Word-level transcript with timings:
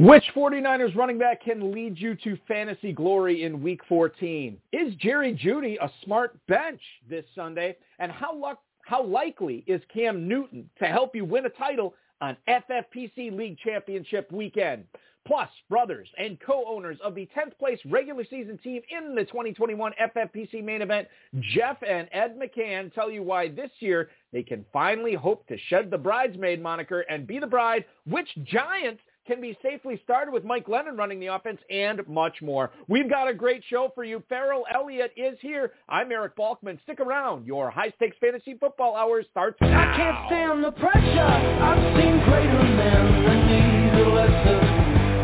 Which 0.00 0.24
49ers 0.34 0.96
running 0.96 1.18
back 1.18 1.44
can 1.44 1.72
lead 1.72 1.98
you 1.98 2.14
to 2.24 2.38
fantasy 2.48 2.90
glory 2.90 3.42
in 3.42 3.62
Week 3.62 3.82
14? 3.86 4.56
Is 4.72 4.94
Jerry 4.94 5.34
Jeudy 5.34 5.76
a 5.78 5.90
smart 6.02 6.34
bench 6.46 6.80
this 7.06 7.26
Sunday? 7.34 7.76
And 7.98 8.10
how, 8.10 8.34
luck, 8.34 8.60
how 8.80 9.04
likely 9.04 9.62
is 9.66 9.82
Cam 9.92 10.26
Newton 10.26 10.70
to 10.78 10.86
help 10.86 11.14
you 11.14 11.26
win 11.26 11.44
a 11.44 11.50
title 11.50 11.92
on 12.22 12.34
FFPC 12.48 13.36
League 13.36 13.58
Championship 13.58 14.32
weekend? 14.32 14.84
Plus, 15.26 15.50
brothers 15.68 16.08
and 16.16 16.40
co-owners 16.40 16.96
of 17.04 17.14
the 17.14 17.28
10th 17.36 17.58
place 17.58 17.78
regular 17.84 18.24
season 18.24 18.56
team 18.56 18.80
in 18.90 19.14
the 19.14 19.24
2021 19.26 19.92
FFPC 20.16 20.64
main 20.64 20.80
event, 20.80 21.08
Jeff 21.40 21.76
and 21.86 22.08
Ed 22.12 22.38
McCann 22.40 22.90
tell 22.94 23.10
you 23.10 23.22
why 23.22 23.48
this 23.48 23.70
year 23.80 24.08
they 24.32 24.42
can 24.42 24.64
finally 24.72 25.12
hope 25.12 25.46
to 25.48 25.58
shed 25.68 25.90
the 25.90 25.98
bridesmaid 25.98 26.62
moniker 26.62 27.00
and 27.00 27.26
be 27.26 27.38
the 27.38 27.46
bride, 27.46 27.84
which 28.06 28.30
Giants 28.44 29.02
can 29.30 29.40
be 29.40 29.56
safely 29.62 30.00
started 30.02 30.32
with 30.32 30.42
Mike 30.42 30.68
Lennon 30.68 30.96
running 30.96 31.20
the 31.20 31.28
offense 31.28 31.60
and 31.70 32.00
much 32.08 32.42
more. 32.42 32.72
We've 32.88 33.08
got 33.08 33.28
a 33.28 33.34
great 33.34 33.62
show 33.70 33.92
for 33.94 34.02
you. 34.02 34.24
Ferrell 34.28 34.64
Elliott 34.74 35.12
is 35.16 35.38
here. 35.40 35.70
I'm 35.88 36.10
Eric 36.10 36.36
Balkman. 36.36 36.82
Stick 36.82 36.98
around. 36.98 37.46
Your 37.46 37.70
high-stakes 37.70 38.16
fantasy 38.20 38.54
football 38.58 38.96
hour 38.96 39.22
starts 39.30 39.56
now. 39.60 39.70
I 39.70 39.96
can't 39.96 40.26
stand 40.26 40.64
the 40.64 40.72
pressure. 40.72 41.30
I've 41.62 41.78
seen 41.94 42.18
greater 42.26 42.64
men 42.74 43.04
than 43.22 43.38
need 43.46 44.02
a 44.02 44.08
lesson. 44.18 44.58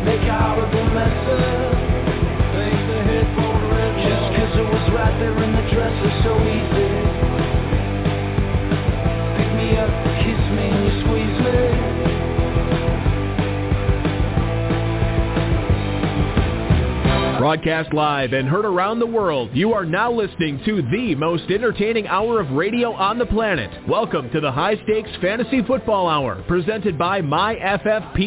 Make 0.07 0.23
horrible 0.23 0.87
messes. 0.95 1.75
Take 2.55 2.79
the 2.87 2.99
hit 3.11 3.27
for 3.35 3.59
the 3.59 3.83
Just 4.07 4.27
cause 4.39 4.55
it 4.55 4.67
was 4.71 4.87
right 4.95 5.19
there 5.19 5.35
in 5.35 5.51
the 5.51 5.67
dresser 5.67 6.11
so 6.23 6.31
easy. 6.47 6.95
Pick 9.35 9.51
me 9.51 9.75
up, 9.75 9.91
kiss 10.23 10.41
me, 10.55 10.63
and 10.63 10.79
you 10.87 10.93
squeeze 11.03 11.43
me. 11.43 11.96
Broadcast 17.37 17.93
live 17.93 18.33
and 18.33 18.47
heard 18.47 18.65
around 18.65 18.97
the 18.97 19.05
world, 19.05 19.51
you 19.53 19.71
are 19.73 19.85
now 19.85 20.11
listening 20.11 20.59
to 20.65 20.81
the 20.91 21.13
most 21.13 21.43
entertaining 21.51 22.07
hour 22.07 22.39
of 22.39 22.49
radio 22.49 22.93
on 22.93 23.19
the 23.19 23.27
planet. 23.27 23.69
Welcome 23.87 24.31
to 24.31 24.39
the 24.39 24.51
High 24.51 24.73
Stakes 24.85 25.11
Fantasy 25.21 25.61
Football 25.61 26.07
Hour, 26.07 26.43
presented 26.47 26.97
by 26.97 27.21
MyFFPC.com, 27.21 28.23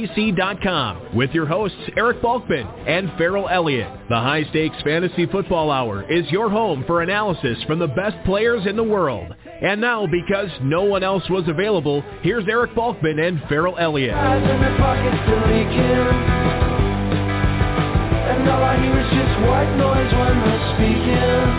with 1.17 1.33
your 1.33 1.47
hosts 1.47 1.77
Eric 1.97 2.23
Balkman 2.23 2.89
and 2.89 3.11
Ferrell 3.19 3.49
Elliott. 3.49 3.91
The 4.09 4.15
High 4.15 4.45
Stakes 4.51 4.81
Fantasy 4.85 5.27
Football 5.27 5.73
Hour 5.73 6.09
is 6.09 6.31
your 6.31 6.49
home 6.49 6.85
for 6.87 7.03
analysis 7.03 7.59
from 7.65 7.81
the 7.81 7.89
best 7.89 8.17
players 8.25 8.65
in 8.65 8.77
the 8.77 8.85
world. 8.85 9.35
And 9.61 9.81
now, 9.81 10.07
because 10.07 10.51
no 10.63 10.85
one 10.85 11.03
else 11.03 11.29
was 11.29 11.49
available, 11.49 12.03
here's 12.23 12.47
Eric 12.47 12.77
Balkman 12.77 13.21
and 13.27 13.43
Ferrell 13.49 13.77
Elliott. 13.77 14.15
And 18.31 18.49
all 18.49 18.63
I 18.63 18.77
hear 18.79 18.95
is 18.95 19.11
just 19.11 19.35
white 19.43 19.75
noise 19.75 20.13
when 20.15 20.37
they're 20.39 20.67
speaking. 20.79 21.51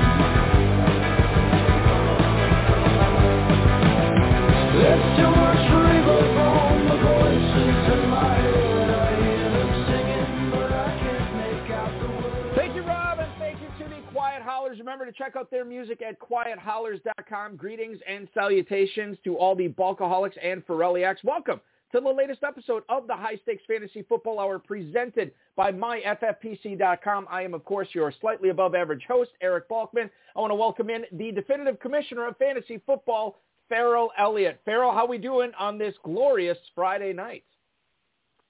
There's 4.79 5.07
too 5.19 5.31
much 5.35 5.63
river 5.67 6.19
from 6.31 6.87
the 6.87 6.97
voices 7.03 7.75
in 7.91 8.07
my 8.07 8.35
head. 8.39 8.87
I 8.87 9.09
hear 9.19 9.49
them 9.51 9.71
singing, 9.83 10.51
but 10.51 10.71
I 10.71 10.87
can't 10.95 11.35
make 11.35 11.71
out 11.75 11.91
the 11.99 12.07
words. 12.07 12.55
Thank 12.55 12.75
you, 12.75 12.83
Rob, 12.83 13.19
and 13.19 13.31
thank 13.37 13.59
you 13.59 13.67
to 13.83 13.89
the 13.93 14.01
Quiet 14.13 14.41
Hollers. 14.41 14.79
Remember 14.79 15.05
to 15.05 15.11
check 15.11 15.35
out 15.35 15.51
their 15.51 15.65
music 15.65 16.01
at 16.01 16.21
quiethollers.com. 16.21 17.57
Greetings 17.57 17.99
and 18.07 18.29
salutations 18.33 19.17
to 19.25 19.35
all 19.35 19.55
the 19.57 19.67
Bulkaholics 19.67 20.37
and 20.41 20.65
Ferrelliacs. 20.65 21.21
Welcome 21.25 21.59
to 21.91 21.99
the 21.99 22.09
latest 22.09 22.43
episode 22.43 22.83
of 22.87 23.07
the 23.07 23.15
High 23.15 23.35
Stakes 23.43 23.63
Fantasy 23.67 24.03
Football 24.07 24.39
Hour 24.39 24.59
presented 24.59 25.31
by 25.55 25.71
MyFFPC.com. 25.71 27.27
I 27.29 27.41
am, 27.43 27.53
of 27.53 27.65
course, 27.65 27.89
your 27.91 28.13
slightly 28.21 28.49
above 28.49 28.75
average 28.75 29.03
host, 29.07 29.31
Eric 29.41 29.67
Balkman. 29.67 30.09
I 30.35 30.39
want 30.39 30.51
to 30.51 30.55
welcome 30.55 30.89
in 30.89 31.03
the 31.11 31.31
definitive 31.31 31.79
commissioner 31.79 32.27
of 32.27 32.37
fantasy 32.37 32.81
football, 32.85 33.39
Ferrell 33.67 34.11
Elliott. 34.17 34.61
Ferrell, 34.63 34.91
how 34.91 35.05
are 35.05 35.07
we 35.07 35.17
doing 35.17 35.51
on 35.59 35.77
this 35.77 35.93
glorious 36.03 36.57
Friday 36.73 37.11
night? 37.11 37.43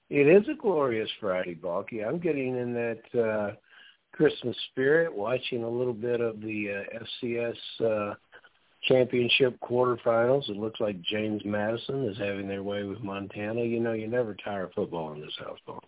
It 0.08 0.28
is 0.28 0.48
a 0.48 0.60
glorious 0.60 1.10
Friday, 1.18 1.54
Balky. 1.54 2.04
I'm 2.04 2.18
getting 2.18 2.56
in 2.56 2.72
that 2.74 3.20
uh, 3.20 3.54
Christmas 4.12 4.56
spirit, 4.70 5.12
watching 5.12 5.64
a 5.64 5.68
little 5.68 5.94
bit 5.94 6.20
of 6.20 6.40
the 6.40 6.84
uh, 6.92 7.04
FCS 7.24 7.56
uh, 7.80 8.14
championship 8.84 9.58
quarterfinals. 9.60 10.48
It 10.48 10.56
looks 10.56 10.80
like 10.80 11.00
James 11.02 11.42
Madison 11.44 12.04
is 12.08 12.18
having 12.18 12.48
their 12.48 12.62
way 12.62 12.82
with 12.84 13.00
Montana. 13.00 13.62
You 13.62 13.80
know, 13.80 13.92
you 13.92 14.08
never 14.08 14.34
tire 14.34 14.64
of 14.64 14.72
football 14.72 15.12
in 15.12 15.20
this 15.20 15.34
house, 15.38 15.58
Paul. 15.66 15.82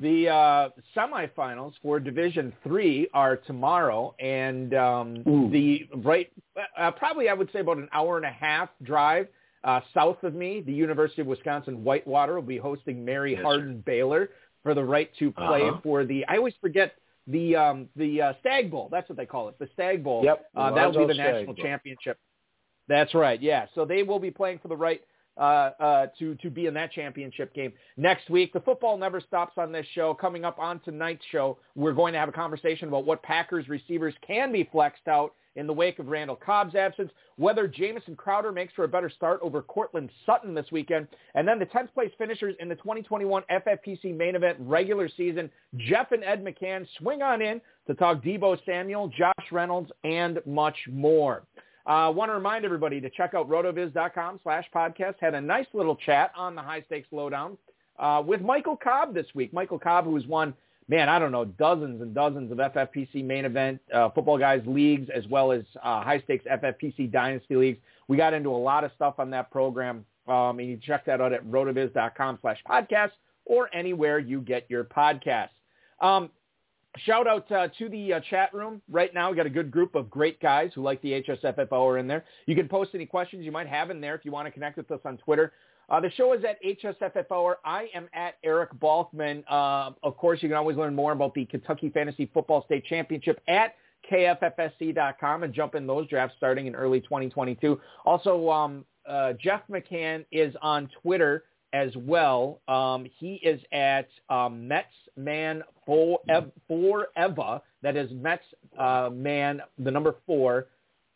The 0.00 0.28
uh, 0.30 0.68
semifinals 0.96 1.74
for 1.82 2.00
Division 2.00 2.52
Three 2.64 3.08
are 3.12 3.36
tomorrow, 3.36 4.14
and 4.18 4.72
um, 4.74 5.22
Ooh. 5.28 5.50
the 5.50 5.86
right 5.96 6.32
uh, 6.78 6.90
probably 6.92 7.28
I 7.28 7.34
would 7.34 7.50
say 7.52 7.60
about 7.60 7.76
an 7.76 7.88
hour 7.92 8.16
and 8.16 8.24
a 8.24 8.30
half 8.30 8.70
drive 8.82 9.28
uh, 9.64 9.80
south 9.92 10.22
of 10.22 10.34
me. 10.34 10.62
The 10.62 10.72
University 10.72 11.20
of 11.20 11.28
Wisconsin 11.28 11.84
Whitewater 11.84 12.34
will 12.34 12.42
be 12.42 12.56
hosting 12.56 13.04
Mary 13.04 13.32
Yes, 13.32 13.42
Hardin 13.42 13.82
Baylor 13.84 14.30
for 14.62 14.72
the 14.74 14.82
right 14.82 15.10
to 15.18 15.30
play 15.30 15.68
Uh-huh. 15.68 15.80
for 15.82 16.04
the. 16.06 16.24
I 16.26 16.38
always 16.38 16.54
forget 16.60 16.94
the 17.26 17.56
um, 17.56 17.88
the 17.96 18.20
uh, 18.20 18.32
Stag 18.40 18.70
Bowl. 18.70 18.88
That's 18.90 19.08
what 19.08 19.16
they 19.16 19.26
call 19.26 19.48
it, 19.48 19.58
the 19.58 19.68
Stag 19.74 20.02
Bowl. 20.02 20.22
Yep, 20.24 20.46
uh, 20.56 20.74
that'll 20.74 20.92
be 20.92 21.06
the 21.06 21.14
Stag 21.14 21.34
national 21.34 21.54
Bowl. 21.54 21.64
championship. 21.64 22.18
That's 22.88 23.14
right. 23.14 23.40
Yeah. 23.40 23.66
So 23.74 23.84
they 23.84 24.02
will 24.02 24.18
be 24.18 24.30
playing 24.30 24.58
for 24.58 24.68
the 24.68 24.76
right 24.76 25.02
uh, 25.36 25.70
uh, 25.80 26.06
to 26.18 26.34
to 26.36 26.50
be 26.50 26.66
in 26.66 26.74
that 26.74 26.92
championship 26.92 27.54
game 27.54 27.72
next 27.96 28.28
week. 28.28 28.52
The 28.52 28.60
football 28.60 28.98
never 28.98 29.20
stops 29.20 29.54
on 29.56 29.72
this 29.72 29.86
show. 29.94 30.14
Coming 30.14 30.44
up 30.44 30.58
on 30.58 30.80
tonight's 30.80 31.24
show, 31.30 31.58
we're 31.74 31.92
going 31.92 32.12
to 32.12 32.18
have 32.18 32.28
a 32.28 32.32
conversation 32.32 32.88
about 32.88 33.04
what 33.06 33.22
Packers 33.22 33.68
receivers 33.68 34.14
can 34.26 34.52
be 34.52 34.68
flexed 34.70 35.08
out 35.08 35.34
in 35.56 35.66
the 35.66 35.72
wake 35.72 35.98
of 35.98 36.08
Randall 36.08 36.36
Cobb's 36.36 36.74
absence, 36.74 37.10
whether 37.36 37.66
Jamison 37.68 38.16
Crowder 38.16 38.52
makes 38.52 38.72
for 38.74 38.84
a 38.84 38.88
better 38.88 39.10
start 39.10 39.40
over 39.42 39.62
Courtland 39.62 40.10
Sutton 40.24 40.54
this 40.54 40.66
weekend, 40.72 41.08
and 41.34 41.46
then 41.46 41.58
the 41.58 41.66
10th 41.66 41.92
place 41.94 42.10
finishers 42.18 42.54
in 42.60 42.68
the 42.68 42.76
2021 42.76 43.42
FFPC 43.50 44.16
main 44.16 44.34
event 44.34 44.56
regular 44.60 45.08
season. 45.16 45.50
Jeff 45.76 46.12
and 46.12 46.24
Ed 46.24 46.44
McCann 46.44 46.86
swing 46.98 47.22
on 47.22 47.42
in 47.42 47.60
to 47.86 47.94
talk 47.94 48.22
Deebo 48.22 48.58
Samuel, 48.64 49.08
Josh 49.08 49.52
Reynolds, 49.52 49.90
and 50.04 50.40
much 50.46 50.76
more. 50.90 51.42
I 51.84 52.06
uh, 52.06 52.10
want 52.12 52.30
to 52.30 52.34
remind 52.34 52.64
everybody 52.64 53.00
to 53.00 53.10
check 53.10 53.34
out 53.34 53.48
rotoviz.com 53.48 54.40
slash 54.42 54.64
podcast. 54.74 55.14
Had 55.20 55.34
a 55.34 55.40
nice 55.40 55.66
little 55.72 55.96
chat 55.96 56.30
on 56.36 56.54
the 56.54 56.62
high 56.62 56.82
stakes 56.82 57.08
lowdown 57.10 57.58
uh, 57.98 58.22
with 58.24 58.40
Michael 58.40 58.76
Cobb 58.76 59.14
this 59.14 59.26
week. 59.34 59.52
Michael 59.52 59.80
Cobb, 59.80 60.04
who 60.04 60.14
has 60.14 60.26
won, 60.26 60.54
man, 60.88 61.08
I 61.08 61.18
don't 61.18 61.32
know, 61.32 61.44
dozens 61.44 62.00
and 62.02 62.14
dozens 62.14 62.52
of 62.52 62.58
FFPC 62.58 63.24
main 63.24 63.44
event 63.44 63.80
uh, 63.92 64.10
football 64.10 64.38
guys 64.38 64.62
leagues 64.66 65.08
as 65.14 65.26
well 65.28 65.52
as 65.52 65.62
uh, 65.82 66.02
high 66.02 66.20
stakes 66.24 66.44
FFPC 66.50 67.10
dynasty 67.10 67.56
leagues. 67.56 67.78
We 68.08 68.16
got 68.16 68.34
into 68.34 68.50
a 68.50 68.56
lot 68.56 68.84
of 68.84 68.90
stuff 68.94 69.14
on 69.18 69.30
that 69.30 69.50
program. 69.50 70.04
Um, 70.28 70.60
and 70.60 70.68
you 70.68 70.76
can 70.76 70.82
check 70.82 71.04
that 71.06 71.20
out 71.20 71.32
at 71.32 71.44
rotoviz.com 71.46 72.38
slash 72.42 72.58
podcast 72.68 73.10
or 73.44 73.74
anywhere 73.74 74.20
you 74.20 74.40
get 74.40 74.66
your 74.68 74.84
podcasts. 74.84 75.48
Um, 76.00 76.30
Shout 76.98 77.26
out 77.26 77.50
uh, 77.50 77.68
to 77.78 77.88
the 77.88 78.14
uh, 78.14 78.20
chat 78.28 78.52
room. 78.52 78.82
Right 78.90 79.14
now, 79.14 79.30
we 79.30 79.36
got 79.36 79.46
a 79.46 79.50
good 79.50 79.70
group 79.70 79.94
of 79.94 80.10
great 80.10 80.38
guys 80.40 80.70
who 80.74 80.82
like 80.82 81.00
the 81.00 81.22
HSFFO 81.22 81.72
are 81.72 81.96
in 81.96 82.06
there. 82.06 82.24
You 82.44 82.54
can 82.54 82.68
post 82.68 82.90
any 82.94 83.06
questions 83.06 83.46
you 83.46 83.52
might 83.52 83.66
have 83.66 83.90
in 83.90 83.98
there 83.98 84.14
if 84.14 84.26
you 84.26 84.30
want 84.30 84.46
to 84.46 84.50
connect 84.50 84.76
with 84.76 84.90
us 84.90 85.00
on 85.06 85.16
Twitter. 85.16 85.52
Uh, 85.92 86.00
the 86.00 86.10
show 86.12 86.32
is 86.32 86.42
at 86.42 86.56
HSFFO. 86.64 87.54
I 87.66 87.88
am 87.94 88.08
at 88.14 88.36
Eric 88.42 88.70
Balkman. 88.80 89.44
Uh, 89.46 89.90
of 90.02 90.16
course, 90.16 90.42
you 90.42 90.48
can 90.48 90.56
always 90.56 90.78
learn 90.78 90.94
more 90.94 91.12
about 91.12 91.34
the 91.34 91.44
Kentucky 91.44 91.90
Fantasy 91.90 92.30
Football 92.32 92.64
State 92.64 92.86
Championship 92.86 93.42
at 93.46 93.74
KFFSC.com 94.10 95.42
and 95.42 95.52
jump 95.52 95.74
in 95.74 95.86
those 95.86 96.08
drafts 96.08 96.34
starting 96.38 96.66
in 96.66 96.74
early 96.74 97.02
2022. 97.02 97.78
Also, 98.06 98.48
um, 98.48 98.86
uh, 99.06 99.34
Jeff 99.34 99.60
McCann 99.70 100.24
is 100.32 100.54
on 100.62 100.88
Twitter 101.02 101.44
as 101.74 101.90
well. 101.94 102.62
Um, 102.68 103.06
he 103.18 103.34
is 103.34 103.60
at 103.70 104.08
um, 104.30 104.66
Mets 104.66 104.86
forever. 105.14 105.62
That 107.82 107.96
is 107.96 108.10
Mets 108.12 108.44
uh, 108.78 109.10
Man, 109.12 109.60
the 109.78 109.90
number 109.90 110.14
four, 110.26 110.68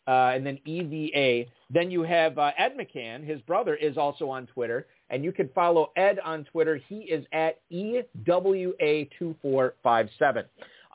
uh, 0.07 0.31
and 0.33 0.45
then 0.45 0.59
EVA. 0.65 1.49
Then 1.69 1.91
you 1.91 2.03
have 2.03 2.37
uh, 2.37 2.51
Ed 2.57 2.77
McCann. 2.79 3.25
His 3.25 3.41
brother 3.41 3.75
is 3.75 3.97
also 3.97 4.29
on 4.29 4.47
Twitter, 4.47 4.87
and 5.09 5.21
you 5.23 5.31
can 5.31 5.49
follow 5.53 5.91
Ed 5.95 6.19
on 6.23 6.43
Twitter. 6.45 6.79
He 6.87 6.99
is 6.99 7.25
at 7.33 7.59
EWA2457. 7.71 10.43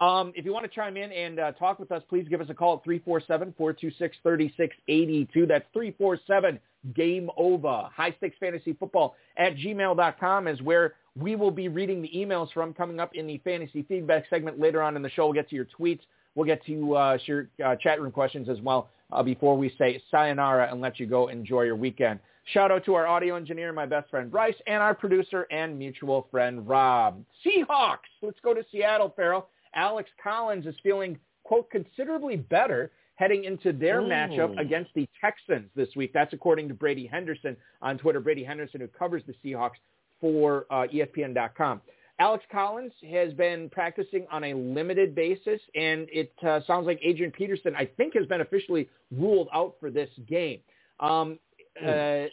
Um, 0.00 0.32
if 0.34 0.44
you 0.44 0.52
want 0.52 0.64
to 0.64 0.70
chime 0.74 0.96
in 0.96 1.12
and 1.12 1.38
uh, 1.38 1.52
talk 1.52 1.78
with 1.78 1.92
us, 1.92 2.02
please 2.08 2.26
give 2.28 2.40
us 2.40 2.48
a 2.50 2.54
call 2.54 2.82
at 2.84 2.86
347-426-3682. 2.88 5.46
That's 5.46 5.64
347 5.72 6.58
Game 6.96 7.30
Over. 7.36 7.88
High 7.94 8.12
Stakes 8.18 8.34
Fantasy 8.40 8.72
Football 8.72 9.14
at 9.36 9.54
gmail.com 9.56 10.48
is 10.48 10.60
where 10.62 10.94
we 11.14 11.36
will 11.36 11.52
be 11.52 11.68
reading 11.68 12.02
the 12.02 12.10
emails 12.16 12.52
from 12.52 12.74
coming 12.74 12.98
up 12.98 13.14
in 13.14 13.28
the 13.28 13.38
fantasy 13.44 13.82
feedback 13.82 14.24
segment 14.28 14.58
later 14.58 14.82
on 14.82 14.96
in 14.96 15.02
the 15.02 15.10
show. 15.10 15.26
We'll 15.26 15.34
get 15.34 15.48
to 15.50 15.54
your 15.54 15.68
tweets. 15.78 16.00
We'll 16.34 16.46
get 16.46 16.64
to 16.66 16.96
uh, 16.96 17.18
your 17.26 17.48
uh, 17.64 17.76
chat 17.76 18.00
room 18.00 18.12
questions 18.12 18.48
as 18.48 18.60
well 18.60 18.88
uh, 19.12 19.22
before 19.22 19.56
we 19.56 19.74
say 19.78 20.02
sayonara 20.10 20.68
and 20.70 20.80
let 20.80 20.98
you 20.98 21.06
go 21.06 21.28
enjoy 21.28 21.62
your 21.62 21.76
weekend. 21.76 22.20
Shout 22.52 22.72
out 22.72 22.84
to 22.86 22.94
our 22.94 23.06
audio 23.06 23.36
engineer, 23.36 23.72
my 23.72 23.86
best 23.86 24.10
friend 24.10 24.30
Bryce, 24.30 24.54
and 24.66 24.82
our 24.82 24.94
producer 24.94 25.46
and 25.50 25.78
mutual 25.78 26.26
friend 26.30 26.66
Rob. 26.66 27.22
Seahawks. 27.46 28.10
Let's 28.20 28.40
go 28.42 28.52
to 28.52 28.64
Seattle, 28.72 29.12
Ferrell. 29.14 29.48
Alex 29.74 30.10
Collins 30.22 30.66
is 30.66 30.74
feeling, 30.82 31.18
quote, 31.44 31.70
considerably 31.70 32.36
better 32.36 32.90
heading 33.14 33.44
into 33.44 33.72
their 33.72 34.00
Ooh. 34.00 34.08
matchup 34.08 34.58
against 34.58 34.90
the 34.94 35.08
Texans 35.20 35.68
this 35.76 35.88
week. 35.94 36.12
That's 36.12 36.32
according 36.32 36.66
to 36.68 36.74
Brady 36.74 37.06
Henderson 37.06 37.56
on 37.80 37.96
Twitter. 37.98 38.20
Brady 38.20 38.42
Henderson, 38.42 38.80
who 38.80 38.88
covers 38.88 39.22
the 39.26 39.34
Seahawks 39.44 39.76
for 40.20 40.66
uh, 40.70 40.86
ESPN.com. 40.92 41.80
Alex 42.22 42.44
Collins 42.52 42.92
has 43.10 43.32
been 43.32 43.68
practicing 43.68 44.28
on 44.30 44.44
a 44.44 44.54
limited 44.54 45.12
basis, 45.12 45.60
and 45.74 46.06
it 46.12 46.32
uh, 46.46 46.60
sounds 46.68 46.86
like 46.86 47.00
Adrian 47.02 47.32
Peterson, 47.32 47.74
I 47.76 47.84
think, 47.84 48.14
has 48.14 48.26
been 48.26 48.42
officially 48.42 48.88
ruled 49.10 49.48
out 49.52 49.74
for 49.80 49.90
this 49.90 50.08
game. 50.28 50.60
Um, 51.00 51.40
uh, 51.84 52.26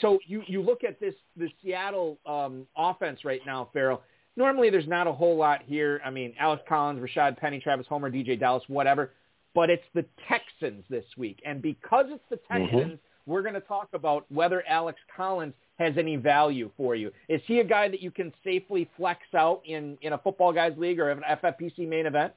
so 0.00 0.18
you, 0.26 0.42
you 0.48 0.60
look 0.60 0.82
at 0.82 0.98
this 0.98 1.14
the 1.36 1.48
Seattle 1.62 2.18
um, 2.26 2.66
offense 2.76 3.24
right 3.24 3.40
now, 3.46 3.68
Ferrell. 3.72 4.02
Normally, 4.36 4.70
there's 4.70 4.88
not 4.88 5.06
a 5.06 5.12
whole 5.12 5.36
lot 5.36 5.60
here. 5.64 6.00
I 6.04 6.10
mean, 6.10 6.34
Alex 6.40 6.64
Collins, 6.68 7.00
Rashaad 7.00 7.36
Penny, 7.36 7.60
Travis 7.60 7.86
Homer, 7.86 8.10
DeeJay 8.10 8.40
Dallas, 8.40 8.64
whatever. 8.66 9.12
But 9.54 9.70
it's 9.70 9.84
the 9.94 10.04
Texans 10.28 10.82
this 10.90 11.04
week, 11.16 11.40
and 11.46 11.62
because 11.62 12.06
it's 12.08 12.24
the 12.28 12.40
Texans, 12.50 12.72
mm-hmm. 12.72 12.94
We're 13.28 13.42
going 13.42 13.54
to 13.54 13.60
talk 13.60 13.88
about 13.92 14.24
whether 14.30 14.66
Alex 14.66 14.98
Collins 15.14 15.54
has 15.78 15.94
any 15.96 16.16
value 16.16 16.70
for 16.76 16.96
you. 16.96 17.12
Is 17.28 17.40
he 17.46 17.60
a 17.60 17.64
guy 17.64 17.88
that 17.88 18.02
you 18.02 18.10
can 18.10 18.32
safely 18.42 18.88
flex 18.96 19.20
out 19.36 19.62
in, 19.64 19.96
in 20.02 20.14
a 20.14 20.18
football 20.18 20.52
guys 20.52 20.72
league 20.76 20.98
or 20.98 21.10
an 21.10 21.20
FFPC 21.20 21.86
main 21.86 22.06
event? 22.06 22.32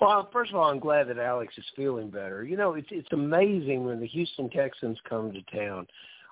Well, 0.00 0.28
first 0.32 0.50
of 0.50 0.56
all, 0.56 0.70
I'm 0.70 0.78
glad 0.78 1.08
that 1.08 1.18
Alex 1.18 1.54
is 1.58 1.64
feeling 1.76 2.10
better. 2.10 2.44
You 2.44 2.56
know, 2.56 2.74
it's 2.74 2.88
it's 2.90 3.08
amazing 3.12 3.84
when 3.84 3.98
the 3.98 4.06
Houston 4.06 4.48
Texans 4.48 4.96
come 5.08 5.32
to 5.32 5.42
town. 5.56 5.86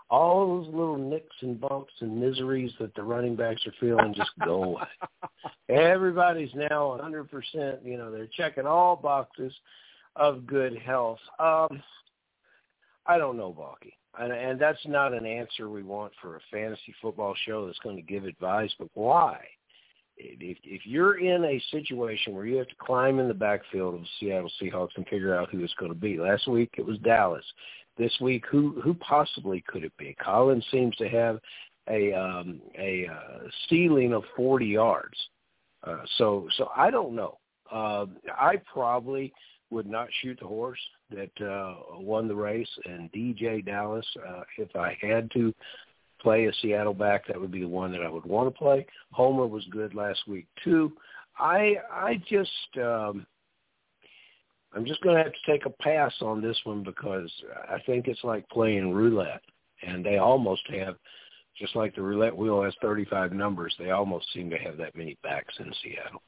All 0.09 0.63
those 0.63 0.73
little 0.73 0.97
nicks 0.99 1.35
and 1.41 1.61
bumps 1.61 1.93
and 2.01 2.21
miseries 2.21 2.71
that 2.79 2.95
the 2.95 3.03
running 3.03 3.35
backs 3.35 3.67
are 3.67 3.75
feeling 3.81 4.15
just 4.15 4.31
go 4.45 4.63
away. 4.63 4.85
Everybody's 5.69 6.55
now 6.55 6.97
100%. 7.03 7.85
You 7.85 7.99
know, 7.99 8.13
they're 8.13 8.29
checking 8.37 8.67
all 8.67 8.95
boxes 8.95 9.53
of 10.15 10.47
good 10.47 10.79
health. 10.79 11.19
Um, 11.41 11.83
I 13.09 13.19
don't 13.19 13.37
know, 13.37 13.53
Balky 13.53 13.97
and, 14.19 14.33
and 14.33 14.61
that's 14.61 14.85
not 14.87 15.13
an 15.13 15.27
answer 15.27 15.69
we 15.69 15.83
want 15.83 16.13
for 16.21 16.37
a 16.37 16.41
fantasy 16.51 16.95
football 17.01 17.35
show 17.45 17.67
that's 17.67 17.79
going 17.81 17.97
to 17.97 18.03
give 18.03 18.25
advice. 18.25 18.73
But 18.79 18.89
why? 18.95 19.41
If 20.17 20.57
if 20.65 20.87
you're 20.87 21.19
in 21.19 21.45
a 21.45 21.63
situation 21.71 22.35
where 22.35 22.47
you 22.47 22.57
have 22.57 22.69
to 22.69 22.75
climb 22.79 23.19
in 23.19 23.29
the 23.29 23.35
backfield 23.35 23.95
of 23.95 24.01
the 24.01 24.07
Seattle 24.19 24.51
Seahawks 24.61 24.97
and 24.97 25.07
figure 25.09 25.37
out 25.37 25.51
who 25.51 25.63
it's 25.63 25.75
going 25.75 25.93
to 25.93 25.99
be, 25.99 26.19
last 26.19 26.49
week 26.49 26.75
it 26.79 26.87
was 26.87 26.99
Dallas. 26.99 27.45
This 27.99 28.13
week, 28.21 28.45
who 28.51 28.81
who 28.83 28.95
possibly 28.95 29.63
could 29.67 29.85
it 29.85 29.93
be? 29.99 30.17
Collins 30.23 30.65
seems 30.71 30.97
to 30.97 31.09
have 31.09 31.39
a 31.89 32.15
um, 32.15 32.63
a 32.79 33.07
uh, 33.07 33.49
ceiling 33.69 34.15
of 34.15 34.23
40 34.37 34.67
yards. 34.67 35.17
Uh, 35.85 36.03
so 36.17 36.49
so 36.57 36.71
I 36.75 36.91
don't 36.91 37.15
know. 37.15 37.39
Uh, 37.71 38.07
I 38.39 38.57
probably 38.73 39.35
would 39.71 39.87
not 39.87 40.09
shoot 40.23 40.39
the 40.41 40.47
horse 40.47 40.81
that 41.11 41.47
uh, 41.47 41.99
won 41.99 42.29
the 42.29 42.35
race, 42.35 42.69
and 42.85 43.11
DeeJay 43.13 43.65
Dallas. 43.65 44.07
Uh, 44.27 44.43
if 44.59 44.75
I 44.75 44.97
had 45.01 45.31
to 45.33 45.55
play 46.21 46.47
a 46.47 46.53
Seattle 46.61 46.95
back, 46.95 47.27
that 47.27 47.41
would 47.41 47.53
be 47.53 47.61
the 47.61 47.69
one 47.69 47.93
that 47.93 48.03
I 48.03 48.09
would 48.09 48.27
want 48.27 48.53
to 48.53 48.59
play. 48.59 48.87
Homer 49.13 49.47
was 49.47 49.65
good 49.71 49.95
last 49.95 50.21
week 50.27 50.47
too. 50.65 50.93
I 51.39 51.77
I 51.91 52.21
just 52.29 52.51
um, 52.79 53.27
I'm 54.75 54.85
just 54.85 55.01
going 55.03 55.17
to 55.17 55.23
have 55.23 55.33
to 55.33 55.51
take 55.51 55.67
a 55.67 55.71
pass 55.71 56.13
on 56.21 56.43
this 56.43 56.59
one 56.65 56.83
because 56.83 57.31
I 57.69 57.79
think 57.87 58.09
it's 58.09 58.25
like 58.25 58.49
playing 58.51 58.93
roulette, 58.93 59.43
and 59.87 60.05
they 60.05 60.19
almost 60.19 60.63
have. 60.71 60.97
Just 61.59 61.75
like 61.75 61.95
the 61.95 62.03
roulette 62.03 62.37
wheel 62.37 62.63
has 62.63 62.75
35 62.83 63.33
numbers, 63.33 63.75
they 63.79 63.89
almost 63.89 64.31
seem 64.35 64.51
to 64.51 64.59
have 64.59 64.77
that 64.77 64.95
many 64.95 65.17
backs 65.23 65.55
in 65.59 65.73
Seattle. 65.83 66.23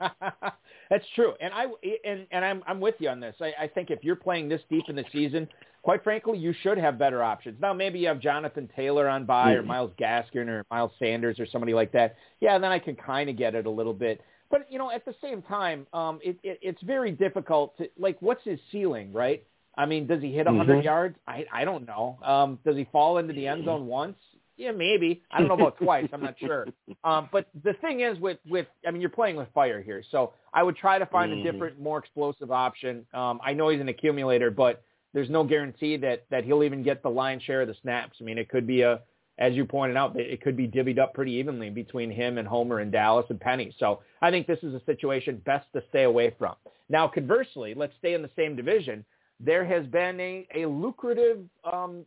That's 0.90 1.04
true, 1.14 1.34
and 1.40 1.52
I 1.52 1.66
and 2.04 2.26
and 2.30 2.44
I'm 2.44 2.62
I'm 2.66 2.80
with 2.80 2.94
you 2.98 3.08
on 3.08 3.20
this. 3.20 3.34
I, 3.40 3.52
I 3.60 3.68
think 3.68 3.90
if 3.90 4.02
you're 4.02 4.16
playing 4.16 4.48
this 4.48 4.62
deep 4.70 4.84
in 4.88 4.96
the 4.96 5.04
season, 5.12 5.46
quite 5.82 6.02
frankly, 6.02 6.38
you 6.38 6.54
should 6.62 6.78
have 6.78 6.98
better 6.98 7.22
options. 7.22 7.60
Now, 7.60 7.72
maybe 7.72 7.98
you 7.98 8.08
have 8.08 8.20
Jonathan 8.20 8.68
Taylor 8.74 9.08
on 9.08 9.26
by, 9.26 9.52
mm-hmm. 9.52 9.60
or 9.60 9.62
Myles 9.64 9.92
Gaskin, 10.00 10.48
or 10.48 10.64
Miles 10.70 10.92
Sanders, 10.98 11.38
or 11.38 11.46
somebody 11.46 11.74
like 11.74 11.92
that. 11.92 12.16
Yeah, 12.40 12.58
then 12.58 12.70
I 12.70 12.78
can 12.78 12.96
kind 12.96 13.28
of 13.28 13.36
get 13.36 13.54
it 13.54 13.66
a 13.66 13.70
little 13.70 13.94
bit. 13.94 14.22
But 14.50 14.70
you 14.70 14.78
know, 14.78 14.90
at 14.90 15.04
the 15.04 15.14
same 15.22 15.42
time, 15.42 15.86
um, 15.92 16.20
it, 16.22 16.38
it 16.42 16.58
it's 16.62 16.82
very 16.82 17.12
difficult 17.12 17.76
to 17.78 17.88
like. 17.98 18.16
What's 18.20 18.44
his 18.44 18.58
ceiling, 18.72 19.12
right? 19.12 19.44
I 19.76 19.86
mean, 19.86 20.06
does 20.06 20.22
he 20.22 20.32
hit 20.32 20.46
100 20.46 20.72
mm-hmm. 20.72 20.84
yards? 20.84 21.16
I 21.26 21.44
I 21.52 21.64
don't 21.64 21.86
know. 21.86 22.18
Um, 22.22 22.58
does 22.64 22.76
he 22.76 22.88
fall 22.90 23.18
into 23.18 23.34
the 23.34 23.46
end 23.46 23.66
zone 23.66 23.86
once? 23.86 24.16
Yeah, 24.58 24.72
maybe. 24.72 25.22
I 25.30 25.38
don't 25.38 25.48
know 25.48 25.54
about 25.54 25.78
twice. 25.78 26.08
I'm 26.12 26.20
not 26.20 26.34
sure. 26.38 26.66
Um, 27.04 27.28
but 27.30 27.46
the 27.62 27.74
thing 27.74 28.00
is, 28.00 28.18
with 28.18 28.38
with 28.46 28.66
I 28.86 28.90
mean, 28.90 29.00
you're 29.00 29.08
playing 29.08 29.36
with 29.36 29.46
fire 29.54 29.80
here, 29.80 30.02
so 30.10 30.32
I 30.52 30.64
would 30.64 30.76
try 30.76 30.98
to 30.98 31.06
find 31.06 31.30
mm-hmm. 31.30 31.46
a 31.46 31.52
different, 31.52 31.80
more 31.80 31.98
explosive 31.98 32.50
option. 32.50 33.06
Um, 33.14 33.40
I 33.42 33.52
know 33.52 33.68
he's 33.68 33.80
an 33.80 33.88
accumulator, 33.88 34.50
but 34.50 34.82
there's 35.14 35.30
no 35.30 35.44
guarantee 35.44 35.96
that 35.98 36.26
that 36.30 36.44
he'll 36.44 36.64
even 36.64 36.82
get 36.82 37.04
the 37.04 37.08
lion's 37.08 37.44
share 37.44 37.62
of 37.62 37.68
the 37.68 37.76
snaps. 37.82 38.16
I 38.20 38.24
mean, 38.24 38.36
it 38.36 38.48
could 38.48 38.66
be 38.66 38.82
a, 38.82 39.00
as 39.38 39.54
you 39.54 39.64
pointed 39.64 39.96
out, 39.96 40.18
it 40.18 40.42
could 40.42 40.56
be 40.56 40.66
divvied 40.66 40.98
up 40.98 41.14
pretty 41.14 41.32
evenly 41.32 41.70
between 41.70 42.10
him 42.10 42.36
and 42.36 42.48
Homer 42.48 42.80
and 42.80 42.90
Dallas 42.90 43.26
and 43.30 43.40
Penny. 43.40 43.72
So 43.78 44.00
I 44.20 44.30
think 44.30 44.48
this 44.48 44.58
is 44.62 44.74
a 44.74 44.82
situation 44.84 45.40
best 45.46 45.66
to 45.74 45.82
stay 45.88 46.02
away 46.02 46.34
from. 46.36 46.56
Now, 46.88 47.06
conversely, 47.06 47.74
let's 47.74 47.94
stay 47.98 48.14
in 48.14 48.22
the 48.22 48.30
same 48.34 48.56
division. 48.56 49.04
There 49.38 49.64
has 49.64 49.86
been 49.86 50.18
a, 50.18 50.46
a 50.54 50.66
lucrative 50.66 51.38
um, 51.64 52.04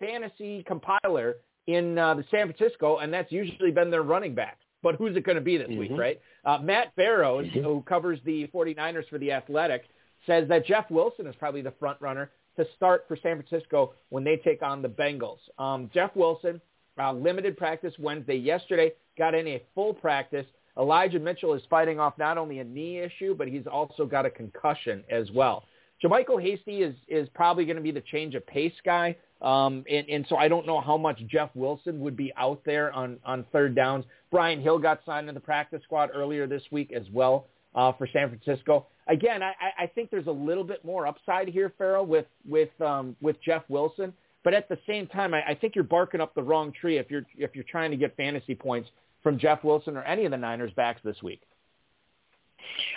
fantasy 0.00 0.64
compiler 0.66 1.36
in 1.66 1.98
uh, 1.98 2.14
the 2.14 2.24
San 2.30 2.52
Francisco, 2.52 2.98
and 2.98 3.12
that's 3.12 3.30
usually 3.30 3.70
been 3.70 3.90
their 3.90 4.02
running 4.02 4.34
back. 4.34 4.58
But 4.82 4.96
who's 4.96 5.16
it 5.16 5.24
going 5.24 5.36
to 5.36 5.42
be 5.42 5.56
this 5.56 5.68
mm-hmm. 5.68 5.78
week, 5.78 5.92
right? 5.94 6.20
Uh, 6.44 6.58
Matt 6.58 6.94
Barrows, 6.96 7.46
mm-hmm. 7.46 7.62
who 7.62 7.82
covers 7.82 8.18
the 8.24 8.48
49ers 8.48 9.08
for 9.08 9.18
The 9.18 9.32
Athletic, 9.32 9.84
says 10.26 10.48
that 10.48 10.66
Jeff 10.66 10.90
Wilson 10.90 11.26
is 11.26 11.34
probably 11.38 11.62
the 11.62 11.72
front 11.78 12.00
runner 12.00 12.30
to 12.56 12.66
start 12.76 13.04
for 13.08 13.16
San 13.16 13.42
Francisco 13.42 13.94
when 14.10 14.24
they 14.24 14.36
take 14.36 14.62
on 14.62 14.82
the 14.82 14.88
Bengals. 14.88 15.38
Um, 15.58 15.90
Jeff 15.94 16.14
Wilson, 16.16 16.60
uh, 16.98 17.12
limited 17.12 17.56
practice 17.56 17.94
Wednesday. 17.98 18.36
Yesterday, 18.36 18.92
got 19.16 19.34
in 19.34 19.46
a 19.46 19.62
full 19.74 19.94
practice. 19.94 20.46
Elijah 20.78 21.18
Mitchell 21.18 21.54
is 21.54 21.62
fighting 21.68 22.00
off 22.00 22.16
not 22.18 22.38
only 22.38 22.58
a 22.58 22.64
knee 22.64 22.98
issue, 22.98 23.34
but 23.34 23.46
he's 23.48 23.66
also 23.66 24.06
got 24.06 24.26
a 24.26 24.30
concussion 24.30 25.04
as 25.10 25.30
well. 25.30 25.64
JaMycal 26.02 26.42
Hasty 26.42 26.82
is, 26.82 26.94
is 27.08 27.28
probably 27.34 27.64
going 27.64 27.76
to 27.76 27.82
be 27.82 27.90
the 27.90 28.00
change 28.00 28.34
of 28.34 28.46
pace 28.46 28.72
guy. 28.84 29.16
Um, 29.40 29.84
and, 29.90 30.08
and 30.08 30.26
so 30.28 30.36
I 30.36 30.48
don't 30.48 30.66
know 30.66 30.80
how 30.80 30.96
much 30.96 31.20
Jeff 31.28 31.50
Wilson 31.54 32.00
would 32.00 32.16
be 32.16 32.32
out 32.36 32.62
there 32.64 32.92
on, 32.92 33.18
on 33.24 33.44
third 33.52 33.74
downs. 33.74 34.04
Brian 34.30 34.60
Hill 34.60 34.78
got 34.78 35.00
signed 35.04 35.26
to 35.26 35.32
the 35.32 35.40
practice 35.40 35.82
squad 35.82 36.10
earlier 36.14 36.46
this 36.46 36.62
week 36.70 36.92
as 36.92 37.04
well 37.12 37.46
uh, 37.74 37.92
for 37.92 38.06
San 38.12 38.28
Francisco. 38.28 38.86
Again, 39.08 39.42
I, 39.42 39.52
I 39.78 39.86
think 39.88 40.10
there's 40.10 40.28
a 40.28 40.32
little 40.32 40.62
bit 40.62 40.84
more 40.84 41.08
upside 41.08 41.48
here, 41.48 41.72
Ferrell, 41.76 42.06
with 42.06 42.26
with 42.48 42.68
um, 42.80 43.16
with 43.20 43.36
Jeff 43.42 43.62
Wilson. 43.68 44.12
But 44.44 44.54
at 44.54 44.68
the 44.68 44.78
same 44.86 45.08
time, 45.08 45.34
I, 45.34 45.42
I 45.42 45.54
think 45.54 45.74
you're 45.74 45.82
barking 45.82 46.20
up 46.20 46.34
the 46.36 46.42
wrong 46.42 46.72
tree 46.72 46.98
if 46.98 47.10
you're 47.10 47.26
if 47.36 47.54
you're 47.54 47.64
trying 47.68 47.90
to 47.90 47.96
get 47.96 48.16
fantasy 48.16 48.54
points 48.54 48.88
from 49.24 49.38
Jeff 49.38 49.64
Wilson 49.64 49.96
or 49.96 50.02
any 50.02 50.24
of 50.24 50.30
the 50.30 50.36
Niners 50.36 50.72
backs 50.76 51.00
this 51.02 51.20
week. 51.20 51.42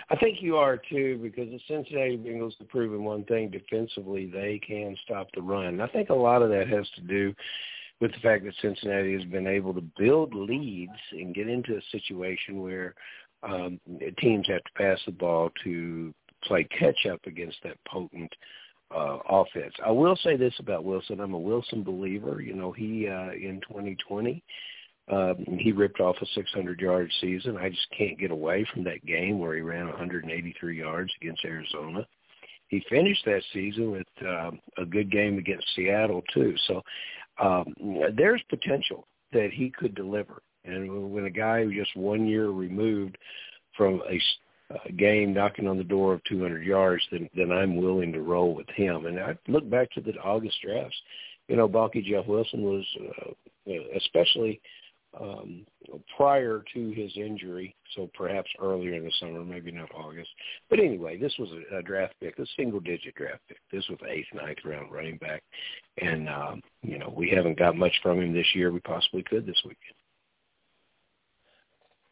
I 0.09 0.15
think 0.17 0.41
you 0.41 0.57
are 0.57 0.77
too, 0.77 1.19
because 1.21 1.49
the 1.49 1.59
Cincinnati 1.67 2.17
Bengals 2.17 2.57
have 2.59 2.69
proven 2.69 3.03
one 3.03 3.23
thing 3.25 3.49
defensively: 3.49 4.27
they 4.27 4.59
can 4.65 4.95
stop 5.03 5.27
the 5.33 5.41
run. 5.41 5.65
And 5.65 5.81
I 5.81 5.87
think 5.87 6.09
a 6.09 6.15
lot 6.15 6.41
of 6.41 6.49
that 6.49 6.67
has 6.67 6.87
to 6.95 7.01
do 7.01 7.33
with 8.01 8.11
the 8.11 8.19
fact 8.19 8.43
that 8.45 8.53
Cincinnati 8.61 9.13
has 9.13 9.23
been 9.25 9.47
able 9.47 9.73
to 9.73 9.83
build 9.97 10.33
leads 10.33 10.91
and 11.11 11.33
get 11.33 11.47
into 11.47 11.77
a 11.77 11.81
situation 11.91 12.61
where 12.61 12.93
um, 13.43 13.79
teams 14.19 14.47
have 14.47 14.63
to 14.63 14.71
pass 14.75 14.99
the 15.05 15.11
ball 15.11 15.49
to 15.63 16.13
play 16.43 16.63
catch 16.65 17.05
up 17.11 17.21
against 17.25 17.57
that 17.63 17.77
potent 17.85 18.31
uh, 18.95 19.17
offense. 19.29 19.73
I 19.83 19.91
will 19.91 20.15
say 20.17 20.35
this 20.35 20.53
about 20.59 20.83
Wilson: 20.83 21.19
I'm 21.19 21.33
a 21.33 21.39
Wilson 21.39 21.83
believer. 21.83 22.41
You 22.41 22.53
know, 22.53 22.71
he 22.71 23.07
uh, 23.07 23.31
in 23.31 23.61
2020 23.67 24.43
um, 25.11 25.45
he 25.59 25.71
ripped 25.71 25.99
off 25.99 26.15
a 26.21 26.39
600-yard 26.39 27.11
season. 27.21 27.57
I 27.57 27.69
just 27.69 27.87
can't 27.95 28.19
get 28.19 28.31
away 28.31 28.65
from 28.73 28.83
that 28.85 29.05
game 29.05 29.39
where 29.39 29.55
he 29.55 29.61
ran 29.61 29.87
183 29.87 30.77
yards 30.77 31.11
against 31.21 31.45
Arizona. 31.45 32.07
He 32.69 32.83
finished 32.89 33.23
that 33.25 33.43
season 33.53 33.91
with 33.91 34.07
uh, 34.27 34.51
a 34.77 34.85
good 34.85 35.11
game 35.11 35.37
against 35.37 35.67
Seattle 35.75 36.23
too. 36.33 36.55
So 36.67 36.81
um, 37.39 37.73
there's 38.15 38.41
potential 38.49 39.07
that 39.31 39.49
he 39.53 39.69
could 39.69 39.93
deliver. 39.93 40.41
And 40.63 41.11
when 41.11 41.25
a 41.25 41.29
guy 41.29 41.63
who 41.63 41.75
just 41.75 41.95
one 41.95 42.25
year 42.25 42.49
removed 42.49 43.17
from 43.77 44.01
a 44.09 44.19
a 44.87 44.91
game 44.93 45.31
knocking 45.31 45.67
on 45.67 45.77
the 45.77 45.83
door 45.83 46.13
of 46.13 46.23
200 46.23 46.65
yards, 46.65 47.03
then 47.11 47.29
then 47.35 47.51
I'm 47.51 47.75
willing 47.75 48.11
to 48.13 48.21
roll 48.21 48.55
with 48.55 48.67
him. 48.69 49.05
And 49.05 49.19
I 49.19 49.37
look 49.47 49.69
back 49.69 49.91
to 49.91 50.01
the 50.01 50.13
August 50.13 50.57
drafts. 50.63 50.97
You 51.47 51.55
know, 51.55 51.67
Balky 51.67 52.01
Jeff 52.01 52.25
Wilson 52.25 52.63
was 52.63 52.85
uh, 52.99 53.71
especially 53.95 54.59
um, 55.19 55.65
prior 56.17 56.63
to 56.73 56.89
his 56.91 57.11
injury, 57.15 57.75
so 57.95 58.09
perhaps 58.13 58.49
earlier 58.61 58.93
in 58.93 59.03
the 59.03 59.11
summer, 59.19 59.43
maybe 59.43 59.71
not 59.71 59.89
August. 59.95 60.29
But 60.69 60.79
anyway, 60.79 61.17
this 61.17 61.33
was 61.39 61.49
a, 61.51 61.77
a 61.77 61.81
draft 61.83 62.15
pick, 62.21 62.37
a 62.39 62.45
single-digit 62.57 63.15
draft 63.15 63.41
pick. 63.47 63.57
This 63.71 63.87
was 63.89 63.99
eighth, 64.09 64.27
ninth 64.33 64.59
round 64.65 64.91
running 64.91 65.17
back, 65.17 65.43
and 66.01 66.27
um, 66.29 66.61
you 66.81 66.97
know 66.97 67.13
we 67.15 67.29
haven't 67.29 67.57
got 67.57 67.77
much 67.77 67.93
from 68.01 68.21
him 68.21 68.33
this 68.33 68.47
year. 68.53 68.71
We 68.71 68.79
possibly 68.81 69.23
could 69.23 69.45
this 69.45 69.61
weekend. 69.63 69.95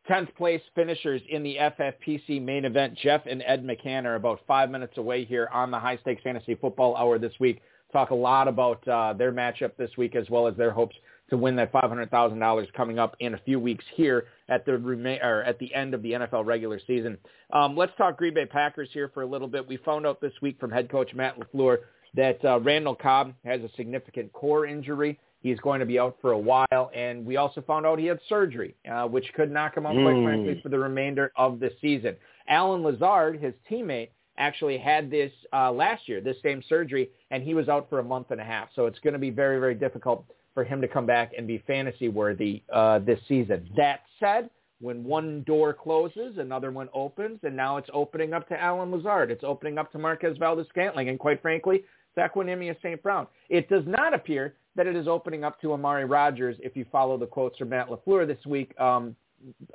10th 0.09 0.35
place 0.35 0.61
finishers 0.75 1.21
in 1.29 1.43
the 1.43 1.55
FFPC 1.55 2.41
main 2.41 2.65
event. 2.65 2.97
Jeff 3.01 3.21
and 3.25 3.41
Ed 3.45 3.65
McCann 3.65 4.03
are 4.03 4.15
about 4.15 4.41
five 4.45 4.69
minutes 4.69 4.97
away 4.97 5.23
here 5.23 5.47
on 5.53 5.71
the 5.71 5.79
High 5.79 5.97
Stakes 5.97 6.21
Fantasy 6.23 6.55
Football 6.55 6.95
Hour 6.97 7.17
this 7.19 7.33
week. 7.39 7.61
Talk 7.93 8.09
a 8.09 8.15
lot 8.15 8.47
about 8.47 8.85
uh, 8.87 9.13
their 9.13 9.31
matchup 9.31 9.77
this 9.77 9.91
week 9.97 10.15
as 10.15 10.29
well 10.29 10.47
as 10.47 10.57
their 10.57 10.71
hopes 10.71 10.95
to 11.29 11.37
win 11.37 11.55
that 11.55 11.71
$500,000 11.71 12.73
coming 12.73 12.99
up 12.99 13.15
in 13.19 13.33
a 13.33 13.37
few 13.39 13.59
weeks 13.59 13.85
here 13.95 14.25
at 14.49 14.65
the 14.65 14.77
remain 14.77 15.19
or 15.21 15.43
at 15.43 15.57
the 15.59 15.73
end 15.73 15.93
of 15.93 16.01
the 16.01 16.11
NFL 16.11 16.45
regular 16.45 16.79
season. 16.85 17.17
Um, 17.51 17.75
let's 17.75 17.93
talk 17.97 18.17
Green 18.17 18.33
Bay 18.33 18.45
Packers 18.45 18.89
here 18.91 19.09
for 19.13 19.23
a 19.23 19.25
little 19.25 19.47
bit. 19.47 19.67
We 19.67 19.77
found 19.77 20.05
out 20.05 20.21
this 20.21 20.33
week 20.41 20.59
from 20.59 20.71
head 20.71 20.91
coach 20.91 21.13
Matt 21.13 21.39
LaFleur 21.39 21.77
that 22.15 22.43
uh, 22.45 22.59
Randall 22.59 22.95
Cobb 22.95 23.33
has 23.45 23.61
a 23.61 23.69
significant 23.75 24.31
core 24.33 24.65
injury. 24.65 25.19
He's 25.41 25.59
going 25.59 25.79
to 25.81 25.85
be 25.85 25.99
out 25.99 26.17
for 26.21 26.31
a 26.31 26.37
while, 26.37 26.89
and 26.95 27.25
we 27.25 27.35
also 27.35 27.61
found 27.61 27.85
out 27.85 27.99
he 27.99 28.05
had 28.05 28.19
surgery, 28.29 28.75
uh, 28.89 29.05
which 29.07 29.25
could 29.35 29.51
knock 29.51 29.75
him 29.75 29.85
out, 29.85 29.93
quite 29.93 30.15
mm. 30.15 30.23
frankly, 30.23 30.59
for 30.63 30.69
the 30.69 30.79
remainder 30.79 31.33
of 31.35 31.59
the 31.59 31.69
season. 31.81 32.15
Allen 32.47 32.81
Lazard, 32.81 33.41
his 33.41 33.53
teammate, 33.69 34.09
actually 34.37 34.77
had 34.77 35.11
this 35.11 35.31
uh, 35.51 35.71
last 35.71 36.07
year, 36.07 36.21
this 36.21 36.37
same 36.41 36.63
surgery, 36.67 37.09
and 37.29 37.43
he 37.43 37.53
was 37.53 37.67
out 37.67 37.89
for 37.89 37.99
a 37.99 38.03
month 38.03 38.31
and 38.31 38.39
a 38.39 38.43
half. 38.43 38.69
So 38.75 38.85
it's 38.85 38.99
going 38.99 39.13
to 39.13 39.19
be 39.19 39.29
very, 39.29 39.59
very 39.59 39.75
difficult 39.75 40.25
for 40.53 40.63
him 40.63 40.81
to 40.81 40.87
come 40.87 41.05
back 41.05 41.31
and 41.37 41.47
be 41.47 41.63
fantasy 41.65 42.09
worthy 42.09 42.63
uh, 42.71 42.99
this 42.99 43.19
season. 43.27 43.69
That 43.75 44.01
said, 44.19 44.49
when 44.79 45.03
one 45.03 45.43
door 45.43 45.73
closes, 45.73 46.37
another 46.37 46.71
one 46.71 46.89
opens, 46.93 47.39
and 47.43 47.55
now 47.55 47.77
it's 47.77 47.89
opening 47.93 48.33
up 48.33 48.47
to 48.49 48.61
Allen 48.61 48.91
Lazard. 48.91 49.31
It's 49.31 49.43
opening 49.43 49.77
up 49.77 49.91
to 49.93 49.97
Marquez 49.97 50.37
Valdes-Scantling, 50.37 51.09
and 51.09 51.17
quite 51.17 51.41
frankly, 51.41 51.83
Equanimeous 52.17 52.77
St. 52.81 53.01
Brown. 53.01 53.27
It 53.49 53.69
does 53.69 53.83
not 53.87 54.13
appear 54.13 54.55
that 54.75 54.87
it 54.87 54.95
is 54.95 55.07
opening 55.07 55.43
up 55.43 55.59
to 55.61 55.73
Amari 55.73 56.05
Rodgers 56.05 56.57
if 56.59 56.75
you 56.75 56.85
follow 56.91 57.17
the 57.17 57.25
quotes 57.25 57.57
from 57.57 57.69
Matt 57.69 57.89
LaFleur 57.89 58.27
this 58.27 58.45
week. 58.45 58.79
Um, 58.79 59.15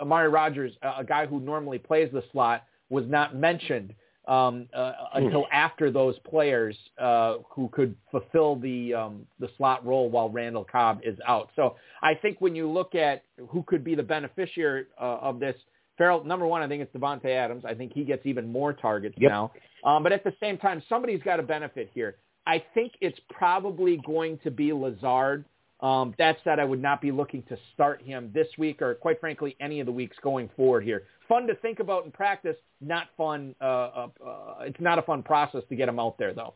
Amari 0.01 0.29
Rodgers, 0.29 0.73
a 0.83 1.05
guy 1.05 1.27
who 1.27 1.41
normally 1.41 1.79
plays 1.79 2.11
the 2.13 2.23
slot, 2.33 2.65
was 2.91 3.05
not 3.07 3.35
mentioned 3.37 3.95
um, 4.29 4.69
uh, 4.75 4.93
until 5.15 5.47
after 5.51 5.91
those 5.91 6.17
players 6.21 6.77
uh, 7.01 7.37
who 7.51 7.69
could 7.71 7.97
fulfill 8.11 8.57
the 8.57 8.95
um, 8.95 9.27
the 9.41 9.49
slot 9.57 9.85
role 9.85 10.11
while 10.11 10.29
Randall 10.29 10.65
Cobb 10.71 11.01
is 11.03 11.19
out. 11.27 11.51
So 11.57 11.77
I 12.03 12.15
think 12.15 12.41
when 12.41 12.55
you 12.55 12.71
look 12.71 12.95
at 12.95 13.25
who 13.49 13.63
could 13.63 13.83
be 13.83 13.95
the 13.95 14.03
beneficiary 14.03 14.85
uh, 15.01 15.19
of 15.21 15.41
this, 15.41 15.57
Ferrell, 15.97 16.23
number 16.25 16.47
one, 16.47 16.63
I 16.63 16.69
think 16.69 16.83
it's 16.83 16.95
Davante 16.95 17.27
Adams. 17.27 17.65
I 17.67 17.75
think 17.75 17.93
he 17.95 18.05
gets 18.05 18.25
even 18.27 18.53
more 18.53 18.75
targets 18.75 19.17
yep. 19.19 19.31
now. 19.31 19.53
Um, 19.85 20.03
but 20.03 20.13
at 20.13 20.23
the 20.25 20.35
same 20.41 20.59
time, 20.59 20.83
somebody's 20.89 21.23
got 21.23 21.37
to 21.37 21.43
benefit 21.43 21.91
here. 21.95 22.17
I 22.47 22.63
think 22.75 22.93
it's 23.01 23.19
probably 23.31 23.99
going 24.07 24.39
to 24.45 24.51
be 24.51 24.73
Lazard. 24.73 25.45
Um, 25.81 26.15
that 26.19 26.39
said, 26.43 26.59
I 26.59 26.65
would 26.65 26.83
not 26.83 27.01
be 27.01 27.13
looking 27.13 27.43
to 27.45 27.57
start 27.73 28.03
him 28.03 28.31
this 28.35 28.49
week 28.59 28.83
or, 28.83 28.95
quite 28.95 29.21
frankly, 29.21 29.57
any 29.61 29.79
of 29.79 29.87
the 29.87 29.93
weeks 29.93 30.17
going 30.23 30.51
forward 30.57 30.83
here. 30.83 31.05
Fun 31.29 31.47
to 31.47 31.55
think 31.57 31.79
about 31.79 32.05
in 32.05 32.11
practice, 32.11 32.57
not 32.81 33.09
fun. 33.17 33.55
Uh, 33.61 33.65
uh, 33.65 34.09
uh, 34.27 34.55
it's 34.63 34.81
not 34.81 34.99
a 34.99 35.03
fun 35.03 35.23
process 35.23 35.63
to 35.69 35.77
get 35.77 35.89
him 35.89 36.01
out 36.01 36.19
there, 36.19 36.35
though. 36.35 36.55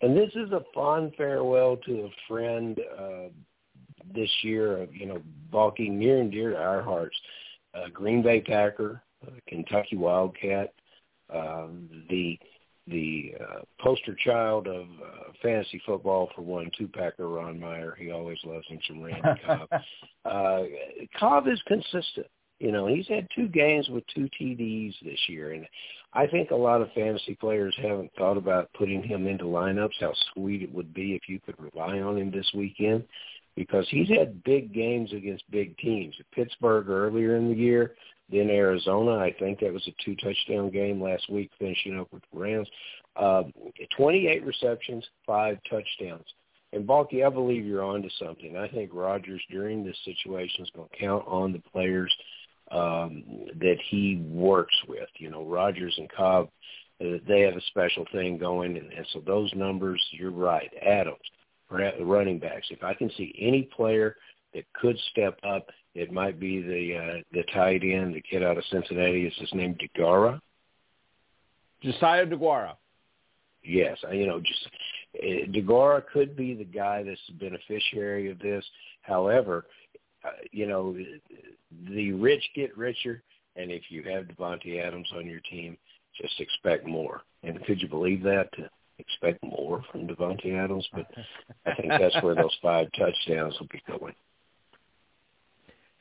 And 0.00 0.16
this 0.16 0.30
is 0.36 0.52
a 0.52 0.62
fond 0.72 1.12
farewell 1.16 1.76
to 1.78 2.04
a 2.04 2.10
friend 2.28 2.78
uh, 2.96 3.28
this 4.14 4.30
year, 4.42 4.86
you 4.92 5.06
know, 5.06 5.20
Balky, 5.50 5.88
near 5.88 6.18
and 6.20 6.30
dear 6.30 6.50
to 6.50 6.56
our 6.56 6.82
hearts. 6.82 7.16
Uh, 7.74 7.88
Green 7.92 8.22
Bay 8.22 8.40
Packer, 8.40 9.02
uh, 9.26 9.30
Kentucky 9.48 9.96
Wildcat, 9.96 10.74
um, 11.34 11.88
the 12.10 12.38
the 12.86 13.34
uh, 13.40 13.60
poster 13.80 14.16
child 14.24 14.66
of 14.66 14.82
uh, 14.82 15.32
fantasy 15.42 15.80
football 15.86 16.30
for 16.34 16.42
one, 16.42 16.70
two-packer 16.76 17.28
Ron 17.28 17.60
Meyer. 17.60 17.96
He 17.98 18.10
always 18.10 18.38
loves 18.44 18.66
him 18.68 18.80
some 18.88 19.02
Randy 19.02 19.40
Cobb. 19.46 19.68
uh, 20.24 20.62
Cobb 21.18 21.46
is 21.48 21.60
consistent. 21.66 22.26
You 22.58 22.70
know, 22.70 22.86
he's 22.86 23.08
had 23.08 23.26
two 23.34 23.48
games 23.48 23.88
with 23.88 24.04
two 24.14 24.28
TDs 24.40 24.94
this 25.02 25.18
year, 25.28 25.52
and 25.52 25.66
I 26.12 26.26
think 26.26 26.50
a 26.50 26.56
lot 26.56 26.80
of 26.80 26.92
fantasy 26.92 27.34
players 27.34 27.74
haven't 27.80 28.12
thought 28.16 28.36
about 28.36 28.72
putting 28.74 29.02
him 29.02 29.26
into 29.26 29.44
lineups. 29.44 30.00
How 30.00 30.12
sweet 30.32 30.62
it 30.62 30.72
would 30.72 30.94
be 30.94 31.14
if 31.14 31.22
you 31.28 31.40
could 31.40 31.56
rely 31.58 31.98
on 31.98 32.18
him 32.18 32.30
this 32.30 32.48
weekend, 32.54 33.04
because 33.56 33.86
he's 33.90 34.08
had 34.08 34.44
big 34.44 34.72
games 34.72 35.12
against 35.12 35.50
big 35.50 35.76
teams. 35.78 36.14
Pittsburgh 36.32 36.88
earlier 36.88 37.36
in 37.36 37.48
the 37.48 37.56
year, 37.56 37.94
then 38.30 38.50
Arizona, 38.50 39.16
I 39.18 39.34
think 39.38 39.60
that 39.60 39.72
was 39.72 39.86
a 39.86 40.04
two-touchdown 40.04 40.70
game 40.70 41.02
last 41.02 41.30
week, 41.30 41.50
finishing 41.58 41.98
up 41.98 42.08
with 42.12 42.22
the 42.32 42.38
Rams. 42.38 42.68
Uh, 43.16 43.42
28 43.96 44.44
receptions, 44.44 45.04
five 45.26 45.58
touchdowns. 45.68 46.26
And 46.72 46.86
Balky, 46.86 47.22
I 47.22 47.28
believe 47.28 47.66
you're 47.66 47.84
on 47.84 48.02
to 48.02 48.08
something. 48.18 48.56
I 48.56 48.68
think 48.68 48.90
Rodgers 48.94 49.42
during 49.50 49.84
this 49.84 49.96
situation 50.04 50.64
is 50.64 50.70
going 50.74 50.88
to 50.88 50.96
count 50.96 51.24
on 51.26 51.52
the 51.52 51.62
players 51.70 52.14
um, 52.70 53.22
that 53.60 53.76
he 53.90 54.16
works 54.30 54.74
with. 54.88 55.08
You 55.18 55.30
know, 55.30 55.44
Rodgers 55.44 55.94
and 55.98 56.10
Cobb, 56.10 56.48
uh, 57.00 57.18
they 57.28 57.42
have 57.42 57.56
a 57.56 57.60
special 57.68 58.06
thing 58.12 58.38
going, 58.38 58.78
and, 58.78 58.90
and 58.92 59.06
so 59.12 59.20
those 59.20 59.52
numbers, 59.54 60.02
you're 60.12 60.30
right. 60.30 60.70
Adams, 60.80 61.18
running 61.70 62.38
backs. 62.38 62.68
If 62.70 62.82
I 62.82 62.94
can 62.94 63.10
see 63.16 63.34
any 63.38 63.62
player 63.62 64.16
that 64.54 64.64
could 64.74 64.98
step 65.10 65.38
up 65.42 65.68
it 65.94 66.10
might 66.10 66.40
be 66.40 66.62
the 66.62 66.96
uh, 66.96 67.22
the 67.32 67.42
tight 67.52 67.82
end, 67.82 68.14
the 68.14 68.22
kid 68.22 68.42
out 68.42 68.56
of 68.56 68.64
Cincinnati. 68.70 69.26
Is 69.26 69.34
his 69.38 69.52
name 69.52 69.76
Deguara? 69.76 70.40
Josiah 71.82 72.26
Deguara. 72.26 72.76
Yes, 73.62 73.98
you 74.10 74.26
know, 74.26 74.40
just 74.40 74.68
uh, 75.18 75.46
Deguara 75.50 76.02
could 76.12 76.34
be 76.34 76.54
the 76.54 76.64
guy 76.64 77.02
that's 77.02 77.20
the 77.28 77.34
beneficiary 77.34 78.30
of 78.30 78.38
this. 78.38 78.64
However, 79.02 79.66
uh, 80.24 80.30
you 80.50 80.66
know, 80.66 80.96
the 81.90 82.12
rich 82.12 82.42
get 82.54 82.76
richer, 82.76 83.22
and 83.56 83.70
if 83.70 83.82
you 83.90 84.02
have 84.04 84.24
Davante 84.24 84.82
Adams 84.82 85.08
on 85.14 85.26
your 85.26 85.40
team, 85.40 85.76
just 86.20 86.40
expect 86.40 86.86
more. 86.86 87.22
And 87.42 87.62
could 87.64 87.82
you 87.82 87.88
believe 87.88 88.22
that? 88.22 88.48
To 88.54 88.70
expect 88.98 89.44
more 89.44 89.84
from 89.90 90.06
Davante 90.06 90.54
Adams, 90.54 90.86
but 90.92 91.06
I 91.66 91.74
think 91.74 91.88
that's 91.90 92.22
where 92.22 92.34
those 92.34 92.56
five 92.62 92.86
touchdowns 92.96 93.58
will 93.58 93.68
be 93.68 93.82
going. 93.86 94.14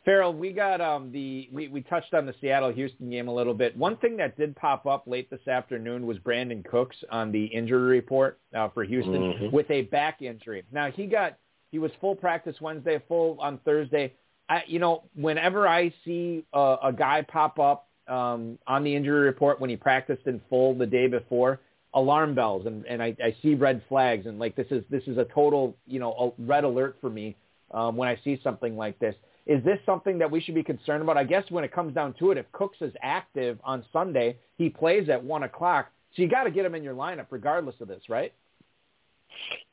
Ferrell, 0.04 0.34
we 0.34 0.52
got 0.52 0.82
um, 0.82 1.12
the 1.12 1.48
we, 1.52 1.68
we 1.68 1.82
touched 1.82 2.14
on 2.14 2.26
the 2.26 2.34
Seattle 2.42 2.72
Houston 2.72 3.10
game 3.10 3.28
a 3.28 3.34
little 3.34 3.54
bit. 3.54 3.78
One 3.78 3.98
thing 3.98 4.18
that 4.18 4.36
did 4.36 4.56
pop 4.56 4.86
up 4.88 5.04
late 5.06 5.30
this 5.30 5.48
afternoon 5.48 6.08
was 6.08 6.18
Brandin 6.18 6.66
Cooks 6.66 6.98
on 7.12 7.32
the 7.32 7.46
injury 7.46 7.98
report 7.98 8.40
uh, 8.56 8.70
for 8.70 8.84
Houston 8.84 9.14
mm-hmm. 9.14 9.56
with 9.56 9.70
a 9.70 9.84
back 9.84 10.22
injury. 10.22 10.64
Now 10.72 10.90
he 10.90 11.06
got 11.06 11.38
he 11.72 11.78
was 11.78 11.92
full 12.02 12.16
practice 12.16 12.56
Wednesday, 12.60 13.02
full 13.08 13.38
on 13.40 13.60
Thursday. 13.60 14.14
I, 14.50 14.64
you 14.66 14.80
know, 14.80 15.04
whenever 15.16 15.68
I 15.68 15.94
see 16.04 16.46
a, 16.52 16.78
a 16.86 16.94
guy 16.94 17.22
pop 17.22 17.60
up 17.60 17.88
um, 18.08 18.58
on 18.68 18.84
the 18.84 18.96
injury 18.96 19.22
report 19.22 19.62
when 19.62 19.70
he 19.70 19.78
practiced 19.78 20.26
in 20.26 20.42
full 20.50 20.74
the 20.74 20.86
day 20.86 21.08
before, 21.08 21.60
alarm 21.94 22.34
bells 22.34 22.66
and, 22.66 22.86
and 22.86 23.04
I, 23.04 23.16
I 23.24 23.36
see 23.42 23.54
red 23.54 23.82
flags 23.88 24.26
and 24.26 24.40
like 24.40 24.56
this 24.56 24.68
is 24.72 24.84
this 24.90 25.04
is 25.08 25.18
a 25.18 25.26
total 25.26 25.76
you 25.86 26.00
know 26.00 26.34
a 26.40 26.42
red 26.42 26.64
alert 26.64 26.98
for 27.02 27.10
me 27.10 27.36
um, 27.72 27.98
when 27.98 28.10
I 28.10 28.20
see 28.24 28.40
something 28.44 28.76
like 28.76 28.98
this. 28.98 29.14
Is 29.52 29.62
this 29.66 29.80
something 29.86 30.18
that 30.20 30.32
we 30.32 30.40
should 30.40 30.56
be 30.56 30.64
concerned 30.64 31.04
about? 31.04 31.18
I 31.18 31.26
guess 31.26 31.44
when 31.50 31.66
it 31.66 31.74
comes 31.74 31.94
down 31.94 32.14
to 32.20 32.32
it, 32.32 32.38
if 32.38 32.50
Cooks 32.54 32.78
is 32.80 32.94
active 33.02 33.60
on 33.66 33.84
Sunday, 33.92 34.38
he 34.58 34.70
plays 34.70 35.10
at 35.10 35.22
one 35.22 35.44
o'clock. 35.44 35.92
So 36.16 36.22
you 36.22 36.30
got 36.30 36.46
to 36.46 36.52
get 36.52 36.64
him 36.64 36.74
in 36.74 36.84
your 36.84 36.94
lineup 36.94 37.26
regardless 37.32 37.76
of 37.82 37.90
this, 37.90 38.02
right? 38.08 38.34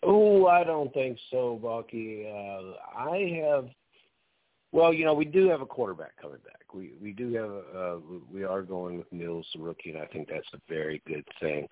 Oh, 0.03 0.47
I 0.47 0.65
don't 0.65 0.93
think 0.93 1.17
so, 1.31 1.61
Bucky. 1.63 2.27
Uh, 2.27 2.73
I 2.99 3.41
have. 3.45 3.69
Well, 4.73 4.93
you 4.93 5.05
know, 5.05 5.15
we 5.15 5.25
do 5.25 5.49
have 5.49 5.61
a 5.61 5.67
quarterback 5.67 6.21
coming 6.21 6.39
back. 6.45 6.75
We 6.75 6.95
we 7.01 7.13
do 7.13 7.33
have. 7.35 7.51
Uh, 7.81 8.01
we 8.33 8.43
are 8.43 8.63
going 8.63 8.99
with 8.99 9.13
Mills, 9.13 9.47
the 9.55 9.63
rookie, 9.63 9.91
and 9.91 10.01
I 10.01 10.07
think 10.07 10.29
that's 10.29 10.49
a 10.55 10.61
very 10.69 11.01
good 11.07 11.25
thing. 11.39 11.69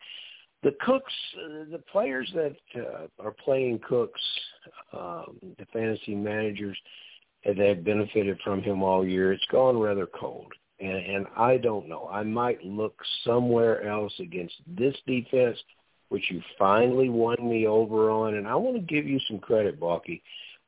The 0.62 0.76
Cooks, 0.80 1.12
uh, 1.36 1.64
the 1.72 1.82
players 1.90 2.32
that 2.34 2.56
uh, 2.76 3.06
are 3.18 3.34
playing 3.44 3.80
Cooks, 3.88 4.20
um, 4.92 5.38
the 5.58 5.66
fantasy 5.72 6.14
managers, 6.14 6.78
they've 7.54 7.84
benefited 7.84 8.38
from 8.42 8.62
him 8.62 8.82
all 8.82 9.06
year. 9.06 9.32
It's 9.32 9.46
gone 9.50 9.78
rather 9.78 10.06
cold. 10.06 10.52
And, 10.80 10.96
and 10.96 11.26
I 11.36 11.56
don't 11.58 11.88
know. 11.88 12.08
I 12.12 12.22
might 12.22 12.62
look 12.64 13.00
somewhere 13.24 13.88
else 13.88 14.12
against 14.18 14.54
this 14.66 14.94
defense, 15.06 15.58
which 16.08 16.30
you 16.30 16.42
finally 16.58 17.08
won 17.08 17.36
me 17.40 17.66
over 17.66 18.10
on. 18.10 18.34
And 18.34 18.46
I 18.46 18.56
want 18.56 18.76
to 18.76 18.82
give 18.82 19.06
you 19.06 19.20
some 19.28 19.38
credit, 19.38 19.80
Balky. 19.80 20.22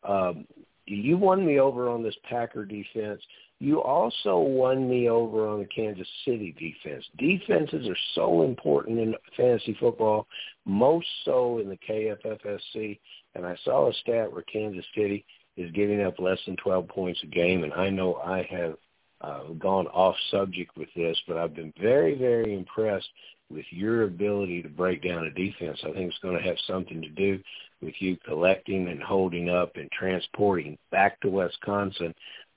Um, 0.05 0.47
you 0.87 1.19
won 1.19 1.45
me 1.45 1.59
over 1.59 1.89
on 1.89 2.03
this 2.03 2.17
Packer 2.29 2.65
defense. 2.65 3.21
You 3.61 3.83
also 3.83 4.39
won 4.39 4.89
me 4.89 5.11
over 5.11 5.49
on 5.49 5.59
the 5.59 5.67
Kansas 5.67 6.07
City 6.25 6.55
defense. 6.59 7.05
Defenses 7.19 7.89
are 7.89 7.99
so 8.15 8.43
important 8.43 9.01
in 9.01 9.15
fantasy 9.37 9.77
football, 9.81 10.29
most 10.65 11.09
so 11.25 11.59
in 11.59 11.69
the 11.69 11.77
KFFSC. 11.77 12.99
And 13.35 13.45
I 13.45 13.57
saw 13.65 13.91
a 13.91 13.95
stat 13.95 14.33
where 14.33 14.43
Kansas 14.43 14.87
City– 14.95 15.25
is 15.59 15.71
giving 15.73 16.03
up 16.03 16.19
less 16.19 16.39
than 16.47 16.57
12 16.57 16.89
points 16.89 17.21
a 17.25 17.27
game, 17.27 17.65
and 17.65 17.73
I 17.75 17.91
know 17.91 18.15
I 18.15 18.47
have 18.51 18.77
uh, 19.21 19.53
gone 19.59 19.89
off 19.89 20.15
subject 20.31 20.77
with 20.77 20.89
this, 20.95 21.19
but 21.27 21.37
I've 21.37 21.55
been 21.55 21.73
very, 21.81 22.17
very 22.17 22.55
impressed 22.55 23.09
with 23.51 23.65
your 23.71 24.05
ability 24.05 24.63
to 24.63 24.69
break 24.69 25.03
down 25.03 25.27
a 25.27 25.31
defense. 25.31 25.81
I 25.83 25.93
think 25.93 26.11
it's 26.11 26.19
going 26.23 26.37
to 26.37 26.49
have 26.49 26.57
something 26.67 27.03
to 27.03 27.09
do 27.09 27.41
with 27.83 27.95
you 27.99 28.17
collecting 28.25 28.89
and 28.89 29.03
holding 29.03 29.49
up 29.49 29.73
and 29.75 29.91
transporting 29.91 30.79
back 30.93 31.21
to 31.21 31.29
Wisconsin 31.29 32.15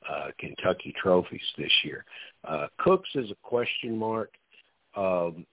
uh, 0.08 0.30
Kentucky 0.38 0.94
trophies 1.02 1.42
this 1.58 1.72
year. 1.84 2.06
Uh, 2.48 2.68
Cooks 2.80 3.10
is 3.16 3.32
a 3.32 3.36
question 3.42 3.98
mark. 3.98 4.32
Um, 4.96 5.46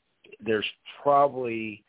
there's 0.45 0.67
probably 1.02 1.85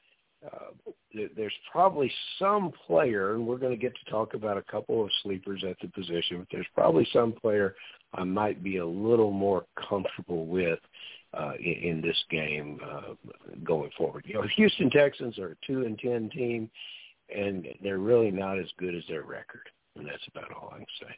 uh, 0.46 0.91
there's 1.36 1.53
probably 1.72 2.12
some 2.38 2.72
player, 2.88 3.34
and 3.34 3.46
we're 3.46 3.58
going 3.58 3.74
to 3.74 3.81
get 3.81 3.93
to 3.96 4.12
talk 4.12 4.34
about 4.34 4.58
a 4.58 4.62
couple 4.63 5.03
of 5.03 5.10
sleepers 5.24 5.63
at 5.67 5.77
the 5.81 5.88
position, 5.89 6.39
but 6.39 6.48
there's 6.51 6.67
probably 6.74 7.08
some 7.12 7.34
player 7.34 7.75
I 8.13 8.24
might 8.24 8.63
be 8.63 8.77
a 8.77 8.86
little 8.86 9.31
more 9.31 9.65
comfortable 9.89 10.46
with 10.46 10.79
uh, 11.34 11.53
in, 11.60 11.74
in 11.74 12.01
this 12.01 12.17
game 12.29 12.79
uh, 12.84 13.13
going 13.63 13.91
forward. 13.98 14.24
You 14.27 14.36
know, 14.36 14.43
the 14.43 14.50
Houston 14.50 14.89
Texans 14.89 15.38
are 15.38 15.51
a 15.51 15.65
two 15.67 15.84
and 15.84 16.00
ten 16.00 16.29
team, 16.29 16.69
and 17.36 17.67
they're 17.84 18.00
really 18.00 18.31
not 18.31 18.58
as 18.58 18.67
good 18.77 18.96
as 18.96 19.03
their 19.08 19.24
record, 19.24 19.69
and 19.96 20.08
that's 20.08 20.27
about 20.34 20.51
all 20.53 20.72
I 20.74 20.77
can 20.77 20.86
say. 21.01 21.15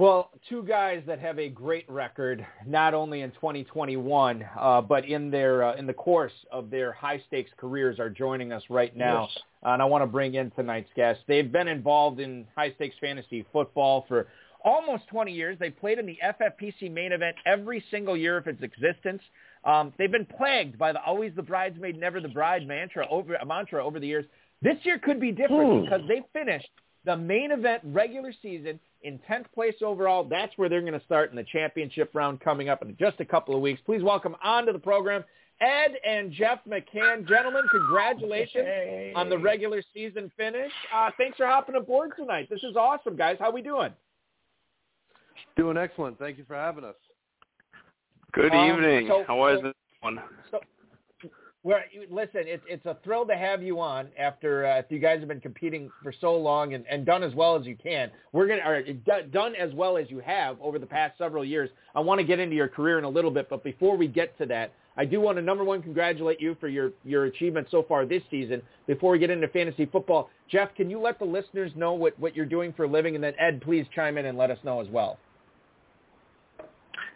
Well, 0.00 0.30
two 0.48 0.62
guys 0.62 1.02
that 1.06 1.18
have 1.18 1.38
a 1.38 1.50
great 1.50 1.84
record, 1.86 2.46
not 2.66 2.94
only 2.94 3.20
in 3.20 3.32
2021, 3.32 4.42
uh, 4.58 4.80
but 4.80 5.04
in 5.04 5.30
their 5.30 5.62
uh, 5.62 5.74
in 5.74 5.86
the 5.86 5.92
course 5.92 6.32
of 6.50 6.70
their 6.70 6.90
high 6.90 7.22
stakes 7.26 7.50
careers, 7.58 8.00
are 8.00 8.08
joining 8.08 8.50
us 8.50 8.62
right 8.70 8.96
now. 8.96 9.28
Yes. 9.28 9.42
Uh, 9.62 9.68
and 9.72 9.82
I 9.82 9.84
want 9.84 10.00
to 10.00 10.06
bring 10.06 10.36
in 10.36 10.52
tonight's 10.52 10.88
guests. 10.96 11.22
They've 11.28 11.52
been 11.52 11.68
involved 11.68 12.18
in 12.18 12.46
high 12.56 12.72
stakes 12.76 12.96
fantasy 12.98 13.44
football 13.52 14.06
for 14.08 14.28
almost 14.64 15.06
20 15.08 15.32
years. 15.32 15.58
They 15.60 15.68
played 15.68 15.98
in 15.98 16.06
the 16.06 16.16
FFPC 16.24 16.90
main 16.90 17.12
event 17.12 17.36
every 17.44 17.84
single 17.90 18.16
year 18.16 18.38
of 18.38 18.46
its 18.46 18.62
existence. 18.62 19.20
Um, 19.66 19.92
they've 19.98 20.10
been 20.10 20.24
plagued 20.38 20.78
by 20.78 20.92
the 20.92 21.02
always 21.02 21.32
the 21.36 21.42
bridesmaid, 21.42 22.00
never 22.00 22.22
the 22.22 22.28
bride 22.28 22.66
mantra 22.66 23.06
over 23.10 23.36
mantra 23.46 23.84
over 23.84 24.00
the 24.00 24.06
years. 24.06 24.24
This 24.62 24.78
year 24.84 24.98
could 24.98 25.20
be 25.20 25.30
different 25.30 25.70
Hmm. 25.70 25.84
because 25.84 26.08
they 26.08 26.22
finished 26.32 26.70
the 27.04 27.18
main 27.18 27.50
event 27.50 27.82
regular 27.84 28.32
season 28.40 28.80
in 29.02 29.18
10th 29.30 29.46
place 29.54 29.74
overall. 29.82 30.24
That's 30.24 30.52
where 30.56 30.68
they're 30.68 30.80
going 30.80 30.98
to 30.98 31.04
start 31.04 31.30
in 31.30 31.36
the 31.36 31.44
championship 31.44 32.10
round 32.14 32.40
coming 32.40 32.68
up 32.68 32.82
in 32.82 32.96
just 32.98 33.20
a 33.20 33.24
couple 33.24 33.54
of 33.54 33.60
weeks. 33.60 33.80
Please 33.86 34.02
welcome 34.02 34.36
onto 34.42 34.72
the 34.72 34.78
program 34.78 35.24
Ed 35.60 35.92
and 36.06 36.32
Jeff 36.32 36.60
McCann. 36.66 37.28
Gentlemen, 37.28 37.64
congratulations 37.70 38.64
Hey. 38.64 39.12
on 39.14 39.28
the 39.28 39.36
regular 39.38 39.82
season 39.92 40.30
finish. 40.36 40.72
Uh, 40.94 41.10
thanks 41.18 41.36
for 41.36 41.46
hopping 41.46 41.74
aboard 41.76 42.12
tonight. 42.16 42.48
This 42.48 42.62
is 42.62 42.76
awesome, 42.76 43.14
guys. 43.16 43.36
How 43.38 43.50
we 43.50 43.60
doing? 43.60 43.92
Doing 45.56 45.76
excellent. 45.76 46.18
Thank 46.18 46.38
you 46.38 46.44
for 46.44 46.54
having 46.56 46.84
us. 46.84 46.94
Good 48.32 48.54
Um, 48.54 48.70
evening. 48.70 49.08
so- 49.08 49.24
How 49.24 49.36
was 49.36 49.60
so- 49.60 49.66
it? 49.68 49.76
So, 50.50 50.60
well, 51.62 51.80
listen, 52.10 52.42
it's 52.46 52.62
it's 52.66 52.86
a 52.86 52.96
thrill 53.04 53.26
to 53.26 53.36
have 53.36 53.62
you 53.62 53.80
on 53.80 54.08
after 54.18 54.64
uh, 54.64 54.82
you 54.88 54.98
guys 54.98 55.18
have 55.18 55.28
been 55.28 55.40
competing 55.40 55.90
for 56.02 56.12
so 56.18 56.34
long 56.34 56.72
and, 56.72 56.86
and 56.90 57.04
done 57.04 57.22
as 57.22 57.34
well 57.34 57.54
as 57.54 57.66
you 57.66 57.76
can. 57.76 58.10
We're 58.32 58.46
gonna 58.46 58.66
or 58.66 58.82
do- 58.82 59.28
done 59.30 59.54
as 59.54 59.72
well 59.74 59.98
as 59.98 60.10
you 60.10 60.20
have 60.20 60.56
over 60.62 60.78
the 60.78 60.86
past 60.86 61.18
several 61.18 61.44
years. 61.44 61.68
I 61.94 62.00
want 62.00 62.18
to 62.18 62.24
get 62.24 62.40
into 62.40 62.56
your 62.56 62.68
career 62.68 62.98
in 62.98 63.04
a 63.04 63.08
little 63.08 63.30
bit, 63.30 63.50
but 63.50 63.62
before 63.62 63.96
we 63.98 64.08
get 64.08 64.36
to 64.38 64.46
that, 64.46 64.72
I 64.96 65.04
do 65.04 65.20
want 65.20 65.36
to 65.36 65.42
number 65.42 65.62
one 65.62 65.82
congratulate 65.82 66.40
you 66.40 66.56
for 66.58 66.68
your 66.68 66.92
your 67.04 67.26
achievement 67.26 67.68
so 67.70 67.82
far 67.82 68.06
this 68.06 68.22
season. 68.30 68.62
Before 68.86 69.12
we 69.12 69.18
get 69.18 69.28
into 69.28 69.46
fantasy 69.48 69.84
football, 69.84 70.30
Jeff, 70.48 70.74
can 70.74 70.88
you 70.88 70.98
let 70.98 71.18
the 71.18 71.26
listeners 71.26 71.72
know 71.76 71.92
what 71.92 72.18
what 72.18 72.34
you're 72.34 72.46
doing 72.46 72.72
for 72.72 72.84
a 72.84 72.88
living, 72.88 73.16
and 73.16 73.22
then 73.22 73.34
Ed, 73.38 73.60
please 73.60 73.84
chime 73.94 74.16
in 74.16 74.24
and 74.24 74.38
let 74.38 74.50
us 74.50 74.58
know 74.64 74.80
as 74.80 74.88
well. 74.88 75.18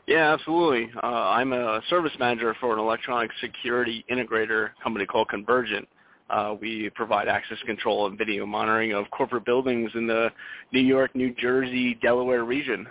Yeah, 0.07 0.35
absolutely. 0.35 0.91
Uh, 1.03 1.07
I'm 1.07 1.53
a 1.53 1.81
service 1.89 2.13
manager 2.19 2.55
for 2.61 2.75
an 2.75 2.79
electronic 2.79 3.31
security 3.41 4.05
integrator 4.11 4.71
company 4.83 5.07
called 5.07 5.29
Convergent. 5.29 5.89
Uh, 6.29 6.55
we 6.61 6.91
provide 6.95 7.27
access 7.29 7.59
control 7.65 8.07
and 8.07 8.19
video 8.19 8.45
monitoring 8.45 8.93
of 8.93 9.11
corporate 9.11 9.45
buildings 9.47 9.91
in 9.95 10.07
the 10.07 10.31
New 10.73 10.81
York, 10.81 11.15
New 11.15 11.35
Jersey, 11.35 11.95
Delaware 12.03 12.45
region. 12.45 12.87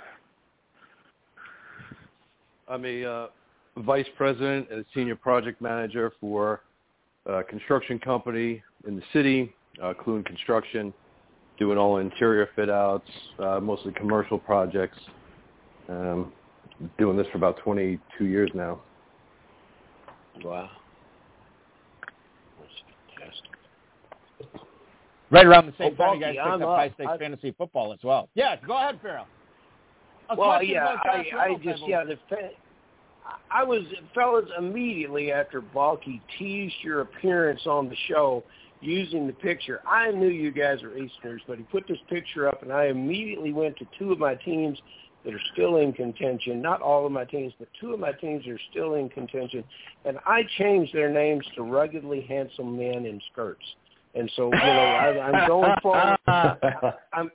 I'm 2.67 2.85
a 2.85 3.05
uh, 3.05 3.27
vice 3.77 4.07
president 4.17 4.69
and 4.71 4.81
a 4.81 4.85
senior 4.95 5.15
project 5.15 5.61
manager 5.61 6.13
for 6.19 6.61
a 7.25 7.43
construction 7.43 7.99
company 7.99 8.63
in 8.87 8.95
the 8.95 9.03
city, 9.13 9.53
uh, 9.81 9.93
Clune 9.93 10.23
Construction, 10.23 10.93
doing 11.59 11.77
all 11.77 11.97
interior 11.97 12.49
fit 12.55 12.69
outs, 12.69 13.09
uh, 13.39 13.59
mostly 13.59 13.93
commercial 13.93 14.39
projects. 14.39 14.97
Um, 15.89 16.31
doing 16.97 17.17
this 17.17 17.27
for 17.31 17.37
about 17.37 17.57
22 17.57 18.25
years 18.25 18.49
now. 18.53 18.81
Wow. 20.43 20.69
That's 22.59 22.71
fantastic. 23.17 23.49
Right 25.29 25.45
around 25.45 25.65
the 25.67 25.73
same 25.77 25.93
Oh, 25.93 25.95
time, 25.95 26.15
you 26.15 26.21
guys 26.21 26.35
Bucky, 26.35 26.37
picked 26.37 26.47
I'm 26.47 26.61
up 26.61 26.69
up. 26.69 26.77
high 26.77 26.91
stakes 26.93 27.11
fantasy 27.19 27.51
football 27.57 27.93
as 27.93 27.99
well. 28.03 28.29
Yeah, 28.35 28.55
go 28.67 28.77
ahead, 28.77 28.99
Ferrell. 29.01 29.25
A 30.29 30.35
Well, 30.35 30.61
yeah, 30.63 30.95
I, 31.03 31.25
I 31.37 31.53
just 31.55 31.79
believe. 31.79 31.89
yeah, 31.89 32.03
the 32.03 32.17
fa- 32.29 32.49
I 33.51 33.63
was 33.63 33.81
fellas 34.13 34.49
immediately 34.57 35.31
after 35.31 35.61
Balky 35.61 36.21
teased 36.37 36.75
your 36.83 37.01
appearance 37.01 37.61
on 37.65 37.89
the 37.89 37.95
show 38.07 38.43
using 38.81 39.27
the 39.27 39.33
picture. 39.33 39.81
I 39.87 40.11
knew 40.11 40.27
you 40.27 40.51
guys 40.51 40.81
were 40.83 40.97
Easterners, 40.97 41.41
but 41.47 41.57
he 41.57 41.63
put 41.63 41.87
this 41.87 41.99
picture 42.09 42.47
up, 42.47 42.61
and 42.63 42.71
I 42.71 42.85
immediately 42.87 43.53
went 43.53 43.77
to 43.77 43.87
two 43.97 44.11
of 44.11 44.19
my 44.19 44.35
teams 44.35 44.77
that 45.25 45.33
are 45.33 45.41
still 45.53 45.77
in 45.77 45.93
contention. 45.93 46.61
Not 46.61 46.81
all 46.81 47.05
of 47.05 47.11
my 47.11 47.25
teams, 47.25 47.53
but 47.59 47.67
two 47.79 47.93
of 47.93 47.99
my 47.99 48.11
teams 48.11 48.45
are 48.47 48.59
still 48.71 48.95
in 48.95 49.09
contention, 49.09 49.63
and 50.05 50.17
I 50.25 50.43
changed 50.57 50.93
their 50.93 51.09
names 51.09 51.45
to 51.55 51.63
ruggedly 51.63 52.21
handsome 52.21 52.77
men 52.77 53.05
in 53.05 53.21
skirts. 53.31 53.63
And 54.15 54.31
so, 54.35 54.45
you 54.45 54.59
know, 54.59 54.59
I, 54.59 55.19
I'm 55.19 55.47
going 55.47 55.73
forward. 55.81 56.17
I'm 57.13 57.31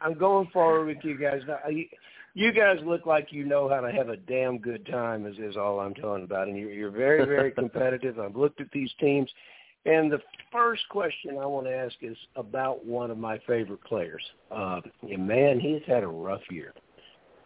I'm 0.00 0.14
going 0.18 0.48
forward 0.52 0.86
with 0.86 0.98
you 1.02 1.18
guys. 1.18 1.40
Now, 1.48 1.58
I, 1.64 1.88
you 2.34 2.52
guys 2.52 2.76
look 2.84 3.06
like 3.06 3.28
you 3.30 3.44
know 3.44 3.68
how 3.68 3.80
to 3.80 3.90
have 3.90 4.08
a 4.08 4.16
damn 4.16 4.58
good 4.58 4.86
time. 4.86 5.26
Is 5.26 5.36
is 5.38 5.56
all 5.56 5.80
I'm 5.80 5.94
telling 5.94 6.24
about, 6.24 6.48
and 6.48 6.56
you're, 6.56 6.72
you're 6.72 6.90
very 6.90 7.24
very 7.24 7.50
competitive. 7.62 8.18
I've 8.18 8.36
looked 8.36 8.60
at 8.60 8.70
these 8.72 8.90
teams, 9.00 9.30
and 9.86 10.10
the 10.10 10.20
first 10.52 10.82
question 10.88 11.38
I 11.38 11.46
want 11.46 11.66
to 11.66 11.74
ask 11.74 11.94
is 12.00 12.16
about 12.36 12.84
one 12.84 13.10
of 13.10 13.18
my 13.18 13.38
favorite 13.46 13.82
players. 13.84 14.22
Uh, 14.50 14.80
and 15.02 15.26
man, 15.26 15.60
he's 15.60 15.82
had 15.86 16.02
a 16.02 16.08
rough 16.08 16.42
year, 16.50 16.74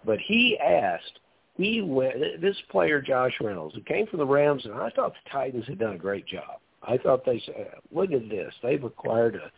but 0.05 0.19
he 0.19 0.59
asked. 0.59 1.21
He 1.57 1.83
went. 1.83 2.41
This 2.41 2.57
player, 2.71 3.01
Josh 3.01 3.35
Reynolds, 3.41 3.75
who 3.75 3.81
came 3.83 4.07
from 4.07 4.21
the 4.21 4.27
Rams, 4.27 4.65
and 4.65 4.75
I 4.75 4.91
thought 4.91 5.13
the 5.13 5.31
Titans 5.31 5.67
had 5.67 5.79
done 5.79 5.95
a 5.95 5.99
great 5.99 6.27
job. 6.27 6.61
I 6.83 6.99
thought 6.99 7.25
they 7.25 7.43
said, 7.45 7.75
"Look 7.91 8.13
at 8.13 8.29
this! 8.29 8.55
They've 8.63 8.83
acquired 8.83 9.37
a." 9.37 9.51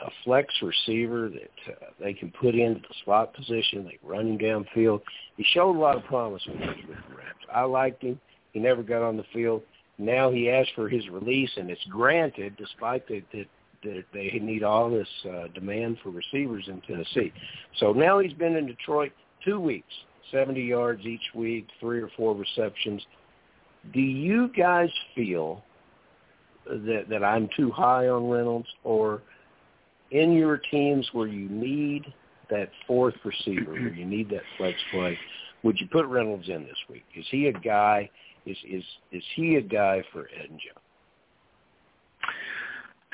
a 0.00 0.10
flex 0.24 0.54
receiver 0.62 1.28
that 1.28 1.72
uh, 1.72 1.86
they 2.00 2.12
can 2.12 2.30
put 2.40 2.54
into 2.54 2.80
the 2.80 2.94
slot 3.04 3.34
position. 3.34 3.84
They 3.84 3.98
run 4.02 4.28
him 4.28 4.38
downfield. 4.38 5.00
He 5.36 5.44
showed 5.52 5.76
a 5.76 5.78
lot 5.78 5.96
of 5.96 6.04
promise 6.04 6.42
when 6.46 6.58
he 6.58 6.66
was 6.66 6.76
with 6.88 6.98
the 7.08 7.16
Rams. 7.16 7.40
I 7.52 7.62
liked 7.62 8.02
him. 8.02 8.20
He 8.52 8.60
never 8.60 8.82
got 8.82 9.02
on 9.02 9.16
the 9.16 9.24
field. 9.32 9.62
Now 9.98 10.30
he 10.30 10.50
asked 10.50 10.70
for 10.74 10.88
his 10.88 11.08
release, 11.08 11.50
and 11.56 11.70
it's 11.70 11.84
granted, 11.90 12.56
despite 12.56 13.06
that 13.08 13.22
that, 13.32 13.46
that 13.82 14.04
they 14.12 14.38
need 14.40 14.62
all 14.62 14.90
this 14.90 15.08
uh, 15.28 15.48
demand 15.54 15.98
for 16.02 16.10
receivers 16.10 16.64
in 16.68 16.80
Tennessee. 16.82 17.32
So 17.78 17.92
now 17.92 18.20
he's 18.20 18.32
been 18.32 18.56
in 18.56 18.66
Detroit 18.66 19.12
two 19.44 19.60
weeks, 19.60 19.92
70 20.30 20.60
yards 20.60 21.04
each 21.04 21.34
week, 21.34 21.66
three 21.80 22.00
or 22.00 22.10
four 22.16 22.34
receptions. 22.34 23.02
Do 23.92 24.00
you 24.00 24.48
guys 24.56 24.90
feel 25.14 25.62
that 26.66 27.06
that 27.08 27.24
I'm 27.24 27.48
too 27.56 27.70
high 27.70 28.08
on 28.08 28.28
Reynolds, 28.28 28.68
or 28.84 29.22
in 30.10 30.32
your 30.32 30.58
teams 30.70 31.08
where 31.12 31.26
you 31.26 31.48
need 31.48 32.12
that 32.50 32.70
fourth 32.86 33.14
receiver, 33.24 33.72
where 33.72 33.94
you 33.94 34.04
need 34.04 34.28
that 34.30 34.42
flex 34.56 34.78
play, 34.90 35.18
would 35.62 35.78
you 35.80 35.86
put 35.90 36.06
Reynolds 36.06 36.48
in 36.48 36.64
this 36.64 36.76
week? 36.88 37.04
Is 37.16 37.26
he 37.30 37.46
a 37.46 37.52
guy? 37.52 38.10
Is 38.46 38.56
is 38.68 38.84
is 39.12 39.22
he 39.34 39.56
a 39.56 39.62
guy 39.62 40.02
for 40.12 40.28
Ed 40.28 40.50
and 40.50 40.58
Joe? 40.58 40.80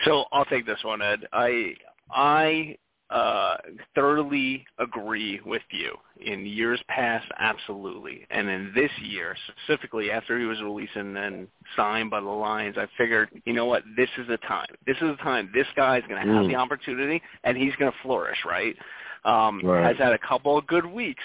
So 0.04 0.24
I'll 0.32 0.44
take 0.44 0.66
this 0.66 0.82
one, 0.84 1.00
Ed. 1.02 1.26
I 1.32 1.74
I 2.10 2.76
uh, 3.14 3.56
thoroughly 3.94 4.66
agree 4.78 5.40
with 5.46 5.62
you. 5.70 5.96
In 6.20 6.44
years 6.44 6.82
past, 6.88 7.26
absolutely, 7.38 8.26
and 8.30 8.48
in 8.48 8.72
this 8.74 8.90
year 9.00 9.36
specifically, 9.48 10.10
after 10.10 10.38
he 10.38 10.46
was 10.46 10.60
released 10.60 10.96
and 10.96 11.14
then 11.14 11.46
signed 11.76 12.10
by 12.10 12.20
the 12.20 12.26
Lions, 12.26 12.76
I 12.76 12.86
figured, 12.98 13.28
you 13.44 13.52
know 13.52 13.66
what, 13.66 13.84
this 13.96 14.08
is 14.18 14.26
the 14.26 14.38
time. 14.38 14.66
This 14.86 14.96
is 14.96 15.16
the 15.16 15.22
time. 15.22 15.50
This 15.54 15.66
guy's 15.76 16.02
going 16.08 16.26
to 16.26 16.32
have 16.32 16.44
Mm. 16.44 16.48
the 16.48 16.56
opportunity, 16.56 17.22
and 17.44 17.56
he's 17.56 17.74
going 17.76 17.92
to 17.92 17.98
flourish. 18.02 18.38
Right? 18.44 18.76
Um, 19.24 19.60
Right. 19.62 19.84
Has 19.86 19.96
had 19.96 20.12
a 20.12 20.18
couple 20.18 20.58
of 20.58 20.66
good 20.66 20.84
weeks. 20.86 21.24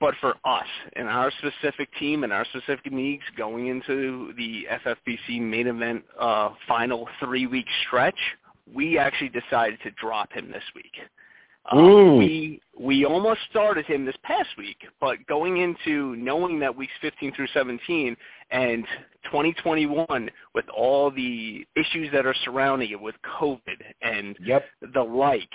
But 0.00 0.14
for 0.18 0.34
us 0.46 0.66
and 0.94 1.08
our 1.08 1.30
specific 1.32 1.90
team 1.98 2.24
and 2.24 2.32
our 2.32 2.46
specific 2.46 2.90
leagues 2.90 3.24
going 3.36 3.66
into 3.66 4.32
the 4.34 4.66
FFPC 4.70 5.42
main 5.42 5.66
event 5.66 6.04
uh, 6.18 6.54
final 6.66 7.06
three-week 7.20 7.66
stretch, 7.86 8.18
we 8.74 8.98
actually 8.98 9.30
decided 9.30 9.78
to 9.82 9.90
drop 9.92 10.32
him 10.32 10.50
this 10.50 10.64
week. 10.74 10.92
Mm. 11.72 12.18
We 12.18 12.60
we 12.78 13.04
almost 13.04 13.40
started 13.50 13.84
him 13.84 14.06
this 14.06 14.16
past 14.22 14.48
week, 14.56 14.78
but 15.00 15.24
going 15.26 15.58
into 15.58 16.16
knowing 16.16 16.58
that 16.60 16.74
weeks 16.74 16.92
15 17.02 17.34
through 17.34 17.48
17 17.52 18.16
and 18.50 18.84
2021 19.24 20.30
with 20.54 20.64
all 20.70 21.10
the 21.10 21.66
issues 21.76 22.10
that 22.12 22.24
are 22.24 22.34
surrounding 22.44 22.90
it 22.90 23.00
with 23.00 23.14
COVID 23.40 23.82
and 24.00 24.36
Yep. 24.40 24.64
the 24.94 25.02
like, 25.02 25.50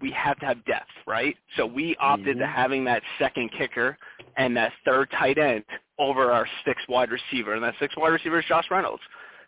we 0.00 0.10
have 0.12 0.38
to 0.40 0.46
have 0.46 0.64
depth, 0.64 0.90
right? 1.06 1.36
So 1.56 1.66
we 1.66 1.94
opted 1.96 2.38
to 2.38 2.44
Mhm. 2.44 2.52
having 2.52 2.84
that 2.84 3.02
second 3.18 3.50
kicker 3.50 3.98
and 4.36 4.56
that 4.56 4.72
third 4.86 5.10
tight 5.10 5.36
end 5.36 5.64
over 5.98 6.32
our 6.32 6.48
sixth 6.64 6.88
wide 6.88 7.10
receiver, 7.10 7.52
and 7.52 7.62
that 7.62 7.76
sixth 7.78 7.98
wide 7.98 8.12
receiver 8.12 8.38
is 8.38 8.46
Josh 8.46 8.70
Reynolds. 8.70 9.02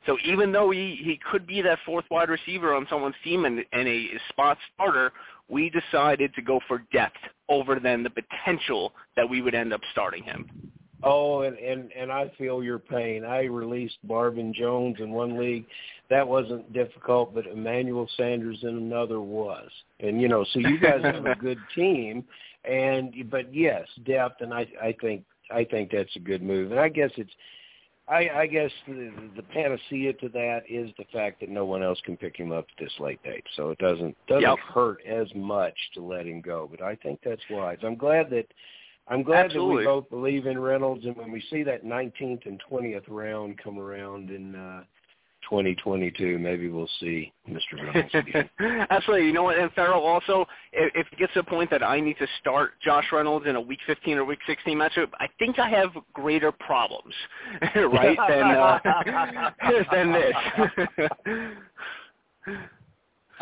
So 0.07 0.17
even 0.25 0.53
though 0.53 0.71
he, 0.71 1.01
he 1.03 1.19
could 1.31 1.47
be 1.47 1.62
that 1.62 1.79
fourth 1.87 2.05
wide 2.11 2.29
receiver 2.29 2.75
on 2.75 2.87
someone's 2.91 3.15
team 3.23 3.45
and, 3.45 3.65
and 3.73 3.88
a 3.88 4.07
spot 4.29 4.59
starter, 4.75 5.12
we 5.49 5.71
decided 5.71 6.35
to 6.35 6.43
go 6.43 6.61
for 6.67 6.85
depth 6.93 7.19
over 7.49 7.79
than 7.79 8.03
the 8.03 8.11
potential 8.11 8.93
that 9.17 9.29
we 9.29 9.43
would 9.43 9.55
end 9.55 9.73
up 9.73 9.81
starting 9.93 10.25
him. 10.25 10.73
Oh, 11.05 11.43
and 11.43 11.59
and 11.59 11.91
and 11.93 12.12
I 12.12 12.31
feel 12.38 12.62
your 12.62 12.79
pain. 12.79 13.25
I 13.25 13.45
released 13.45 13.97
Marvin 14.07 14.55
Jones 14.55 14.97
in 15.01 15.11
one 15.11 15.37
league. 15.38 15.67
That 16.11 16.27
wasn't 16.27 16.73
difficult, 16.73 17.35
but 17.35 17.47
Emmanuel 17.47 18.09
Sanders 18.17 18.59
in 18.62 18.77
another 18.77 19.21
was. 19.21 19.69
And 19.99 20.21
you 20.21 20.29
know, 20.29 20.45
so 20.53 20.61
you 20.61 20.79
guys 20.79 21.03
have 21.03 21.27
a 21.27 21.35
good 21.41 21.59
team, 21.75 22.25
and 22.65 23.12
but 23.31 23.53
yes, 23.53 23.87
depth, 24.05 24.43
and 24.43 24.55
I 24.55 24.67
I 24.81 24.95
think 25.01 25.25
I 25.51 25.65
think 25.65 25.91
that's 25.91 26.15
a 26.15 26.21
good 26.21 26.43
move. 26.43 26.71
And 26.71 26.81
I 26.81 26.88
guess 26.88 27.11
it's. 27.17 27.33
I, 28.09 28.29
I 28.35 28.47
guess 28.47 28.71
the, 28.87 29.12
the 29.37 29.43
panacea 29.43 30.12
to 30.15 30.29
that 30.31 30.62
is 30.69 30.91
the 30.99 31.05
fact 31.12 31.41
that 31.41 31.49
no 31.49 31.65
one 31.65 31.83
else 31.83 32.01
can 32.05 32.17
pick 32.17 32.37
him 32.37 32.51
up 32.51 32.67
at 32.77 32.85
this 32.85 32.93
late 32.99 33.23
date, 33.23 33.45
so 33.57 33.71
it 33.71 33.79
doesn't 33.79 34.17
doesn't 34.27 34.43
Yep. 34.43 34.59
hurt 34.59 34.99
as 35.07 35.33
much 35.35 35.75
to 35.95 36.03
let 36.03 36.27
him 36.27 36.41
go. 36.41 36.69
But 36.71 36.83
I 36.83 36.97
think 36.97 37.21
that's 37.25 37.43
wise. 37.49 37.79
I'm 37.83 37.97
glad 37.97 38.29
that 38.31 38.47
I'm 39.09 39.23
glad 39.23 39.47
Absolutely. 39.47 39.85
that 39.85 39.91
we 39.91 40.01
both 40.01 40.11
believe 40.11 40.47
in 40.47 40.59
Reynolds, 40.59 41.05
and 41.07 41.17
when 41.17 41.31
we 41.31 41.41
see 41.51 41.62
that 41.62 41.85
19th 41.85 42.47
and 42.47 42.61
20th 42.71 43.05
round 43.09 43.59
come 43.59 43.79
around 43.79 44.31
in 44.31 44.55
uh, 44.55 44.83
2022, 45.48 46.38
maybe 46.38 46.68
we'll 46.68 46.88
see 47.00 47.33
Mr. 47.48 47.61
Reynolds 47.83 48.14
again. 48.14 48.48
Absolutely. 48.90 49.26
You 49.26 49.33
know 49.33 49.44
what? 49.44 49.59
And 49.59 49.70
Ferrell 49.72 50.02
also, 50.02 50.46
if, 50.72 50.92
if 50.94 51.07
it 51.12 51.18
gets 51.18 51.33
to 51.35 51.40
the 51.40 51.50
point 51.50 51.70
that 51.70 51.83
I 51.83 52.00
need 52.00 52.18
to 52.18 52.26
start 52.40 52.72
Josh 52.83 53.07
Reynolds 53.12 53.46
in 53.46 53.57
a 53.57 53.61
Week 53.61 53.81
15 53.87 54.18
or 54.18 54.24
Week 54.24 54.38
16 54.46 54.76
matchup, 54.76 55.09
I 55.20 55.26
think 55.38 55.59
I 55.59 55.68
have 55.70 55.90
greater 56.12 56.52
problems, 56.52 57.14
right, 57.76 58.18
than 58.28 58.42
uh, 58.42 58.78
than 59.92 60.12
this. 60.12 60.35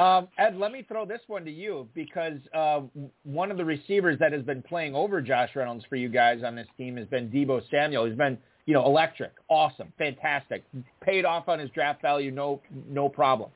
Um, 0.00 0.28
Ed, 0.38 0.56
let 0.56 0.72
me 0.72 0.82
throw 0.88 1.04
this 1.04 1.20
one 1.26 1.44
to 1.44 1.50
you 1.50 1.86
because 1.94 2.38
uh, 2.54 2.80
one 3.24 3.50
of 3.50 3.58
the 3.58 3.64
receivers 3.64 4.18
that 4.18 4.32
has 4.32 4.42
been 4.42 4.62
playing 4.62 4.94
over 4.94 5.20
Josh 5.20 5.50
Reynolds 5.54 5.84
for 5.90 5.96
you 5.96 6.08
guys 6.08 6.42
on 6.42 6.56
this 6.56 6.68
team 6.78 6.96
has 6.96 7.06
been 7.08 7.28
Deebo 7.28 7.60
Samuel. 7.70 8.06
He's 8.06 8.16
been, 8.16 8.38
you 8.66 8.75
know, 8.75 8.85
electric, 8.85 9.33
awesome, 9.49 9.92
fantastic, 9.99 10.64
paid 11.01 11.25
off 11.25 11.49
on 11.49 11.59
his 11.59 11.70
draft 11.70 12.03
value, 12.03 12.31
no, 12.31 12.61
no 12.88 13.09
problem. 13.09 13.51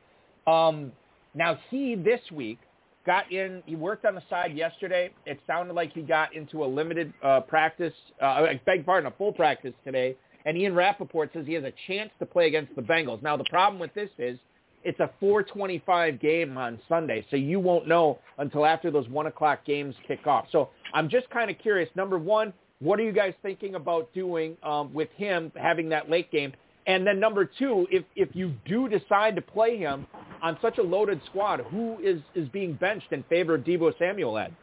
Um, 0.47 0.93
now 1.35 1.59
he 1.71 1.95
this 1.95 2.21
week 2.33 2.59
got 3.07 3.31
in. 3.31 3.63
He 3.67 3.77
worked 3.77 4.05
on 4.05 4.15
the 4.15 4.23
side 4.31 4.57
yesterday. 4.57 5.11
It 5.27 5.41
sounded 5.47 5.75
like 5.75 5.93
he 5.93 6.03
got 6.03 6.35
into 6.35 6.65
a 6.65 6.67
limited 6.67 7.13
uh, 7.23 7.41
practice. 7.41 7.93
Uh, 8.21 8.25
I 8.25 8.61
beg 8.65 8.87
pardon, 8.87 9.13
a 9.13 9.17
full 9.17 9.33
practice 9.33 9.75
today. 9.85 10.17
And 10.47 10.57
Ian 10.59 10.75
Rapoport 10.75 11.31
says 11.33 11.47
he 11.47 11.55
has 11.55 11.65
a 11.65 11.73
chance 11.87 12.11
to 12.19 12.27
play 12.27 12.47
against 12.47 12.75
the 12.77 12.83
Bengals. 12.83 13.23
Now 13.23 13.37
the 13.37 13.45
problem 13.45 13.81
with 13.81 13.95
this 13.95 14.11
is 14.19 14.39
it's 14.85 15.01
a 15.01 15.11
425 15.19 16.21
game 16.21 16.59
on 16.59 16.79
Sunday, 16.89 17.25
so 17.31 17.37
you 17.37 17.59
won't 17.59 17.89
know 17.89 18.19
until 18.37 18.67
after 18.67 18.91
those 18.91 19.09
1 19.09 19.27
o'clock 19.27 19.65
games 19.65 19.95
kick 20.07 20.27
off. 20.27 20.47
So 20.53 20.69
I'm 20.93 21.09
just 21.09 21.29
kind 21.31 21.51
of 21.51 21.59
curious. 21.59 21.89
Number 21.95 22.19
one, 22.19 22.53
what 22.81 22.99
are 22.99 23.03
you 23.03 23.13
guys 23.13 23.35
thinking 23.43 23.75
about 23.75 24.13
doing 24.15 24.57
um, 24.63 24.93
with 24.93 25.09
him 25.17 25.53
having 25.57 25.89
that 25.91 26.11
late 26.11 26.31
game? 26.31 26.53
And 26.87 27.07
then 27.07 27.19
number 27.19 27.47
two, 27.47 27.87
if, 27.91 28.05
if 28.15 28.29
you 28.35 28.53
do 28.67 28.89
decide 28.89 29.37
to 29.37 29.43
play 29.43 29.79
him 29.79 30.07
on 30.43 30.59
such 30.61 30.79
a 30.79 30.83
loaded 30.83 31.21
squad, 31.27 31.61
who 31.71 31.99
is, 32.03 32.21
is 32.35 32.49
being 32.51 32.75
benched 32.75 33.13
in 33.13 33.23
favor 33.25 33.55
of 33.55 33.63
Deebo 33.63 33.97
Samuel, 33.99 34.37
Ed? 34.37 34.55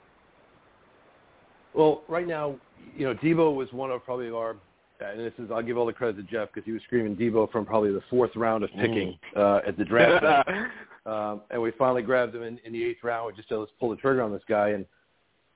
Well, 1.73 2.03
right 2.07 2.27
now, 2.27 2.57
you 2.95 3.05
know, 3.05 3.15
Deebo 3.15 3.55
was 3.55 3.71
one 3.71 3.89
of 3.89 4.03
probably 4.03 4.29
our, 4.29 4.55
and 4.99 5.19
this 5.19 5.33
is, 5.39 5.49
I'll 5.51 5.63
give 5.63 5.77
all 5.77 5.87
the 5.87 5.93
credit 5.93 6.17
to 6.17 6.23
Jeff 6.23 6.49
because 6.53 6.65
he 6.65 6.73
was 6.73 6.81
screaming 6.83 7.15
Deebo 7.15 7.51
from 7.51 7.65
probably 7.65 7.91
the 7.91 8.03
fourth 8.09 8.35
round 8.35 8.63
of 8.63 8.69
picking 8.71 9.17
uh, 9.35 9.61
at 9.65 9.77
the 9.77 9.85
draft. 9.85 10.23
um, 11.07 11.41
and 11.49 11.59
we 11.59 11.71
finally 11.71 12.03
grabbed 12.03 12.35
him 12.35 12.43
in, 12.43 12.59
in 12.65 12.73
the 12.73 12.83
eighth 12.83 13.03
round. 13.03 13.27
We 13.27 13.33
just 13.35 13.49
said, 13.49 13.55
let's 13.55 13.71
pull 13.79 13.89
the 13.89 13.95
trigger 13.95 14.21
on 14.21 14.31
this 14.31 14.43
guy. 14.47 14.69
And 14.69 14.85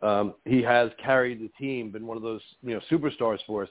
um, 0.01 0.33
he 0.45 0.61
has 0.61 0.91
carried 1.03 1.39
the 1.39 1.49
team, 1.59 1.91
been 1.91 2.05
one 2.05 2.17
of 2.17 2.23
those, 2.23 2.41
you 2.61 2.73
know, 2.73 2.81
superstars 2.91 3.39
for 3.47 3.63
us. 3.63 3.69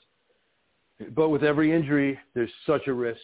But 1.14 1.28
with 1.28 1.42
every 1.42 1.72
injury, 1.72 2.18
there's 2.34 2.50
such 2.66 2.86
a 2.86 2.92
risk. 2.92 3.20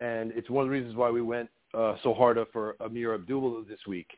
And 0.00 0.32
it's 0.32 0.50
one 0.50 0.64
of 0.64 0.68
the 0.68 0.72
reasons 0.72 0.96
why 0.96 1.10
we 1.10 1.22
went 1.22 1.48
uh, 1.74 1.94
so 2.02 2.12
hard 2.12 2.38
for 2.52 2.76
Ameer 2.80 3.14
Abdullah 3.14 3.64
this 3.68 3.78
week. 3.86 4.08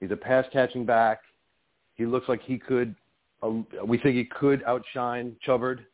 He's 0.00 0.10
a 0.10 0.16
pass-catching 0.16 0.84
back. 0.84 1.20
He 1.94 2.04
looks 2.04 2.28
like 2.28 2.42
he 2.42 2.58
could, 2.58 2.94
uh, 3.42 3.50
we 3.84 3.98
think 3.98 4.16
he 4.16 4.24
could 4.24 4.62
outshine 4.64 5.34
Chubbard, 5.42 5.86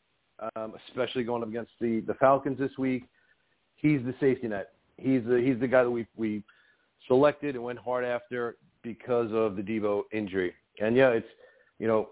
um, 0.56 0.74
especially 0.88 1.22
going 1.22 1.42
up 1.42 1.48
against 1.48 1.70
the, 1.80 2.00
the 2.00 2.14
Falcons 2.14 2.58
this 2.58 2.76
week. 2.78 3.04
He's 3.76 4.00
the 4.02 4.14
safety 4.18 4.48
net. 4.48 4.70
He's 4.96 5.22
the, 5.24 5.40
he's 5.40 5.58
the 5.60 5.68
guy 5.68 5.84
that 5.84 5.90
we, 5.90 6.06
we 6.16 6.42
selected 7.06 7.54
and 7.54 7.62
went 7.62 7.78
hard 7.78 8.04
after 8.04 8.56
because 8.82 9.30
of 9.32 9.54
the 9.54 9.62
Deebo 9.62 10.02
injury. 10.12 10.52
And 10.80 10.96
yeah, 10.96 11.10
it's, 11.10 11.28
you 11.82 11.88
know, 11.88 12.10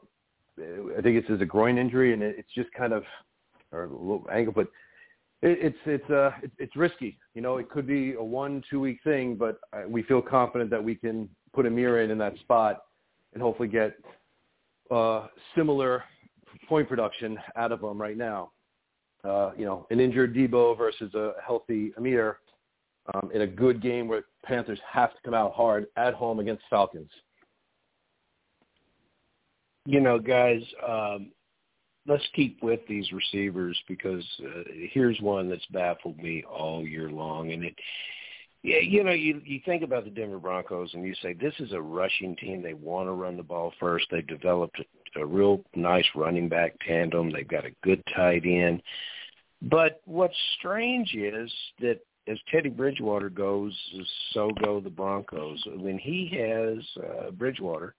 I 0.59 1.00
think 1.00 1.16
it's 1.16 1.28
just 1.28 1.40
a 1.40 1.46
groin 1.46 1.78
injury 1.78 2.12
and 2.12 2.24
it's 2.24 2.48
just 2.56 2.72
kind 2.72 2.92
of, 2.92 3.04
or 3.70 3.85
a 3.85 3.87
little 3.87 4.26
ankle, 4.30 4.52
but 4.52 4.66
it, 5.42 5.59
it's 5.62 5.78
it's 5.87 6.11
uh 6.11 6.33
it's, 6.42 6.52
it's 6.59 6.76
risky. 6.76 7.16
You 7.35 7.40
know, 7.40 7.59
it 7.59 7.70
could 7.70 7.87
be 7.87 8.14
a 8.14 8.22
one 8.22 8.64
two 8.68 8.80
week 8.80 8.98
thing, 9.04 9.37
but 9.37 9.61
uh, 9.72 9.83
we 9.88 10.02
feel 10.02 10.20
confident 10.20 10.70
that 10.70 10.83
we 10.83 10.96
can 10.96 11.28
put 11.54 11.66
Ameer 11.66 12.04
in 12.04 12.11
in 12.11 12.18
that 12.18 12.37
spot 12.40 12.83
and 13.33 13.40
hopefully 13.40 13.68
get 13.68 13.94
uh, 14.90 15.28
similar 15.54 16.02
point 16.68 16.88
production 16.88 17.38
out 17.54 17.70
of 17.70 17.80
him 17.80 17.98
right 17.98 18.16
now. 18.16 18.50
Uh, 19.22 19.52
you 19.56 19.64
know, 19.64 19.87
an 19.90 20.00
injured 20.00 20.35
Deebo 20.35 20.76
versus 20.76 21.14
a 21.14 21.35
healthy 21.46 21.92
Ameer 21.96 22.35
um, 23.14 23.30
in 23.33 23.42
a 23.42 23.46
good 23.46 23.80
game 23.80 24.09
where 24.09 24.24
Panthers 24.44 24.80
have 24.90 25.11
to 25.11 25.18
come 25.24 25.35
out 25.35 25.54
hard 25.54 25.87
at 25.96 26.12
home 26.12 26.40
against 26.40 26.64
Falcons. 26.68 27.11
You 29.90 29.98
know, 29.98 30.20
guys, 30.20 30.62
um, 30.88 31.33
let's 32.07 32.22
keep 32.37 32.62
with 32.62 32.79
these 32.88 33.11
receivers 33.11 33.76
because 33.88 34.24
uh, 34.40 34.62
here's 34.92 35.20
one 35.20 35.50
that's 35.50 35.66
baffled 35.72 36.16
me 36.18 36.44
all 36.44 36.87
year 36.87 37.11
long, 37.11 37.50
and 37.50 37.64
it. 37.64 37.74
Yeah, 38.62 38.79
you 38.79 39.03
know, 39.03 39.11
you 39.11 39.40
you 39.44 39.59
think 39.64 39.83
about 39.83 40.05
the 40.05 40.11
Denver 40.11 40.38
Broncos 40.38 40.94
and 40.94 41.05
you 41.05 41.14
say 41.22 41.33
this 41.33 41.55
is 41.59 41.72
a 41.72 41.81
rushing 41.81 42.37
team. 42.37 42.62
They 42.62 42.74
want 42.74 43.09
to 43.09 43.12
run 43.12 43.37
the 43.37 43.42
ball 43.42 43.72
first. 43.81 44.07
They've 44.11 44.24
developed 44.24 44.81
a, 45.16 45.22
a 45.22 45.26
real 45.26 45.64
nice 45.74 46.05
running 46.14 46.48
back 46.48 46.76
tandem. 46.87 47.33
They've 47.33 47.48
got 47.48 47.64
a 47.64 47.74
good 47.83 48.03
tight 48.14 48.44
end. 48.44 48.83
But 49.61 50.03
what's 50.05 50.37
strange 50.59 51.14
is 51.14 51.50
that 51.81 52.00
as 52.29 52.38
Teddy 52.53 52.68
Bridgewater 52.68 53.31
goes, 53.31 53.74
so 54.35 54.50
go 54.62 54.79
the 54.79 54.90
Broncos. 54.90 55.61
When 55.76 55.98
he 55.98 56.31
has 56.38 57.03
uh, 57.03 57.31
Bridgewater 57.33 57.94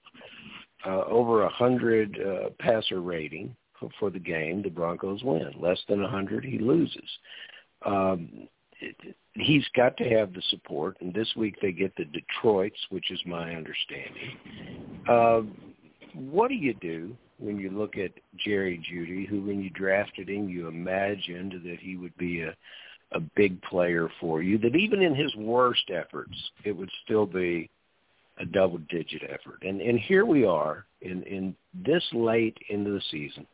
uh, 0.86 1.04
over 1.06 1.44
a 1.44 1.50
hundred 1.50 2.20
uh, 2.20 2.50
passer 2.60 3.02
rating 3.02 3.56
for, 4.00 4.12
the 4.12 4.20
game, 4.20 4.62
the 4.62 4.70
Broncos 4.70 5.24
win. 5.24 5.54
Less 5.60 5.80
than 5.90 6.04
a 6.04 6.10
hundred, 6.10 6.46
he 6.46 6.60
loses. 6.60 7.10
Um, 7.84 8.48
it, 8.80 8.96
he's 9.34 9.66
got 9.76 9.98
to 9.98 10.04
have 10.04 10.34
the 10.34 10.42
support, 10.50 10.98
and 11.02 11.14
this 11.14 11.34
week 11.36 11.56
they 11.62 11.72
get 11.72 11.96
the 11.96 12.06
Detroits, 12.06 12.80
which 12.90 13.10
is 13.10 13.20
my 13.26 13.56
understanding. 13.56 14.38
Uh, 15.10 15.42
what 16.14 16.50
do 16.50 16.56
you 16.56 16.76
do 16.76 17.16
when 17.40 17.58
you 17.58 17.72
look 17.72 17.98
at 17.98 18.12
Jerry 18.38 18.78
Jeudy, 18.78 19.28
who 19.28 19.42
when 19.42 19.64
you 19.64 19.72
drafted 19.72 20.30
him, 20.30 20.48
you 20.48 20.68
imagined 20.68 21.54
that 21.66 21.80
he 21.80 21.96
would 21.96 22.16
be 22.18 22.42
a 22.42 22.56
a 23.14 23.20
big 23.20 23.62
player 23.64 24.10
for 24.20 24.42
you, 24.42 24.58
that 24.60 24.76
even 24.76 25.02
in 25.02 25.14
his 25.14 25.36
worst 25.36 25.90
efforts, 25.90 26.36
it 26.64 26.72
would 26.72 26.90
still 27.04 27.26
be 27.26 27.70
a 28.40 28.46
double 28.46 28.80
digit 28.90 29.24
effort. 29.24 29.62
And 29.62 29.82
and 29.82 30.00
here 30.00 30.26
we 30.26 30.46
are 30.46 30.86
in 31.02 31.24
in 31.24 31.56
this 31.74 32.04
late 32.14 32.58
into 32.70 32.92
the 32.92 33.02
season. 33.12 33.46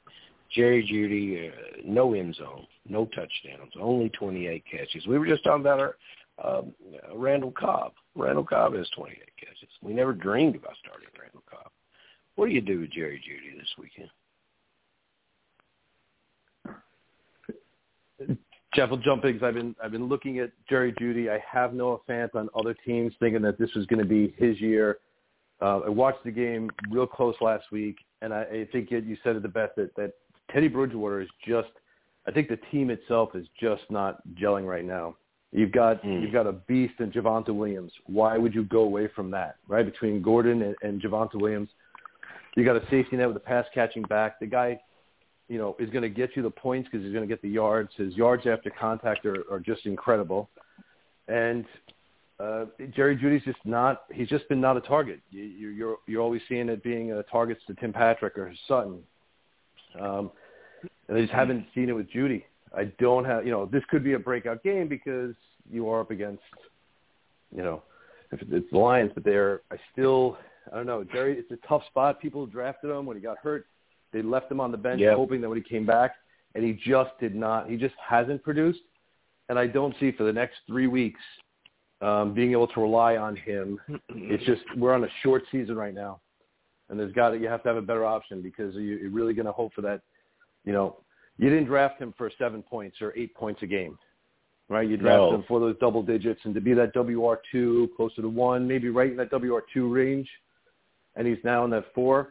Jerry 0.54 0.84
Jeudy, 0.84 1.50
uh, 1.50 1.82
no 1.86 2.14
end 2.14 2.36
zone, 2.36 2.66
no 2.88 3.06
touchdowns, 3.08 3.74
only 3.80 4.10
28 4.10 4.64
catches. 4.70 5.06
We 5.06 5.20
were 5.20 5.28
just 5.28 5.44
talking 5.44 5.60
about 5.62 5.80
our 5.80 5.98
um, 6.44 6.74
Randall 7.14 7.52
Cobb. 7.52 7.92
Randall 8.16 8.46
Cobb 8.46 8.74
has 8.76 8.90
28 8.96 9.20
catches. 9.38 9.70
We 9.82 9.94
never 9.94 10.14
dreamed 10.14 10.56
about 10.56 10.78
starting 10.80 11.10
Randall 11.20 11.44
Cobb. 11.50 11.72
What 12.36 12.48
do 12.48 12.54
you 12.54 12.62
do 12.62 12.80
with 12.80 12.92
Jerry 12.92 13.22
Jeudy 13.22 13.58
this 13.58 13.76
weekend? 13.78 14.10
Jeff 18.76 18.90
will 18.90 18.98
jump 18.98 19.24
in 19.26 19.34
because 19.34 19.48
I've 19.48 19.54
been 19.54 19.76
I've 19.84 19.92
been 19.92 20.08
looking 20.08 20.40
at 20.40 20.52
Jerry 20.70 20.94
Jeudy. 21.00 21.30
I 21.30 21.42
have 21.50 21.74
no 21.74 21.90
offense 21.94 22.32
on 22.36 22.50
other 22.58 22.76
teams 22.86 23.14
thinking 23.20 23.42
that 23.44 23.58
this 23.58 23.74
was 23.76 23.86
going 23.86 24.02
to 24.02 24.08
be 24.08 24.36
his 24.38 24.60
year. 24.60 24.98
Uh, 25.62 25.80
I 25.80 25.90
watched 25.90 26.24
the 26.24 26.32
game 26.32 26.70
real 26.92 27.08
close 27.08 27.36
last 27.42 27.66
week, 27.72 27.98
and 28.22 28.34
I, 28.34 28.42
I 28.42 28.68
think 28.72 28.92
it, 28.92 29.06
you 29.06 29.18
said 29.24 29.36
it 29.36 29.42
the 29.42 29.48
best 29.48 29.76
that, 29.78 29.96
that 29.96 30.14
Teddy 30.52 30.68
Bridgewater 30.68 31.22
is 31.22 31.30
just. 31.48 31.70
I 32.28 32.32
think 32.32 32.50
the 32.50 32.60
team 32.72 32.90
itself 32.90 33.36
is 33.36 33.48
just 33.60 33.84
not 33.90 34.22
gelling 34.36 34.68
right 34.68 34.84
now. 34.84 35.16
You've 35.54 35.72
got 35.72 36.04
mm. 36.04 36.22
you've 36.22 36.34
got 36.34 36.46
a 36.46 36.52
beast 36.52 36.96
in 37.00 37.12
Javonte 37.12 37.56
Williams. 37.56 37.92
Why 38.06 38.38
would 38.38 38.54
you 38.54 38.66
go 38.66 38.82
away 38.82 39.08
from 39.16 39.32
that? 39.32 39.56
Right 39.68 39.86
between 39.86 40.22
Gordon 40.22 40.62
and, 40.62 40.76
and 40.82 41.02
Javonte 41.02 41.36
Williams, 41.36 41.70
you 42.56 42.66
got 42.66 42.76
a 42.76 42.82
safety 42.90 43.16
net 43.16 43.28
with 43.28 43.38
a 43.38 43.42
pass 43.42 43.66
catching 43.74 44.04
back. 44.04 44.40
The 44.40 44.46
guy, 44.46 44.80
you 45.48 45.58
know, 45.58 45.76
is 45.80 45.90
going 45.90 46.04
to 46.04 46.10
get 46.10 46.36
you 46.36 46.44
the 46.44 46.50
points 46.50 46.90
because 46.92 47.06
he's 47.06 47.14
going 47.14 47.28
to 47.28 47.34
get 47.34 47.42
the 47.42 47.50
yards. 47.50 47.90
His 47.96 48.16
yards 48.16 48.46
after 48.46 48.70
contact 48.70 49.26
are, 49.26 49.44
are 49.52 49.60
just 49.60 49.86
incredible. 49.86 50.50
And 51.28 51.66
uh, 52.40 52.66
Jerry 52.96 53.18
Jeudy's 53.18 53.44
just 53.44 53.58
not. 53.66 54.04
He's 54.14 54.30
just 54.30 54.48
been 54.50 54.62
not 54.62 54.78
a 54.78 54.82
target. 54.82 55.20
You, 55.32 55.44
you're 55.44 55.98
you're 56.06 56.22
always 56.22 56.42
seeing 56.48 56.70
it 56.70 56.84
being 56.84 57.12
uh, 57.12 57.24
targets 57.24 57.62
to 57.68 57.74
Tim 57.76 57.92
Patrick 57.92 58.38
or 58.38 58.54
Sutton, 58.68 59.00
um, 60.00 60.32
and 61.08 61.18
I 61.18 61.22
just 61.22 61.34
haven't 61.34 61.66
seen 61.74 61.90
it 61.90 61.94
with 61.94 62.10
Jeudy. 62.12 62.44
I 62.78 62.86
don't 63.00 63.26
have. 63.26 63.46
You 63.46 63.52
know, 63.52 63.66
this 63.66 63.84
could 63.90 64.04
be 64.04 64.14
a 64.14 64.20
breakout 64.20 64.64
game 64.64 64.88
because 64.88 65.34
you 65.72 65.90
are 65.90 66.02
up 66.02 66.12
against, 66.12 66.44
you 67.56 67.64
know, 67.64 67.82
if 68.32 68.42
it's 68.42 68.72
the 68.72 68.78
Lions, 68.78 69.12
but 69.16 69.24
they're. 69.24 69.62
I 69.72 69.78
still. 69.92 70.38
I 70.72 70.76
don't 70.76 70.86
know, 70.86 71.04
Jerry. 71.04 71.40
It's 71.40 71.52
a 71.52 71.68
tough 71.68 71.86
spot. 71.88 72.22
People 72.22 72.46
drafted 72.46 72.92
him 72.92 73.06
when 73.06 73.18
he 73.18 73.24
got 73.24 73.38
hurt. 73.42 73.66
They 74.14 74.22
left 74.22 74.52
him 74.52 74.60
on 74.60 74.72
the 74.72 74.78
bench, 74.78 75.02
yep. 75.02 75.16
hoping 75.16 75.42
that 75.42 75.50
when 75.50 75.62
he 75.62 75.68
came 75.68 75.86
back, 75.86 76.16
and 76.56 76.64
he 76.64 76.74
just 76.74 77.12
did 77.20 77.36
not. 77.36 77.70
He 77.70 77.78
just 77.78 77.96
hasn't 78.06 78.44
produced, 78.44 78.80
and 79.50 79.60
I 79.60 79.68
don't 79.68 79.96
see 80.00 80.12
for 80.12 80.24
the 80.24 80.34
next 80.34 80.58
three 80.68 80.88
weeks 80.88 81.20
um, 82.02 82.34
being 82.34 82.52
able 82.52 82.68
to 82.68 82.82
rely 82.82 83.18
on 83.18 83.36
him. 83.36 83.80
It's 84.10 84.44
just 84.46 84.62
we're 84.76 84.94
on 84.94 85.04
a 85.04 85.10
short 85.24 85.44
season 85.52 85.76
right 85.76 85.94
now, 85.94 86.20
and 86.90 87.00
there's 87.00 87.14
got 87.14 87.30
to, 87.30 87.38
you 87.38 87.48
have 87.48 87.64
to 87.64 87.70
have 87.70 87.78
a 87.78 87.82
better 87.82 88.06
option 88.06 88.42
because 88.42 88.76
you, 88.76 88.82
you're 88.82 89.10
really 89.10 89.34
going 89.34 89.46
to 89.46 89.52
hope 89.52 89.74
for 89.74 89.82
that. 89.82 90.02
You 90.66 90.74
know, 90.74 90.98
you 91.38 91.50
didn't 91.50 91.66
draft 91.66 92.02
him 92.02 92.14
for 92.18 92.30
seven 92.38 92.62
points 92.62 92.98
or 93.02 93.14
eight 93.16 93.34
points 93.36 93.62
a 93.64 93.68
game, 93.68 93.98
right? 94.70 94.88
You 94.88 94.98
drafted 94.98 95.32
no. 95.32 95.36
him 95.36 95.46
for 95.48 95.60
those 95.60 95.76
double 95.80 96.04
digits 96.04 96.42
and 96.44 96.54
to 96.56 96.62
be 96.62 96.74
that 96.74 96.94
WR 96.96 97.36
two 97.52 97.90
closer 97.96 98.22
to 98.22 98.30
one, 98.30 98.68
maybe 98.68 98.90
right 98.90 99.12
in 99.12 99.18
that 99.18 99.32
WR 99.32 99.60
two 99.74 99.94
range, 99.94 100.30
and 101.16 101.28
he's 101.28 101.38
now 101.44 101.64
in 101.64 101.72
that 101.72 101.86
four. 101.94 102.30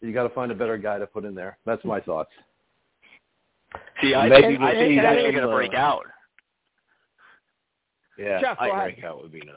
You 0.00 0.12
got 0.12 0.22
to 0.22 0.34
find 0.34 0.50
a 0.50 0.54
better 0.54 0.78
guy 0.78 0.98
to 0.98 1.06
put 1.06 1.24
in 1.24 1.34
there. 1.34 1.58
That's 1.66 1.84
my 1.84 2.00
thoughts. 2.00 2.30
See, 4.02 4.14
I 4.14 4.28
think 4.28 4.60
I 4.60 4.74
think 4.74 5.00
that's 5.00 5.20
going 5.20 5.34
to 5.34 5.48
break 5.48 5.74
out. 5.74 6.04
Yeah, 8.18 8.40
Jeff, 8.40 8.56
I 8.60 8.68
ahead. 8.68 8.90
think 8.90 9.02
that 9.02 9.16
would 9.16 9.32
be 9.32 9.40
nice. 9.40 9.54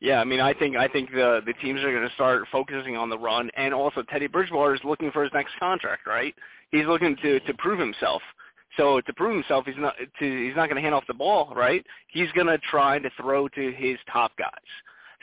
Yeah, 0.00 0.20
I 0.20 0.24
mean, 0.24 0.40
I 0.40 0.52
think 0.52 0.76
I 0.76 0.88
think 0.88 1.10
the 1.10 1.40
the 1.46 1.54
teams 1.54 1.80
are 1.80 1.92
going 1.92 2.06
to 2.06 2.14
start 2.14 2.44
focusing 2.52 2.96
on 2.96 3.08
the 3.08 3.18
run, 3.18 3.50
and 3.56 3.72
also 3.72 4.02
Teddy 4.02 4.26
Bridgewater 4.26 4.74
is 4.74 4.80
looking 4.84 5.10
for 5.12 5.22
his 5.22 5.32
next 5.32 5.52
contract, 5.58 6.06
right? 6.06 6.34
He's 6.70 6.86
looking 6.86 7.16
to 7.22 7.40
to 7.40 7.54
prove 7.54 7.78
himself. 7.78 8.20
So 8.76 9.00
to 9.00 9.12
prove 9.14 9.34
himself, 9.34 9.66
he's 9.66 9.76
not 9.78 9.94
to, 9.96 10.46
he's 10.46 10.56
not 10.56 10.68
going 10.68 10.76
to 10.76 10.82
hand 10.82 10.94
off 10.94 11.06
the 11.06 11.14
ball, 11.14 11.52
right? 11.56 11.84
He's 12.08 12.30
going 12.32 12.48
to 12.48 12.58
try 12.58 12.98
to 12.98 13.10
throw 13.20 13.48
to 13.48 13.72
his 13.72 13.98
top 14.12 14.32
guys. 14.36 14.48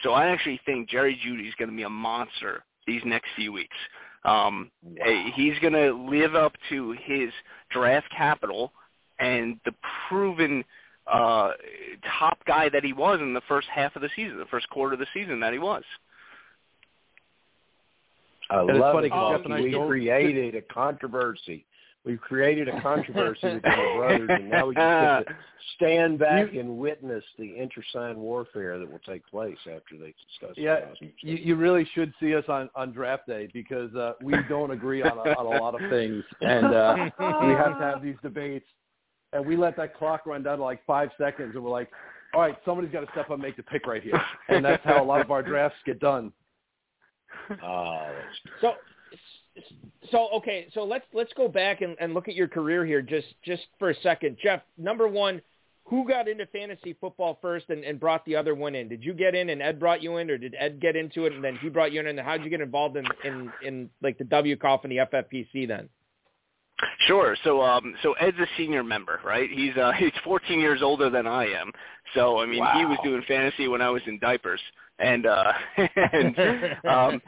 So 0.04 0.14
I 0.14 0.28
actually 0.28 0.60
think 0.66 0.90
Jerry 0.90 1.20
Jeudy 1.24 1.48
is 1.48 1.54
going 1.60 1.70
to 1.70 1.76
be 1.76 1.84
a 1.84 1.90
monster 1.90 2.64
these 2.88 3.02
next 3.06 3.28
few 3.36 3.52
weeks. 3.52 3.78
Um, 4.24 4.70
wow. 4.84 5.32
He's 5.36 5.58
going 5.60 5.74
to 5.74 5.94
live 5.94 6.36
up 6.36 6.54
to 6.70 6.96
his 7.04 7.32
draft 7.72 8.08
capital 8.16 8.72
and 9.20 9.60
the 9.66 9.74
proven 10.08 10.64
uh, 11.12 11.52
top 12.20 12.38
guy 12.46 12.70
that 12.70 12.84
he 12.84 12.94
was 12.94 13.20
in 13.20 13.34
the 13.34 13.42
first 13.48 13.68
half 13.74 13.96
of 13.96 14.02
the 14.02 14.10
season, 14.16 14.38
the 14.38 14.46
first 14.46 14.70
quarter 14.70 14.94
of 14.94 15.00
the 15.00 15.08
season 15.14 15.40
that 15.40 15.54
he 15.54 15.60
was. 15.60 15.84
I 18.50 18.60
and 18.60 18.80
love 18.80 19.04
it. 19.04 19.12
Oh, 19.14 19.40
we 19.48 19.72
created 19.88 20.56
a 20.56 20.62
controversy. 20.62 21.66
We've 22.04 22.20
created 22.20 22.68
a 22.68 22.82
controversy 22.82 23.40
between 23.42 23.62
the 23.62 23.94
brothers, 23.98 24.30
and 24.32 24.50
now 24.50 24.68
we 24.68 24.76
just 24.76 25.28
get 25.28 25.28
to 25.28 25.40
stand 25.76 26.18
back 26.18 26.52
you, 26.52 26.60
and 26.60 26.78
witness 26.78 27.24
the 27.38 27.54
intersign 27.54 28.16
warfare 28.16 28.80
that 28.80 28.92
will 28.92 29.00
take 29.00 29.26
place 29.28 29.58
after 29.60 29.98
they 30.00 30.14
discuss. 30.28 30.58
Yeah, 30.58 30.80
you, 31.22 31.36
you 31.36 31.56
really 31.56 31.88
should 31.94 32.12
see 32.20 32.34
us 32.36 32.46
on 32.48 32.70
on 32.76 32.92
draft 32.92 33.28
day 33.28 33.50
because 33.54 33.94
uh, 33.96 34.14
we 34.24 34.34
don't 34.50 34.72
agree 34.72 35.04
on 35.04 35.18
a, 35.18 35.32
on 35.38 35.46
a 35.46 35.62
lot 35.62 35.76
of 35.76 35.90
things, 35.92 36.24
and 36.42 36.66
uh, 36.66 36.96
we 37.20 37.52
have 37.54 37.78
to 37.78 37.84
have 37.84 38.02
these 38.02 38.18
debates 38.24 38.66
and 39.34 39.46
we 39.46 39.56
let 39.56 39.78
that 39.78 39.96
clock 39.96 40.26
run 40.26 40.44
down 40.44 40.58
to 40.58 40.64
like 40.64 40.86
five 40.86 41.10
seconds, 41.18 41.56
and 41.56 41.64
we're 41.64 41.70
like, 41.70 41.90
all 42.34 42.42
right, 42.42 42.58
somebody's 42.66 42.92
got 42.92 43.02
to 43.02 43.12
step 43.12 43.26
up 43.26 43.32
and 43.32 43.42
make 43.42 43.58
the 43.58 43.64
pick 43.64 43.88
right 43.88 44.04
here, 44.04 44.22
and 44.50 44.64
that's 44.64 44.84
how 44.84 45.02
a 45.02 45.06
lot 45.06 45.22
of 45.22 45.32
our 45.32 45.44
drafts 45.44 45.78
get 45.86 46.00
done. 46.00 46.32
Oh, 47.64 48.10
so 48.60 48.74
so 50.10 50.30
okay, 50.36 50.68
so 50.74 50.84
let's 50.84 51.06
let's 51.14 51.32
go 51.34 51.48
back 51.48 51.82
and, 51.82 51.96
and 52.00 52.14
look 52.14 52.28
at 52.28 52.36
your 52.36 52.48
career 52.48 52.86
here 52.86 53.02
just 53.02 53.28
just 53.44 53.64
for 53.78 53.92
a 53.92 53.96
second, 54.02 54.38
Jeff. 54.42 54.62
Number 54.78 55.08
one, 55.08 55.42
who 55.86 56.08
got 56.08 56.28
into 56.28 56.46
fantasy 56.48 56.96
football 57.00 57.38
first 57.42 57.70
and, 57.70 57.84
and 57.84 58.00
brought 58.00 58.26
the 58.26 58.36
other 58.36 58.56
one 58.56 58.76
in? 58.76 58.88
Did 58.88 59.04
you 59.04 59.14
get 59.14 59.36
in 59.36 59.50
and 59.50 59.62
Ed 59.62 59.80
brought 59.80 60.02
you 60.02 60.18
in, 60.18 60.30
or 60.32 60.38
did 60.38 60.56
Ed 60.58 60.80
get 60.80 60.96
into 60.96 61.26
it 61.26 61.34
and 61.34 61.44
then 61.44 61.58
he 61.62 61.70
brought 61.70 61.92
you 61.92 62.00
in? 62.00 62.08
And 62.08 62.20
how 62.20 62.38
did 62.38 62.44
you 62.44 62.50
get 62.50 62.62
involved 62.62 62.98
in 62.98 63.06
in 63.24 63.52
in 63.64 63.90
like 64.02 64.18
the 64.18 64.24
WCOF 64.24 64.84
and 64.84 64.92
the 64.92 64.98
FFPC 64.98 65.68
then? 65.68 65.90
Sure. 67.08 67.36
So 67.44 67.62
um 67.62 67.94
so 68.02 68.14
Ed's 68.14 68.38
a 68.40 68.48
senior 68.58 68.84
member, 68.84 69.20
right? 69.24 69.50
He's 69.52 69.76
uh 69.78 69.92
he's 69.98 70.12
14 70.24 70.60
years 70.60 70.82
older 70.82 71.10
than 71.10 71.28
I 71.28 71.46
am. 71.46 71.72
So 72.16 72.40
I 72.40 72.46
mean, 72.46 72.60
wow. 72.60 72.74
he 72.78 72.86
was 72.86 72.98
doing 73.04 73.22
fantasy 73.28 73.68
when 73.68 73.82
I 73.82 73.90
was 73.90 74.02
in 74.08 74.18
diapers. 74.20 74.62
And 75.00 75.26
uh 75.26 75.54
and 76.14 76.40
um 76.88 77.22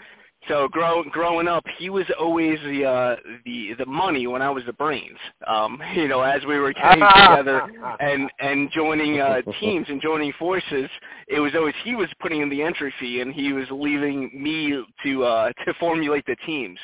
so 0.48 0.68
grow, 0.68 1.04
growing 1.04 1.48
up, 1.48 1.64
he 1.78 1.90
was 1.90 2.06
always 2.20 2.60
the 2.66 2.86
uh, 2.86 3.16
the 3.46 3.74
the 3.78 3.86
money 3.86 4.28
when 4.28 4.42
I 4.42 4.50
was 4.50 4.64
the 4.66 4.74
brains. 4.74 5.18
Um, 5.48 5.82
you 5.96 6.08
know, 6.08 6.22
as 6.22 6.44
we 6.46 6.58
were 6.60 6.74
getting 6.74 7.00
together 7.16 7.62
and 8.00 8.30
and 8.40 8.70
joining 8.72 9.20
uh, 9.20 9.42
teams 9.60 9.88
and 9.90 10.02
joining 10.02 10.34
forces, 10.34 10.90
it 11.28 11.40
was 11.40 11.54
always 11.56 11.76
he 11.84 11.96
was 11.96 12.10
putting 12.20 12.42
in 12.42 12.50
the 12.50 12.62
entry 12.62 12.94
fee 13.00 13.22
and 13.22 13.34
he 13.34 13.54
was 13.54 13.66
leaving 13.72 14.32
me 14.34 14.84
to 15.04 15.24
uh, 15.24 15.52
to 15.66 15.74
formulate 15.80 16.26
the 16.26 16.36
teams. 16.46 16.80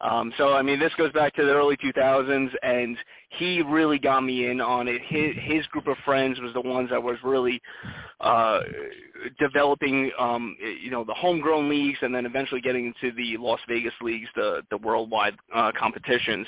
Um, 0.00 0.32
so 0.38 0.54
I 0.54 0.62
mean, 0.62 0.78
this 0.78 0.92
goes 0.96 1.12
back 1.12 1.34
to 1.34 1.44
the 1.44 1.52
early 1.52 1.76
2000s, 1.76 2.50
and 2.62 2.96
he 3.30 3.62
really 3.62 3.98
got 3.98 4.20
me 4.20 4.48
in 4.48 4.60
on 4.60 4.86
it. 4.86 5.00
His, 5.08 5.34
his 5.42 5.66
group 5.66 5.88
of 5.88 5.96
friends 6.04 6.40
was 6.40 6.52
the 6.54 6.60
ones 6.60 6.90
that 6.90 7.02
was 7.02 7.16
really 7.24 7.60
uh, 8.20 8.60
developing, 9.40 10.12
um, 10.18 10.56
you 10.82 10.90
know, 10.90 11.02
the 11.02 11.14
homegrown 11.14 11.68
leagues, 11.68 11.98
and 12.02 12.14
then 12.14 12.26
eventually 12.26 12.60
getting 12.60 12.86
into 12.86 13.14
the 13.16 13.36
Las 13.38 13.60
Vegas 13.68 13.94
leagues, 14.00 14.28
the 14.36 14.62
the 14.70 14.78
worldwide 14.78 15.34
uh, 15.54 15.72
competitions. 15.78 16.46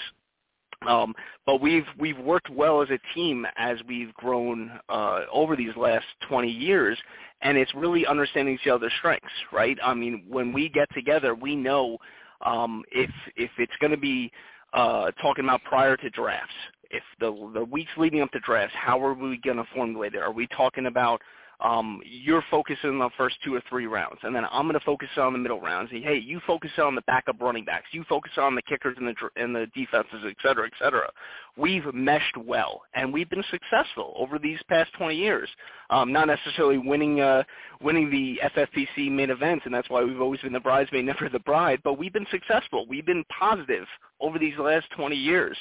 Um, 0.86 1.14
but 1.44 1.60
we've 1.60 1.84
we've 1.98 2.18
worked 2.18 2.48
well 2.48 2.80
as 2.80 2.88
a 2.90 2.98
team 3.14 3.46
as 3.56 3.78
we've 3.86 4.14
grown 4.14 4.70
uh, 4.88 5.22
over 5.30 5.56
these 5.56 5.76
last 5.76 6.06
20 6.28 6.48
years, 6.48 6.96
and 7.42 7.58
it's 7.58 7.74
really 7.74 8.06
understanding 8.06 8.54
each 8.54 8.68
other's 8.68 8.92
strengths, 8.98 9.28
right? 9.52 9.76
I 9.82 9.92
mean, 9.92 10.24
when 10.28 10.52
we 10.52 10.68
get 10.68 10.88
together, 10.94 11.34
we 11.34 11.54
know 11.54 11.98
um, 12.44 12.84
if 12.92 13.10
if 13.36 13.50
it's 13.58 13.72
going 13.80 13.90
to 13.90 13.96
be 13.96 14.30
uh, 14.72 15.10
talking 15.22 15.44
about 15.44 15.62
prior 15.64 15.96
to 15.96 16.10
drafts, 16.10 16.54
if 16.90 17.02
the 17.18 17.30
the 17.54 17.64
weeks 17.64 17.90
leading 17.96 18.20
up 18.20 18.30
to 18.32 18.40
drafts, 18.40 18.74
how 18.76 19.02
are 19.04 19.14
we 19.14 19.38
going 19.38 19.56
to 19.56 19.66
formulate 19.74 20.14
it? 20.14 20.18
Are 20.18 20.32
we 20.32 20.46
talking 20.48 20.86
about 20.86 21.20
um, 21.62 22.00
you're 22.04 22.44
focusing 22.50 22.90
on 22.90 22.98
the 22.98 23.10
first 23.18 23.36
two 23.44 23.54
or 23.54 23.62
three 23.68 23.86
rounds, 23.86 24.18
and 24.22 24.34
then 24.34 24.44
I'm 24.50 24.66
going 24.66 24.78
to 24.78 24.84
focus 24.84 25.08
on 25.16 25.32
the 25.32 25.38
middle 25.38 25.60
rounds. 25.60 25.90
And, 25.92 26.02
hey, 26.02 26.16
you 26.16 26.40
focus 26.46 26.70
on 26.78 26.94
the 26.94 27.02
backup 27.02 27.40
running 27.40 27.64
backs. 27.64 27.86
You 27.92 28.04
focus 28.08 28.32
on 28.38 28.54
the 28.54 28.62
kickers 28.62 28.96
and 28.98 29.06
the 29.06 29.14
and 29.36 29.54
the 29.54 29.66
defenses, 29.74 30.24
et 30.26 30.36
cetera, 30.42 30.66
et 30.66 30.72
cetera. 30.82 31.10
We've 31.56 31.84
meshed 31.92 32.36
well, 32.36 32.82
and 32.94 33.12
we've 33.12 33.28
been 33.28 33.44
successful 33.50 34.14
over 34.16 34.38
these 34.38 34.58
past 34.68 34.90
20 34.94 35.14
years. 35.14 35.48
Um, 35.90 36.12
not 36.12 36.28
necessarily 36.28 36.78
winning 36.78 37.20
uh, 37.20 37.42
winning 37.82 38.10
the 38.10 38.40
FFPC 38.56 39.10
main 39.10 39.30
events, 39.30 39.62
and 39.66 39.74
that's 39.74 39.90
why 39.90 40.02
we've 40.02 40.20
always 40.20 40.40
been 40.40 40.52
the 40.52 40.60
bridesmaid, 40.60 41.04
never 41.06 41.28
the 41.28 41.40
bride. 41.40 41.80
But 41.84 41.98
we've 41.98 42.12
been 42.12 42.26
successful. 42.30 42.86
We've 42.88 43.06
been 43.06 43.24
positive 43.38 43.86
over 44.20 44.38
these 44.38 44.56
last 44.58 44.86
20 44.96 45.14
years, 45.16 45.58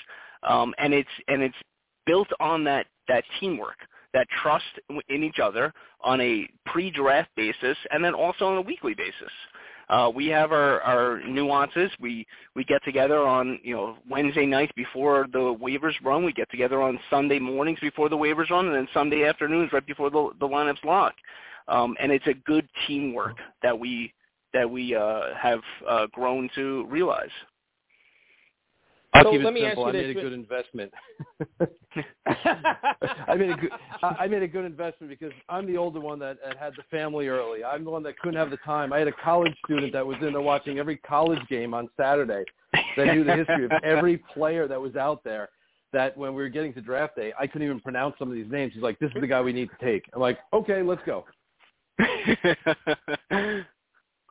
um, 0.47 0.73
and 0.77 0.93
it's 0.93 1.09
and 1.27 1.41
it's 1.41 1.57
built 2.05 2.29
on 2.39 2.63
that 2.63 2.85
that 3.09 3.23
teamwork 3.39 3.77
that 4.13 4.27
trust 4.41 4.65
in 5.09 5.23
each 5.23 5.39
other 5.39 5.73
on 6.01 6.19
a 6.21 6.47
pre-draft 6.65 7.29
basis 7.35 7.77
and 7.91 8.03
then 8.03 8.13
also 8.13 8.45
on 8.47 8.57
a 8.57 8.61
weekly 8.61 8.93
basis. 8.93 9.31
Uh, 9.89 10.11
we 10.13 10.27
have 10.27 10.51
our, 10.51 10.81
our 10.81 11.19
nuances. 11.27 11.89
We 11.99 12.25
we 12.55 12.63
get 12.63 12.83
together 12.83 13.19
on 13.25 13.59
you 13.63 13.75
know 13.75 13.97
Wednesday 14.07 14.45
nights 14.45 14.71
before 14.75 15.27
the 15.31 15.39
waivers 15.39 15.93
run. 16.03 16.23
We 16.23 16.31
get 16.31 16.49
together 16.51 16.79
on 16.81 16.99
Sunday 17.09 17.39
mornings 17.39 17.79
before 17.79 18.07
the 18.07 18.17
waivers 18.17 18.51
run, 18.51 18.67
and 18.67 18.75
then 18.75 18.87
Sunday 18.93 19.25
afternoons 19.25 19.73
right 19.73 19.85
before 19.85 20.11
the 20.11 20.29
the 20.39 20.47
lineups 20.47 20.83
lock. 20.83 21.15
Um, 21.67 21.95
and 21.99 22.11
it's 22.11 22.27
a 22.27 22.33
good 22.33 22.69
teamwork 22.85 23.37
that 23.63 23.77
we 23.77 24.13
that 24.53 24.69
we 24.69 24.95
uh, 24.95 25.33
have 25.39 25.61
uh, 25.87 26.05
grown 26.11 26.49
to 26.55 26.85
realize. 26.87 27.29
I'll 29.13 29.23
So 29.23 29.31
keep 29.31 29.41
it 29.41 29.43
let 29.43 29.53
me 29.53 29.61
ask 29.65 29.69
simple. 29.69 29.83
you 29.83 29.89
I 29.89 29.91
this. 29.93 30.07
made 30.07 30.17
a 30.17 30.21
good 30.21 30.33
investment. 30.33 30.93
I 33.27 33.35
made 33.35 33.49
a 33.49 33.55
good. 33.57 33.71
I 34.03 34.07
I 34.19 34.27
made 34.27 34.43
a 34.43 34.47
good 34.47 34.65
investment 34.65 35.09
because 35.09 35.31
I'm 35.49 35.65
the 35.65 35.77
older 35.77 35.99
one 35.99 36.19
that, 36.19 36.37
that 36.45 36.57
had 36.57 36.73
the 36.75 36.83
family 36.91 37.27
early. 37.27 37.63
I'm 37.63 37.83
the 37.83 37.89
one 37.89 38.03
that 38.03 38.19
couldn't 38.19 38.37
have 38.37 38.51
the 38.51 38.57
time. 38.57 38.93
I 38.93 38.99
had 38.99 39.07
a 39.07 39.13
college 39.23 39.53
student 39.65 39.93
that 39.93 40.05
was 40.05 40.17
in 40.21 40.33
there 40.33 40.41
watching 40.41 40.77
every 40.77 40.97
college 40.97 41.39
game 41.49 41.73
on 41.73 41.89
Saturday 41.97 42.43
that 42.97 43.05
knew 43.15 43.23
the 43.23 43.35
history 43.35 43.65
of 43.65 43.71
every 43.83 44.17
player 44.33 44.67
that 44.67 44.79
was 44.79 44.95
out 44.95 45.23
there. 45.23 45.49
That 45.91 46.15
when 46.15 46.35
we 46.35 46.43
were 46.43 46.49
getting 46.49 46.71
to 46.75 46.81
draft 46.81 47.15
day, 47.15 47.33
I 47.39 47.47
couldn't 47.47 47.65
even 47.65 47.79
pronounce 47.79 48.15
some 48.19 48.29
of 48.29 48.35
these 48.35 48.49
names. 48.51 48.73
He's 48.75 48.83
like, 48.83 48.99
"This 48.99 49.09
is 49.15 49.21
the 49.21 49.27
guy 49.27 49.41
we 49.41 49.53
need 49.53 49.69
to 49.71 49.85
take." 49.85 50.03
I'm 50.13 50.21
like, 50.21 50.37
"Okay, 50.53 50.83
let's 50.83 51.01
go." 51.03 51.25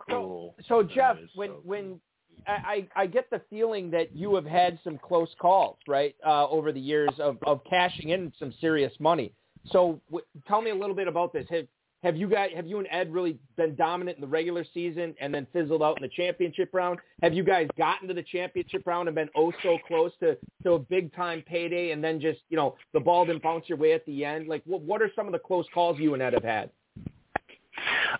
Cool. 0.08 0.54
So 0.68 0.82
That 0.82 0.94
Jeff, 0.94 1.18
is 1.18 1.30
when 1.34 1.48
so 1.50 1.54
cool. 1.54 1.62
when 1.64 2.00
I, 2.46 2.88
I 2.96 3.06
get 3.06 3.28
the 3.30 3.40
feeling 3.50 3.90
that 3.90 4.14
you 4.14 4.34
have 4.34 4.46
had 4.46 4.78
some 4.84 4.98
close 4.98 5.28
calls, 5.40 5.76
right, 5.86 6.14
uh, 6.26 6.48
over 6.48 6.72
the 6.72 6.80
years 6.80 7.10
of, 7.18 7.38
of 7.42 7.60
cashing 7.68 8.10
in 8.10 8.32
some 8.38 8.52
serious 8.60 8.92
money. 8.98 9.32
So 9.70 10.00
w- 10.08 10.24
tell 10.46 10.62
me 10.62 10.70
a 10.70 10.74
little 10.74 10.96
bit 10.96 11.08
about 11.08 11.32
this. 11.32 11.46
Have 11.50 11.66
have 12.04 12.16
you 12.16 12.28
guys 12.28 12.50
have 12.54 12.66
you 12.66 12.78
and 12.78 12.86
Ed 12.92 13.12
really 13.12 13.38
been 13.56 13.74
dominant 13.74 14.18
in 14.18 14.20
the 14.20 14.28
regular 14.28 14.64
season 14.72 15.16
and 15.20 15.34
then 15.34 15.48
fizzled 15.52 15.82
out 15.82 15.96
in 15.98 16.02
the 16.02 16.08
championship 16.08 16.70
round? 16.72 17.00
Have 17.22 17.34
you 17.34 17.42
guys 17.42 17.66
gotten 17.76 18.06
to 18.06 18.14
the 18.14 18.22
championship 18.22 18.86
round 18.86 19.08
and 19.08 19.16
been 19.16 19.28
oh 19.34 19.52
so 19.64 19.78
close 19.86 20.12
to 20.20 20.36
to 20.62 20.74
a 20.74 20.78
big 20.78 21.12
time 21.14 21.42
payday 21.46 21.90
and 21.90 22.02
then 22.02 22.20
just 22.20 22.40
you 22.50 22.56
know 22.56 22.76
the 22.92 23.00
ball 23.00 23.26
didn't 23.26 23.42
bounce 23.42 23.68
your 23.68 23.78
way 23.78 23.94
at 23.94 24.06
the 24.06 24.24
end? 24.24 24.46
Like 24.46 24.62
what 24.64 24.82
what 24.82 25.02
are 25.02 25.10
some 25.16 25.26
of 25.26 25.32
the 25.32 25.40
close 25.40 25.66
calls 25.74 25.98
you 25.98 26.14
and 26.14 26.22
Ed 26.22 26.34
have 26.34 26.44
had? 26.44 26.70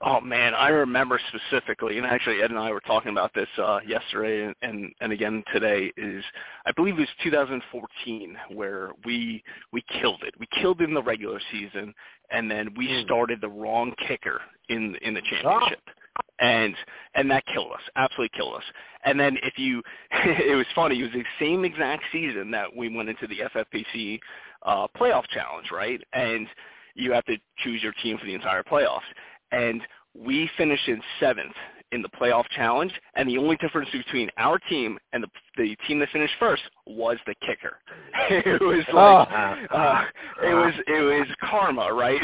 Oh 0.02 0.20
man, 0.20 0.54
I 0.54 0.68
remember 0.68 1.20
specifically, 1.28 1.98
and 1.98 2.06
actually 2.06 2.42
Ed 2.42 2.50
and 2.50 2.58
I 2.58 2.70
were 2.70 2.80
talking 2.80 3.10
about 3.12 3.32
this 3.34 3.48
uh, 3.58 3.80
yesterday 3.86 4.44
and, 4.44 4.54
and 4.62 4.92
and 5.00 5.12
again 5.12 5.42
today. 5.52 5.92
Is 5.96 6.24
I 6.66 6.72
believe 6.72 6.94
it 6.94 7.00
was 7.00 7.08
2014 7.22 8.36
where 8.54 8.90
we 9.04 9.42
we 9.72 9.82
killed 10.00 10.22
it. 10.26 10.34
We 10.38 10.46
killed 10.60 10.80
it 10.80 10.88
in 10.88 10.94
the 10.94 11.02
regular 11.02 11.40
season, 11.50 11.94
and 12.30 12.50
then 12.50 12.74
we 12.76 12.86
Hmm. 12.88 13.02
started 13.04 13.40
the 13.40 13.48
wrong 13.48 13.94
kicker 14.06 14.40
in 14.68 14.96
in 15.02 15.14
the 15.14 15.22
championship, 15.30 15.82
and 16.40 16.74
and 17.14 17.30
that 17.30 17.44
killed 17.46 17.72
us. 17.72 17.82
Absolutely 17.96 18.36
killed 18.36 18.54
us. 18.56 18.64
And 19.04 19.18
then 19.18 19.36
if 19.42 19.58
you, 19.58 19.82
it 20.12 20.56
was 20.56 20.66
funny. 20.74 20.98
It 21.00 21.02
was 21.04 21.12
the 21.12 21.24
same 21.40 21.64
exact 21.64 22.04
season 22.12 22.50
that 22.52 22.74
we 22.74 22.88
went 22.94 23.08
into 23.08 23.26
the 23.26 23.40
FFPC 23.54 24.18
uh, 24.64 24.86
playoff 24.96 25.26
challenge, 25.28 25.68
right? 25.72 26.00
And 26.12 26.46
you 26.94 27.12
have 27.12 27.24
to 27.26 27.36
choose 27.58 27.82
your 27.82 27.92
team 28.02 28.18
for 28.18 28.26
the 28.26 28.34
entire 28.34 28.62
playoffs 28.62 29.00
and 29.52 29.82
we 30.14 30.50
finished 30.56 30.88
in 30.88 31.00
seventh 31.20 31.54
in 31.92 32.02
the 32.02 32.08
playoff 32.08 32.44
challenge, 32.50 32.92
and 33.14 33.28
the 33.28 33.38
only 33.38 33.56
difference 33.56 33.88
between 33.90 34.28
our 34.36 34.58
team 34.58 34.98
and 35.12 35.22
the 35.22 35.28
the 35.58 35.76
team 35.86 35.98
that 35.98 36.08
finished 36.10 36.32
first 36.38 36.62
was 36.86 37.18
the 37.26 37.34
kicker. 37.46 37.76
it 38.30 38.60
was 38.62 38.84
like 38.94 39.28
uh, 39.70 40.04
it 40.42 40.54
was 40.54 40.72
it 40.86 41.02
was 41.02 41.26
karma, 41.42 41.92
right? 41.92 42.20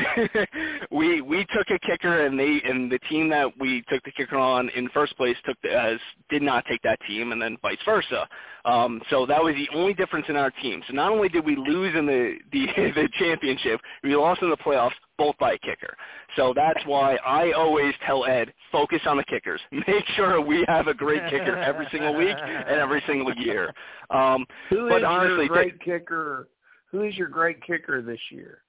we 0.91 1.21
we 1.21 1.45
took 1.55 1.69
a 1.71 1.79
kicker, 1.81 2.25
and 2.25 2.39
they 2.39 2.63
and 2.65 2.91
the 2.91 2.99
team 3.11 3.29
that 3.29 3.49
we 3.59 3.83
took 3.91 4.03
the 4.05 4.13
kicker 4.13 4.37
on 4.37 4.71
in 4.71 4.89
first 4.91 5.17
place 5.17 5.37
took 5.45 5.61
the, 5.63 5.71
as 5.71 5.99
did 6.31 6.43
not 6.43 6.65
take 6.67 6.81
that 6.83 6.99
team, 7.07 7.33
and 7.33 7.43
then 7.43 7.59
vice 7.61 7.77
versa. 7.85 8.27
Um, 8.65 9.03
so 9.11 9.27
that 9.27 9.43
was 9.43 9.55
the 9.57 9.69
only 9.77 9.93
difference 9.93 10.27
in 10.31 10.37
our 10.37 10.51
team. 10.51 10.83
So 10.87 10.95
not 10.95 11.13
only 11.13 11.29
did 11.29 11.45
we 11.45 11.57
lose 11.57 11.95
in 11.95 12.07
the 12.07 12.37
the, 12.53 12.67
the 12.95 13.09
championship, 13.19 13.81
we 14.03 14.17
lost 14.17 14.41
in 14.41 14.49
the 14.49 14.57
playoffs 14.57 14.93
both 15.19 15.37
by 15.39 15.53
a 15.53 15.59
kicker. 15.59 15.97
So 16.37 16.53
that's 16.55 16.81
why 16.87 17.17
I 17.17 17.53
always 17.53 17.95
tell 18.07 18.25
Ed, 18.25 18.53
focus 18.73 19.01
on 19.07 19.17
the 19.17 19.25
kickers. 19.25 19.61
Make 19.71 20.05
sure 20.17 20.41
we 20.41 20.65
have 20.67 20.89
a 20.89 20.95
great 20.95 21.23
kicker 21.31 21.57
every 21.57 21.87
single 21.93 22.17
week 22.17 22.37
and 22.37 22.81
every 22.81 23.03
single 23.07 23.24
year. 23.39 23.73
Um, 24.11 24.47
Who 24.71 24.89
but 24.89 24.99
is 25.03 25.05
honestly, 25.07 25.47
your 25.47 25.49
great 25.49 25.81
kicker? 25.81 26.49
Who 26.91 27.03
is 27.03 27.17
your 27.17 27.29
great 27.29 27.63
kicker 27.65 28.03
this 28.03 28.21
year? 28.31 28.61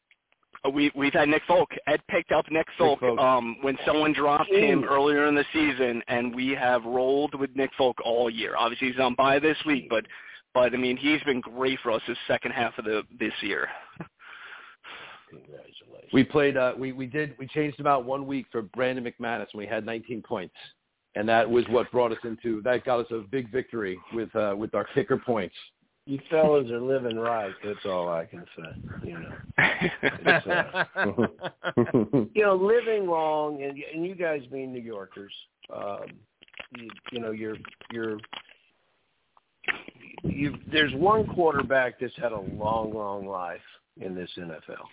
we 0.73 0.91
we've 0.95 1.13
had 1.13 1.29
Nick 1.29 1.43
Folk. 1.47 1.69
Ed 1.87 2.01
picked 2.09 2.31
up 2.31 2.45
Nick 2.49 2.67
Folk, 2.77 2.99
Folk. 2.99 3.19
um 3.19 3.57
when 3.61 3.77
someone 3.85 4.13
dropped 4.13 4.49
him 4.49 4.83
earlier 4.83 5.27
in 5.27 5.35
the 5.35 5.45
season 5.53 6.01
and 6.07 6.33
we 6.33 6.49
have 6.49 6.83
rolled 6.85 7.35
with 7.39 7.55
Nick 7.55 7.71
Folk 7.77 7.97
all 8.03 8.29
year. 8.29 8.55
Obviously 8.57 8.91
he's 8.91 8.99
on 8.99 9.15
bye 9.15 9.39
this 9.39 9.57
week, 9.65 9.87
but 9.89 10.05
but 10.53 10.73
I 10.73 10.77
mean 10.77 10.97
he's 10.97 11.21
been 11.23 11.41
great 11.41 11.79
for 11.81 11.91
us 11.91 12.01
this 12.07 12.17
second 12.27 12.51
half 12.51 12.77
of 12.77 12.85
the 12.85 13.03
this 13.19 13.33
year. 13.41 13.67
Congratulations. 15.29 16.13
We 16.13 16.23
played. 16.23 16.57
Uh, 16.57 16.73
we 16.77 16.91
we 16.91 17.07
did. 17.07 17.35
We 17.37 17.47
changed 17.47 17.79
about 17.79 18.05
one 18.05 18.25
week 18.27 18.45
for 18.51 18.61
Brandon 18.61 19.03
McManus 19.03 19.47
and 19.51 19.59
we 19.59 19.67
had 19.67 19.85
19 19.85 20.21
points, 20.21 20.53
and 21.15 21.27
that 21.29 21.49
was 21.49 21.65
what 21.69 21.91
brought 21.91 22.11
us 22.11 22.17
into. 22.23 22.61
That 22.61 22.83
got 22.85 22.99
us 22.99 23.07
a 23.11 23.19
big 23.19 23.51
victory 23.51 23.97
with 24.13 24.33
uh, 24.35 24.53
with 24.57 24.75
our 24.75 24.85
kicker 24.93 25.17
points. 25.17 25.55
You 26.07 26.19
fellas 26.29 26.69
are 26.69 26.79
living 26.79 27.17
right. 27.17 27.53
That's 27.63 27.83
all 27.85 28.09
I 28.09 28.25
can 28.25 28.45
say. 28.55 29.07
You 29.07 29.19
know, 29.19 29.33
uh, 30.45 30.83
you 32.35 32.43
know, 32.43 32.55
living 32.55 33.07
long, 33.07 33.63
and 33.63 33.77
and 33.93 34.05
you 34.05 34.13
guys 34.13 34.41
being 34.51 34.71
New 34.71 34.81
Yorkers, 34.81 35.33
um, 35.75 36.05
you, 36.77 36.89
you 37.11 37.19
know, 37.19 37.31
you're 37.31 37.57
you're 37.91 38.19
you. 40.23 40.57
There's 40.71 40.93
one 40.93 41.25
quarterback 41.25 41.99
that's 41.99 42.13
had 42.21 42.33
a 42.33 42.39
long, 42.39 42.93
long 42.93 43.25
life 43.25 43.57
in 43.99 44.13
this 44.13 44.29
NFL, 44.37 44.85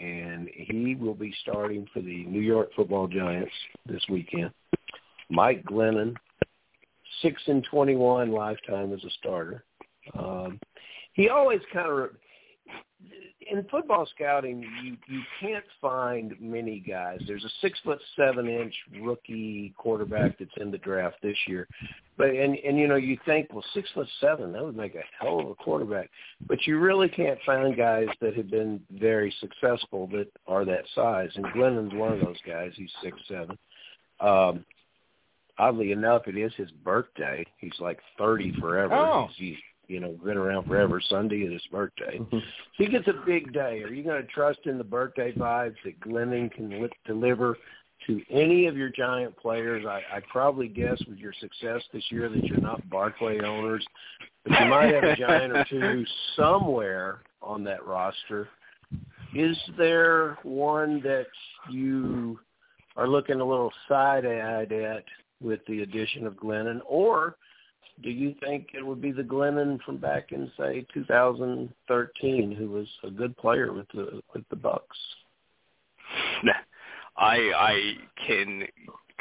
and 0.00 0.48
he 0.54 0.94
will 0.94 1.14
be 1.14 1.34
starting 1.42 1.88
for 1.92 2.00
the 2.00 2.24
New 2.26 2.42
York 2.42 2.68
Football 2.76 3.08
Giants 3.08 3.52
this 3.86 4.02
weekend. 4.08 4.52
Mike 5.30 5.64
Glennon, 5.64 6.14
six 7.22 7.40
and 7.46 7.64
twenty-one 7.64 8.32
lifetime 8.32 8.92
as 8.92 9.02
a 9.04 9.10
starter. 9.18 9.64
Um, 10.18 10.58
he 11.12 11.28
always 11.28 11.60
kind 11.72 11.88
of 11.88 12.10
in 13.50 13.64
football 13.70 14.06
scouting 14.14 14.64
you 14.82 14.96
you 15.08 15.22
can't 15.40 15.64
find 15.80 16.34
many 16.40 16.78
guys. 16.78 17.20
There's 17.26 17.44
a 17.44 17.50
six 17.60 17.78
foot 17.84 17.98
seven 18.16 18.48
inch 18.48 18.74
rookie 19.00 19.74
quarterback 19.76 20.38
that's 20.38 20.50
in 20.58 20.70
the 20.70 20.78
draft 20.78 21.16
this 21.22 21.36
year. 21.46 21.66
But 22.16 22.30
and 22.30 22.56
and 22.56 22.78
you 22.78 22.86
know, 22.86 22.96
you 22.96 23.18
think, 23.24 23.48
well 23.52 23.64
six 23.74 23.88
foot 23.94 24.08
seven, 24.20 24.52
that 24.52 24.64
would 24.64 24.76
make 24.76 24.94
a 24.94 25.02
hell 25.18 25.40
of 25.40 25.46
a 25.48 25.54
quarterback. 25.54 26.10
But 26.46 26.66
you 26.66 26.78
really 26.78 27.08
can't 27.08 27.38
find 27.44 27.76
guys 27.76 28.08
that 28.20 28.36
have 28.36 28.50
been 28.50 28.80
very 28.92 29.34
successful 29.40 30.06
that 30.08 30.30
are 30.46 30.64
that 30.64 30.84
size. 30.94 31.30
And 31.34 31.46
Glennon's 31.46 31.94
one 31.94 32.12
of 32.12 32.20
those 32.20 32.40
guys, 32.46 32.72
he's 32.76 32.92
six 33.02 33.16
seven. 33.28 33.58
Um 34.20 34.64
oddly 35.60 35.92
enough 35.92 36.26
it 36.26 36.36
is 36.36 36.52
his 36.56 36.70
birthday. 36.70 37.44
He's 37.58 37.78
like 37.78 38.00
thirty 38.18 38.52
forever. 38.58 38.94
Oh. 38.94 39.28
He's, 39.36 39.50
he's 39.50 39.58
you 39.90 39.98
know, 39.98 40.16
been 40.24 40.36
around 40.36 40.66
forever. 40.66 41.02
Sunday 41.08 41.38
is 41.38 41.52
his 41.52 41.66
birthday. 41.70 42.18
Mm-hmm. 42.18 42.38
He 42.78 42.86
gets 42.86 43.08
a 43.08 43.26
big 43.26 43.52
day. 43.52 43.82
Are 43.82 43.92
you 43.92 44.04
going 44.04 44.22
to 44.22 44.28
trust 44.28 44.60
in 44.66 44.78
the 44.78 44.84
birthday 44.84 45.32
vibes 45.32 45.74
that 45.84 45.98
Glennon 46.00 46.50
can 46.52 46.70
li- 46.70 46.88
deliver 47.04 47.58
to 48.06 48.22
any 48.30 48.66
of 48.66 48.76
your 48.76 48.88
giant 48.88 49.36
players? 49.36 49.84
I, 49.84 50.00
I 50.14 50.20
probably 50.30 50.68
guess 50.68 51.02
with 51.08 51.18
your 51.18 51.32
success 51.40 51.82
this 51.92 52.04
year 52.10 52.28
that 52.28 52.44
you're 52.44 52.60
not 52.60 52.88
Barkley 52.88 53.40
owners, 53.40 53.84
but 54.44 54.60
you 54.60 54.66
might 54.66 54.94
have 54.94 55.02
a 55.02 55.16
giant 55.16 55.52
or 55.52 55.64
two 55.68 56.04
somewhere 56.36 57.22
on 57.42 57.64
that 57.64 57.84
roster. 57.84 58.48
Is 59.34 59.56
there 59.76 60.38
one 60.44 61.00
that 61.02 61.26
you 61.68 62.38
are 62.96 63.08
looking 63.08 63.40
a 63.40 63.44
little 63.44 63.72
side-eyed 63.88 64.70
at 64.70 65.04
with 65.40 65.60
the 65.66 65.82
addition 65.82 66.26
of 66.26 66.34
Glennon, 66.34 66.80
or 66.86 67.36
do 68.02 68.10
you 68.10 68.34
think 68.44 68.68
it 68.74 68.84
would 68.84 69.00
be 69.00 69.12
the 69.12 69.22
Glennon 69.22 69.80
from 69.82 69.98
back 69.98 70.32
in 70.32 70.50
say 70.58 70.86
2013, 70.94 72.52
who 72.52 72.70
was 72.70 72.86
a 73.04 73.10
good 73.10 73.36
player 73.36 73.72
with 73.72 73.86
the 73.94 74.22
with 74.34 74.44
the 74.50 74.56
Bucs? 74.56 74.80
I 77.20 77.36
I 77.54 77.94
can 78.26 78.64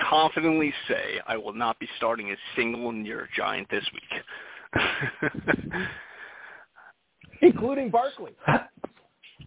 confidently 0.10 0.74
say 0.88 1.20
I 1.28 1.38
will 1.38 1.54
not 1.54 1.80
be 1.80 1.88
starting 1.98 2.32
a 2.32 2.36
single 2.56 2.92
New 2.92 3.10
York 3.10 3.30
Giant 3.36 3.70
this 3.70 3.84
week. 3.94 4.84
Including 7.42 7.90
Barkley. 7.90 8.32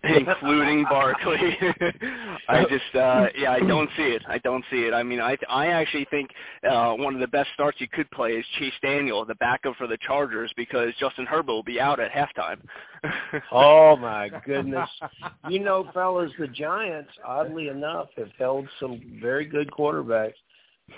including 0.05 0.85
Barkley. 0.85 1.57
I 2.49 2.65
just, 2.65 2.95
uh, 2.95 3.27
yeah, 3.37 3.53
I 3.53 3.61
don't 3.61 3.89
see 3.97 4.03
it. 4.03 4.23
I 4.29 4.39
don't 4.39 4.65
see 4.71 4.83
it. 4.83 4.95
I 4.95 5.03
mean, 5.03 5.21
I, 5.21 5.37
I 5.49 5.69
actually 5.69 6.07
think 6.11 6.31
uh, 6.69 6.95
one 6.95 7.15
of 7.15 7.21
the 7.21 7.29
best 7.29 7.51
starts 7.55 7.81
you 7.81 7.89
could 7.89 8.11
play 8.11 8.33
is 8.33 8.45
Chase 8.59 8.73
Daniel, 8.83 9.25
the 9.25 9.37
backup 9.37 9.77
for 9.77 9.87
the 9.87 9.99
Chargers, 9.99 10.53
because 10.57 10.93
Justin 10.99 11.27
Herbert 11.27 11.53
will 11.53 11.63
be 11.63 11.81
out 11.81 12.01
at 12.01 12.11
halftime. 12.11 12.61
Oh 13.51 13.97
my 13.97 14.31
goodness! 14.47 14.89
You 15.49 15.59
know, 15.59 15.91
fellas, 15.93 16.31
the 16.39 16.47
Giants, 16.47 17.11
oddly 17.27 17.67
enough, 17.67 18.09
have 18.17 18.31
held 18.39 18.69
some 18.79 19.01
very 19.21 19.45
good 19.45 19.69
quarterbacks 19.73 20.35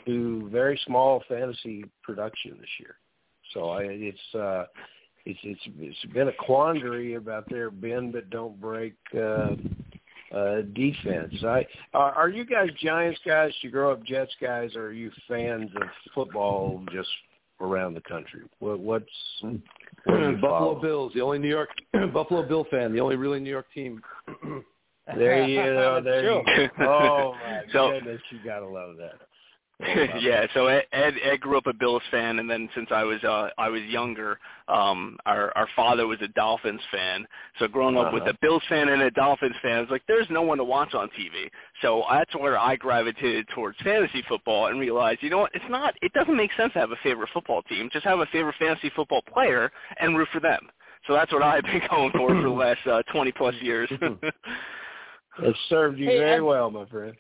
to 0.05 0.48
very 0.50 0.78
small 0.84 1.22
fantasy 1.28 1.84
production 2.02 2.59
this 2.61 2.68
year. 2.78 2.96
So 3.55 3.70
I, 3.70 3.82
it's 3.84 4.34
uh, 4.34 4.64
it's 5.27 5.39
it's 5.43 5.61
it's 5.79 6.12
been 6.12 6.29
a 6.29 6.33
quandary 6.33 7.14
about 7.14 7.49
their 7.49 7.70
bend 7.70 8.12
but 8.12 8.29
don't 8.31 8.61
break 8.61 8.95
uh, 9.16 9.55
uh, 10.35 10.62
defense. 10.75 11.35
I 11.45 11.66
are, 11.95 12.12
are 12.12 12.29
you 12.29 12.45
guys 12.45 12.68
Giants 12.83 13.20
guys? 13.27 13.53
Do 13.61 13.68
you 13.68 13.72
grow 13.72 13.93
up 13.93 14.05
Jets 14.05 14.35
guys, 14.41 14.75
or 14.77 14.87
are 14.87 14.93
you 14.93 15.11
fans 15.29 15.70
of 15.77 15.89
football 16.14 16.83
just 16.93 17.09
around 17.61 17.95
the 17.95 18.01
country? 18.03 18.43
What, 18.59 18.81
what's 18.81 19.05
Buffalo 20.05 20.41
follow? 20.41 20.81
Bills, 20.81 21.12
the 21.14 21.20
only 21.20 21.39
New 21.39 21.49
York 21.49 21.70
Buffalo 22.12 22.43
Bill 22.47 22.66
fan, 22.70 22.93
the 22.93 23.01
only 23.01 23.16
really 23.16 23.41
New 23.41 23.51
York 23.51 23.66
team. 23.75 24.03
there 25.16 25.47
you 25.47 25.62
go. 25.62 26.01
There 26.05 26.25
you 26.25 26.68
go. 26.79 26.85
Oh 26.85 27.35
my 27.43 27.62
so, 27.72 27.93
goodness, 27.93 28.20
you 28.31 28.39
gotta 28.45 28.66
love 28.66 28.97
that. 28.99 29.14
yeah, 30.20 30.47
so 30.55 30.66
Ed, 30.66 30.85
Ed 30.93 31.14
Ed 31.22 31.41
grew 31.41 31.59
up 31.59 31.66
a 31.66 31.72
Bills 31.72 32.03
fan, 32.11 32.39
and 32.39 32.49
then 32.49 32.68
since 32.74 32.89
I 32.91 33.03
was 33.05 33.22
uh, 33.24 33.49
I 33.59 33.68
was 33.68 33.82
younger, 33.82 34.39
um, 34.68 35.16
our 35.26 35.53
our 35.57 35.68
father 35.76 36.07
was 36.07 36.18
a 36.22 36.28
Dolphins 36.28 36.80
fan. 36.91 37.26
So 37.59 37.68
growing 37.68 37.97
up 37.97 38.07
uh-huh. 38.07 38.14
with 38.14 38.22
a 38.24 38.39
Bills 38.41 38.62
fan 38.68 38.89
and 38.89 39.03
a 39.03 39.11
Dolphins 39.11 39.57
fan, 39.62 39.80
it's 39.80 39.91
like 39.91 40.03
there's 40.09 40.26
no 40.30 40.43
one 40.43 40.59
to 40.59 40.64
watch 40.64 40.95
on 40.95 41.09
TV. 41.09 41.51
So 41.82 42.05
that's 42.11 42.35
where 42.37 42.59
I 42.59 42.76
gravitated 42.76 43.47
towards 43.55 43.76
fantasy 43.82 44.22
football 44.28 44.68
and 44.68 44.80
realized, 44.80 45.22
you 45.22 45.30
know 45.30 45.39
what, 45.39 45.55
it's 45.55 45.64
not. 45.68 45.95
It 46.03 46.12
doesn't 46.12 46.37
make 46.37 46.51
sense 46.57 46.72
to 46.74 46.78
have 46.78 46.93
a 46.93 46.99
favorite 47.03 47.30
football 47.35 47.62
team. 47.62 47.91
Just 47.93 48.07
have 48.07 48.20
a 48.20 48.26
favorite 48.26 48.57
fantasy 48.59 48.91
football 48.97 49.22
player 49.32 49.70
and 50.01 50.16
root 50.16 50.28
for 50.32 50.41
them. 50.41 50.61
So 51.07 51.12
that's 51.12 51.32
what 51.32 51.43
I've 51.43 51.64
been 51.64 51.82
going 51.91 52.12
for 52.12 52.28
for 52.28 52.43
the 52.43 52.49
last 52.49 52.87
uh, 52.87 53.03
20 53.12 53.32
plus 53.32 53.55
years. 53.61 53.91
it 55.43 55.57
served 55.68 55.99
you 55.99 56.07
hey, 56.07 56.18
very 56.18 56.37
Ed, 56.37 56.41
well, 56.41 56.70
my 56.70 56.87
friend. 56.87 57.14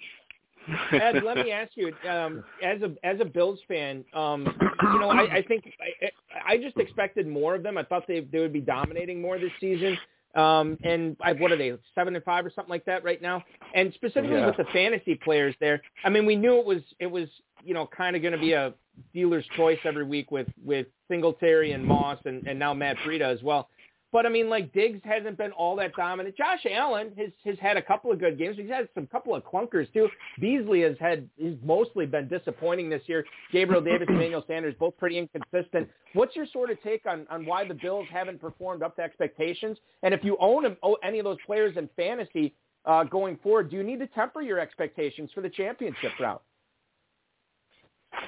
Ed, 0.92 1.22
let 1.24 1.36
me 1.38 1.50
ask 1.52 1.72
you, 1.74 1.92
um, 2.08 2.44
as 2.62 2.80
a 2.82 2.94
as 3.04 3.20
a 3.20 3.24
Bills 3.24 3.60
fan, 3.68 4.04
um, 4.14 4.46
you 4.92 4.98
know, 4.98 5.10
I, 5.10 5.36
I 5.36 5.42
think 5.42 5.64
I, 5.80 6.52
I 6.54 6.56
just 6.56 6.76
expected 6.76 7.26
more 7.26 7.54
of 7.54 7.62
them. 7.62 7.78
I 7.78 7.82
thought 7.84 8.04
they 8.06 8.20
they 8.20 8.40
would 8.40 8.52
be 8.52 8.60
dominating 8.60 9.20
more 9.20 9.38
this 9.38 9.52
season. 9.60 9.98
Um, 10.34 10.76
and 10.82 11.16
I, 11.20 11.32
what 11.32 11.52
are 11.52 11.56
they, 11.56 11.72
seven 11.94 12.16
and 12.16 12.24
five 12.24 12.44
or 12.44 12.50
something 12.50 12.70
like 12.70 12.84
that 12.86 13.04
right 13.04 13.22
now? 13.22 13.44
And 13.72 13.92
specifically 13.94 14.38
yeah. 14.38 14.46
with 14.46 14.56
the 14.56 14.64
fantasy 14.72 15.14
players 15.14 15.54
there, 15.60 15.80
I 16.04 16.08
mean, 16.08 16.26
we 16.26 16.34
knew 16.34 16.58
it 16.58 16.66
was 16.66 16.82
it 16.98 17.06
was 17.06 17.28
you 17.64 17.74
know 17.74 17.88
kind 17.96 18.16
of 18.16 18.22
going 18.22 18.32
to 18.32 18.40
be 18.40 18.52
a 18.52 18.74
dealer's 19.12 19.46
choice 19.56 19.78
every 19.84 20.04
week 20.04 20.30
with 20.30 20.48
with 20.64 20.86
Singletary 21.08 21.72
and 21.72 21.84
Moss 21.84 22.18
and 22.24 22.46
and 22.46 22.58
now 22.58 22.74
Matt 22.74 22.96
Breida 23.06 23.22
as 23.22 23.42
well. 23.42 23.68
But 24.14 24.26
I 24.26 24.28
mean, 24.28 24.48
like 24.48 24.72
Diggs 24.72 25.00
hasn't 25.02 25.36
been 25.38 25.50
all 25.50 25.74
that 25.74 25.92
dominant. 25.96 26.36
Josh 26.36 26.64
Allen 26.70 27.10
has 27.18 27.30
has 27.44 27.58
had 27.58 27.76
a 27.76 27.82
couple 27.82 28.12
of 28.12 28.20
good 28.20 28.38
games. 28.38 28.56
He's 28.56 28.70
had 28.70 28.88
some 28.94 29.08
couple 29.08 29.34
of 29.34 29.42
clunkers 29.42 29.92
too. 29.92 30.08
Beasley 30.40 30.82
has 30.82 30.94
had 31.00 31.28
he's 31.36 31.56
mostly 31.64 32.06
been 32.06 32.28
disappointing 32.28 32.88
this 32.88 33.02
year. 33.06 33.24
Gabriel 33.50 33.80
Davis, 33.84 34.06
Emmanuel 34.08 34.44
Sanders, 34.46 34.72
both 34.78 34.96
pretty 34.98 35.18
inconsistent. 35.18 35.88
What's 36.12 36.36
your 36.36 36.46
sort 36.52 36.70
of 36.70 36.80
take 36.84 37.04
on 37.06 37.26
on 37.28 37.44
why 37.44 37.66
the 37.66 37.74
Bills 37.74 38.06
haven't 38.08 38.40
performed 38.40 38.84
up 38.84 38.94
to 38.96 39.02
expectations? 39.02 39.78
And 40.04 40.14
if 40.14 40.22
you 40.22 40.36
own 40.38 40.76
any 41.02 41.18
of 41.18 41.24
those 41.24 41.38
players 41.44 41.76
in 41.76 41.90
fantasy 41.96 42.54
uh, 42.84 43.02
going 43.02 43.36
forward, 43.42 43.68
do 43.68 43.76
you 43.76 43.82
need 43.82 43.98
to 43.98 44.06
temper 44.06 44.42
your 44.42 44.60
expectations 44.60 45.30
for 45.34 45.40
the 45.40 45.50
championship 45.50 46.12
route? 46.20 46.42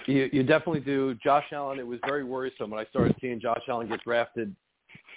You, 0.06 0.28
you 0.32 0.42
definitely 0.42 0.80
do. 0.80 1.14
Josh 1.22 1.44
Allen, 1.52 1.78
it 1.78 1.86
was 1.86 2.00
very 2.04 2.24
worrisome 2.24 2.70
when 2.70 2.80
I 2.80 2.88
started 2.90 3.14
seeing 3.20 3.38
Josh 3.38 3.62
Allen 3.68 3.86
get 3.88 4.02
drafted 4.02 4.52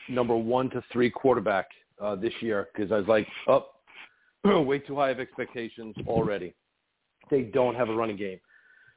number 0.07 0.35
one 0.35 0.69
to 0.71 0.83
three 0.91 1.09
quarterback 1.09 1.67
uh, 2.01 2.15
this 2.15 2.33
year 2.41 2.69
because 2.73 2.91
I 2.91 2.97
was 2.97 3.07
like, 3.07 3.27
oh, 3.47 4.61
way 4.61 4.79
too 4.79 4.95
high 4.95 5.09
of 5.09 5.19
expectations 5.19 5.95
already. 6.07 6.53
They 7.29 7.43
don't 7.43 7.75
have 7.75 7.89
a 7.89 7.95
running 7.95 8.17
game. 8.17 8.39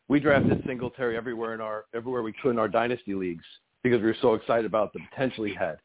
We 0.08 0.20
drafted 0.20 0.62
Singletary 0.66 1.16
everywhere 1.16 1.54
in 1.54 1.60
our 1.60 1.84
everywhere 1.94 2.22
we 2.22 2.32
could 2.32 2.50
in 2.50 2.58
our 2.58 2.68
dynasty 2.68 3.14
leagues 3.14 3.44
because 3.82 4.00
we 4.00 4.06
were 4.06 4.16
so 4.20 4.34
excited 4.34 4.66
about 4.66 4.92
the 4.92 5.00
potential 5.10 5.44
he 5.44 5.54
had. 5.54 5.78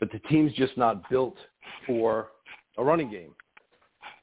But 0.00 0.10
the 0.12 0.18
team's 0.20 0.52
just 0.54 0.76
not 0.76 1.08
built 1.10 1.36
for 1.86 2.28
a 2.76 2.84
running 2.84 3.10
game. 3.10 3.30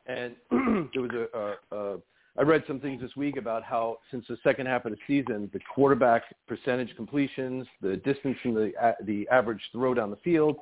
And 0.08 0.36
there 0.94 1.02
was 1.02 1.12
a, 1.12 1.76
a, 1.76 1.78
a 1.78 1.98
I 2.38 2.42
read 2.42 2.64
some 2.68 2.82
things 2.82 3.02
this 3.02 3.16
week 3.16 3.38
about 3.38 3.64
how 3.64 4.00
since 4.12 4.26
the 4.28 4.38
second 4.44 4.66
half 4.66 4.84
of 4.86 4.92
the 4.92 4.98
season, 5.08 5.50
the 5.54 5.60
quarterback 5.74 6.24
percentage 6.48 6.94
completions, 6.98 7.66
the 7.82 7.96
distance 7.98 8.38
from 8.42 8.54
the 8.56 8.74
the 9.06 9.28
average 9.30 9.62
throw 9.72 9.94
down 9.94 10.10
the 10.10 10.18
field, 10.18 10.58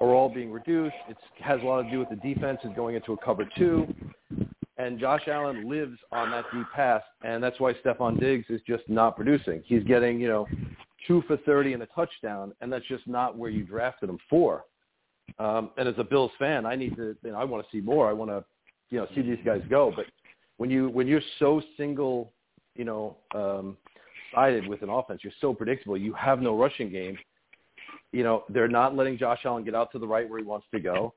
are 0.00 0.08
all 0.08 0.28
being 0.28 0.50
reduced. 0.50 0.96
It 1.08 1.16
has 1.40 1.60
a 1.62 1.64
lot 1.64 1.82
to 1.82 1.90
do 1.90 2.00
with 2.00 2.08
the 2.08 2.16
defense 2.16 2.58
is 2.64 2.70
going 2.74 2.96
into 2.96 3.12
a 3.12 3.16
cover 3.18 3.48
two, 3.56 3.86
and 4.76 4.98
Josh 4.98 5.28
Allen 5.28 5.68
lives 5.68 5.96
on 6.10 6.32
that 6.32 6.46
deep 6.52 6.66
pass, 6.74 7.02
and 7.22 7.42
that's 7.42 7.60
why 7.60 7.74
Stefon 7.74 8.18
Diggs 8.18 8.46
is 8.48 8.60
just 8.66 8.82
not 8.88 9.14
producing. 9.14 9.62
He's 9.64 9.84
getting 9.84 10.18
you 10.20 10.28
know 10.28 10.48
two 11.06 11.22
for 11.28 11.36
thirty 11.38 11.74
and 11.74 11.82
a 11.84 11.86
touchdown, 11.94 12.52
and 12.60 12.72
that's 12.72 12.86
just 12.86 13.06
not 13.06 13.38
where 13.38 13.50
you 13.50 13.62
drafted 13.62 14.10
him 14.10 14.18
for. 14.28 14.64
Um, 15.38 15.70
and 15.76 15.88
as 15.88 15.94
a 15.98 16.04
Bills 16.04 16.32
fan, 16.38 16.66
I 16.66 16.76
need 16.76 16.96
to, 16.96 17.16
you 17.22 17.32
know, 17.32 17.38
I 17.38 17.44
want 17.44 17.64
to 17.64 17.76
see 17.76 17.80
more. 17.80 18.08
I 18.08 18.12
want 18.12 18.30
to, 18.30 18.44
you 18.90 18.98
know, 18.98 19.06
see 19.14 19.22
these 19.22 19.38
guys 19.44 19.62
go, 19.70 19.92
but 19.94 20.06
when 20.58 20.70
you 20.70 20.88
when 20.88 21.06
you're 21.06 21.22
so 21.38 21.62
single, 21.76 22.32
you 22.74 22.84
know, 22.84 23.16
um, 23.34 23.76
sided 24.34 24.66
with 24.66 24.82
an 24.82 24.88
offense, 24.88 25.20
you're 25.22 25.32
so 25.40 25.52
predictable. 25.54 25.96
You 25.96 26.12
have 26.14 26.40
no 26.40 26.56
rushing 26.56 26.90
game. 26.90 27.16
You 28.12 28.22
know, 28.22 28.44
they're 28.48 28.68
not 28.68 28.94
letting 28.94 29.18
Josh 29.18 29.40
Allen 29.44 29.64
get 29.64 29.74
out 29.74 29.90
to 29.92 29.98
the 29.98 30.06
right 30.06 30.28
where 30.28 30.38
he 30.38 30.44
wants 30.44 30.66
to 30.72 30.80
go. 30.80 31.14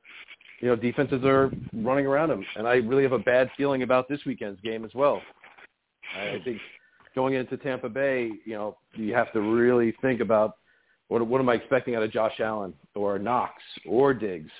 You 0.62 0.70
know, 0.70 0.76
defenses 0.76 1.24
are 1.24 1.52
running 1.74 2.08
around 2.08 2.32
him, 2.32 2.44
and 2.56 2.68
I 2.68 2.76
really 2.76 3.04
have 3.04 3.12
a 3.12 3.20
bad 3.20 3.52
feeling 3.56 3.84
about 3.84 4.10
this 4.10 4.20
weekend's 4.26 4.60
game 4.62 4.84
as 4.84 4.92
well. 4.96 5.22
I 6.16 6.40
think 6.44 6.60
going 7.14 7.36
into 7.36 7.58
Tampa 7.58 7.90
Bay, 7.90 8.32
you 8.46 8.54
know, 8.54 8.78
you 8.96 9.14
have 9.14 9.32
to 9.34 9.42
really 9.42 9.94
think 10.02 10.20
about 10.20 10.56
what 11.10 11.26
what 11.26 11.40
am 11.40 11.50
I 11.50 11.56
expecting 11.56 11.96
out 11.96 12.04
of 12.04 12.12
Josh 12.12 12.40
Allen 12.40 12.74
or 12.96 13.20
Knox 13.20 13.54
or 13.88 14.14
Diggs. 14.14 14.52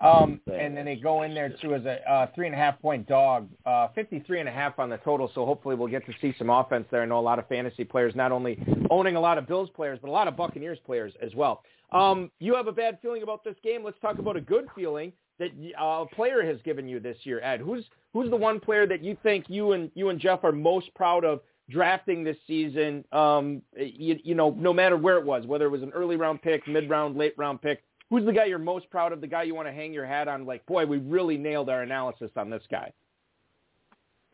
Um, 0.00 0.40
and 0.52 0.76
then 0.76 0.84
they 0.84 0.96
go 0.96 1.22
in 1.22 1.32
there 1.32 1.54
too 1.62 1.74
as 1.74 1.84
a 1.86 2.10
uh, 2.10 2.26
three 2.34 2.46
and 2.46 2.54
a 2.54 2.58
half 2.58 2.78
point 2.80 3.08
dog, 3.08 3.48
uh, 3.64 3.88
53 3.94 4.40
and 4.40 4.48
a 4.48 4.52
half 4.52 4.78
on 4.78 4.90
the 4.90 4.98
total. 4.98 5.30
So 5.34 5.46
hopefully 5.46 5.74
we'll 5.74 5.88
get 5.88 6.04
to 6.06 6.12
see 6.20 6.34
some 6.38 6.50
offense 6.50 6.86
there. 6.90 7.02
I 7.02 7.06
know 7.06 7.18
a 7.18 7.20
lot 7.20 7.38
of 7.38 7.48
fantasy 7.48 7.84
players 7.84 8.14
not 8.14 8.30
only 8.30 8.62
owning 8.90 9.16
a 9.16 9.20
lot 9.20 9.38
of 9.38 9.46
Bills 9.46 9.70
players, 9.74 9.98
but 10.02 10.08
a 10.08 10.12
lot 10.12 10.28
of 10.28 10.36
Buccaneers 10.36 10.78
players 10.84 11.14
as 11.22 11.34
well. 11.34 11.62
Um, 11.92 12.30
you 12.40 12.54
have 12.54 12.66
a 12.66 12.72
bad 12.72 12.98
feeling 13.00 13.22
about 13.22 13.42
this 13.42 13.56
game. 13.62 13.82
Let's 13.82 13.98
talk 14.00 14.18
about 14.18 14.36
a 14.36 14.40
good 14.40 14.66
feeling 14.74 15.12
that 15.38 15.50
uh, 15.80 16.02
a 16.02 16.06
player 16.14 16.44
has 16.44 16.60
given 16.62 16.88
you 16.88 17.00
this 17.00 17.16
year. 17.22 17.40
Ed, 17.40 17.60
who's 17.60 17.84
who's 18.12 18.28
the 18.28 18.36
one 18.36 18.60
player 18.60 18.86
that 18.86 19.02
you 19.02 19.16
think 19.22 19.46
you 19.48 19.72
and 19.72 19.90
you 19.94 20.10
and 20.10 20.20
Jeff 20.20 20.44
are 20.44 20.52
most 20.52 20.94
proud 20.94 21.24
of 21.24 21.40
drafting 21.70 22.22
this 22.22 22.36
season? 22.46 23.02
Um, 23.12 23.62
you, 23.76 24.18
you 24.22 24.34
know, 24.34 24.50
no 24.58 24.74
matter 24.74 24.98
where 24.98 25.16
it 25.16 25.24
was, 25.24 25.46
whether 25.46 25.64
it 25.64 25.70
was 25.70 25.82
an 25.82 25.90
early 25.90 26.16
round 26.16 26.42
pick, 26.42 26.66
mid 26.68 26.90
round, 26.90 27.16
late 27.16 27.34
round 27.38 27.62
pick 27.62 27.82
who's 28.10 28.24
the 28.24 28.32
guy 28.32 28.44
you're 28.44 28.58
most 28.58 28.88
proud 28.90 29.12
of? 29.12 29.20
The 29.20 29.26
guy 29.26 29.44
you 29.44 29.54
want 29.54 29.68
to 29.68 29.72
hang 29.72 29.92
your 29.92 30.06
hat 30.06 30.28
on? 30.28 30.44
Like, 30.46 30.64
boy, 30.66 30.86
we 30.86 30.98
really 30.98 31.36
nailed 31.36 31.68
our 31.68 31.82
analysis 31.82 32.30
on 32.36 32.50
this 32.50 32.62
guy. 32.70 32.92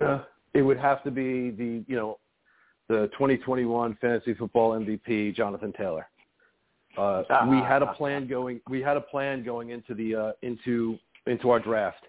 Uh, 0.01 0.23
it 0.55 0.63
would 0.63 0.79
have 0.79 1.03
to 1.05 1.11
be 1.11 1.51
the 1.51 1.85
you 1.87 1.97
know 1.97 2.19
the 2.89 3.09
2021 3.13 3.97
fantasy 4.01 4.35
football 4.35 4.73
MVP 4.73 5.35
Jonathan 5.35 5.73
Taylor. 5.73 6.09
Uh, 6.99 7.23
we 7.49 7.57
had 7.57 7.83
a 7.83 7.95
plan 7.95 8.27
going. 8.27 8.61
We 8.69 8.83
had 8.83 8.97
a 8.97 9.01
plan 9.01 9.45
going 9.45 9.71
into 9.71 9.95
the 9.95 10.15
uh, 10.15 10.33
into 10.43 10.99
into 11.27 11.51
our 11.51 11.61
draft. 11.61 12.05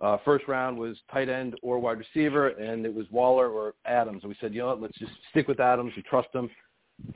Uh, 0.00 0.16
first 0.24 0.46
round 0.46 0.78
was 0.78 0.96
tight 1.12 1.28
end 1.28 1.56
or 1.62 1.78
wide 1.78 1.98
receiver, 1.98 2.48
and 2.48 2.86
it 2.86 2.94
was 2.94 3.06
Waller 3.10 3.48
or 3.48 3.74
Adams. 3.84 4.22
And 4.22 4.30
we 4.30 4.36
said, 4.40 4.54
you 4.54 4.60
know 4.60 4.68
what, 4.68 4.80
let's 4.80 4.96
just 4.96 5.10
stick 5.30 5.48
with 5.48 5.58
Adams. 5.58 5.92
We 5.96 6.02
trust 6.02 6.28
him 6.32 6.48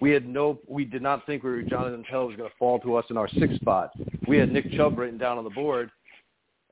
we 0.00 0.10
had 0.10 0.28
no, 0.28 0.58
we 0.68 0.84
did 0.84 1.02
not 1.02 1.26
think 1.26 1.42
we 1.42 1.50
were 1.50 1.62
Jonathan 1.62 2.04
Taylor 2.08 2.26
was 2.26 2.36
going 2.36 2.48
to 2.48 2.56
fall 2.58 2.78
to 2.80 2.96
us 2.96 3.04
in 3.10 3.16
our 3.16 3.28
sixth 3.28 3.56
spot. 3.56 3.90
We 4.26 4.38
had 4.38 4.52
Nick 4.52 4.70
Chubb 4.72 4.98
written 4.98 5.18
down 5.18 5.38
on 5.38 5.44
the 5.44 5.50
board, 5.50 5.90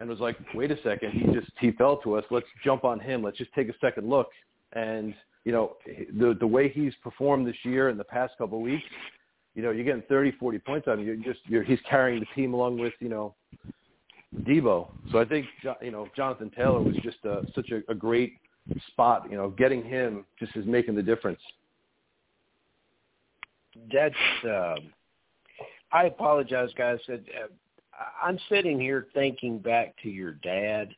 and 0.01 0.09
was 0.09 0.19
like, 0.19 0.37
wait 0.55 0.71
a 0.71 0.83
second, 0.83 1.13
he 1.13 1.33
just 1.33 1.51
he 1.61 1.73
fell 1.73 1.99
to 1.99 2.17
us. 2.17 2.25
Let's 2.31 2.47
jump 2.65 2.85
on 2.85 2.99
him. 2.99 3.23
Let's 3.23 3.39
just 3.39 3.53
take 3.55 3.69
a 3.69 3.75
second 3.81 4.09
look. 4.09 4.29
And 4.73 5.15
you 5.45 5.53
know, 5.53 5.77
the 5.87 6.37
the 6.39 6.47
way 6.47 6.69
he's 6.69 6.95
performed 7.03 7.47
this 7.47 7.57
year 7.65 7.91
in 7.91 7.99
the 7.99 8.05
past 8.05 8.35
couple 8.39 8.59
of 8.59 8.65
weeks, 8.65 8.85
you 9.55 9.63
know, 9.63 9.71
you're 9.71 9.85
getting 9.85 10.03
30, 10.09 10.33
40 10.33 10.59
points 10.61 10.89
of 10.89 10.99
him. 10.99 11.07
You're 11.07 11.17
just 11.17 11.41
you're, 11.47 11.63
he's 11.63 11.81
carrying 11.89 12.21
the 12.21 12.27
team 12.35 12.55
along 12.55 12.79
with 12.79 12.95
you 13.01 13.09
know 13.09 13.35
Deebo. 14.43 14.89
So 15.13 15.19
I 15.19 15.25
think 15.25 15.47
you 15.83 15.91
know 15.91 16.09
Jonathan 16.17 16.51
Taylor 16.57 16.81
was 16.81 16.97
just 17.03 17.19
a, 17.25 17.43
such 17.55 17.71
a, 17.71 17.83
a 17.91 17.95
great 17.95 18.35
spot. 18.89 19.27
You 19.31 19.37
know, 19.37 19.51
getting 19.51 19.85
him 19.85 20.25
just 20.39 20.57
is 20.57 20.67
making 20.67 20.95
the 20.95 21.03
difference 21.03 21.41
that's. 23.93 24.15
Um, 24.45 24.93
I 25.93 26.05
apologize, 26.05 26.71
guys. 26.77 26.99
Uh, 27.09 27.19
I'm 28.23 28.39
sitting 28.49 28.79
here 28.79 29.09
thinking 29.13 29.59
back 29.59 29.95
to 30.03 30.09
your 30.09 30.33
dad 30.33 30.95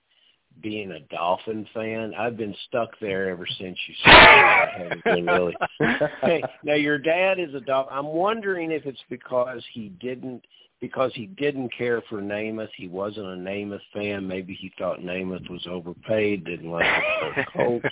being 0.61 0.93
a 0.93 1.01
Dolphin 1.15 1.67
fan. 1.73 2.13
I've 2.15 2.37
been 2.37 2.55
stuck 2.69 2.91
there 3.01 3.31
ever 3.31 3.47
since 3.59 3.79
you 3.89 3.95
said 4.05 4.13
that. 4.13 5.05
Been 5.05 5.27
really. 5.27 5.57
hey, 6.23 6.43
now 6.63 6.75
your 6.75 6.99
dad 6.99 7.41
is 7.41 7.55
a 7.55 7.61
Dolphin. 7.61 7.97
I'm 7.97 8.09
wondering 8.09 8.71
if 8.71 8.85
it's 8.85 9.03
because 9.09 9.63
he 9.73 9.89
didn't 10.01 10.45
because 10.83 11.13
he 11.15 11.27
didn't 11.27 11.73
care 11.73 12.03
for 12.11 12.21
Namath. 12.21 12.69
He 12.77 12.89
wasn't 12.89 13.25
a 13.25 13.37
Namath 13.37 13.81
fan. 13.95 14.27
Maybe 14.27 14.53
he 14.53 14.73
thought 14.77 14.99
Namath 14.99 15.49
was 15.49 15.65
overpaid, 15.71 16.45
didn't 16.45 16.73
like 16.73 16.85
the 17.37 17.45
Colts. 17.57 17.87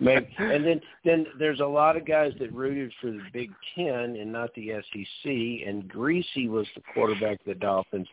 Maybe, 0.00 0.26
and 0.38 0.66
then 0.66 0.80
then 1.04 1.26
there's 1.38 1.60
a 1.60 1.66
lot 1.66 1.98
of 1.98 2.06
guys 2.06 2.32
that 2.40 2.50
rooted 2.52 2.92
for 2.98 3.10
the 3.10 3.20
Big 3.34 3.50
Ten 3.76 4.16
and 4.16 4.32
not 4.32 4.54
the 4.54 4.70
SEC. 4.70 5.30
And 5.68 5.84
Griese 5.92 6.48
was 6.48 6.66
the 6.74 6.82
quarterback 6.94 7.40
of 7.40 7.46
the 7.46 7.54
Dolphins. 7.54 8.08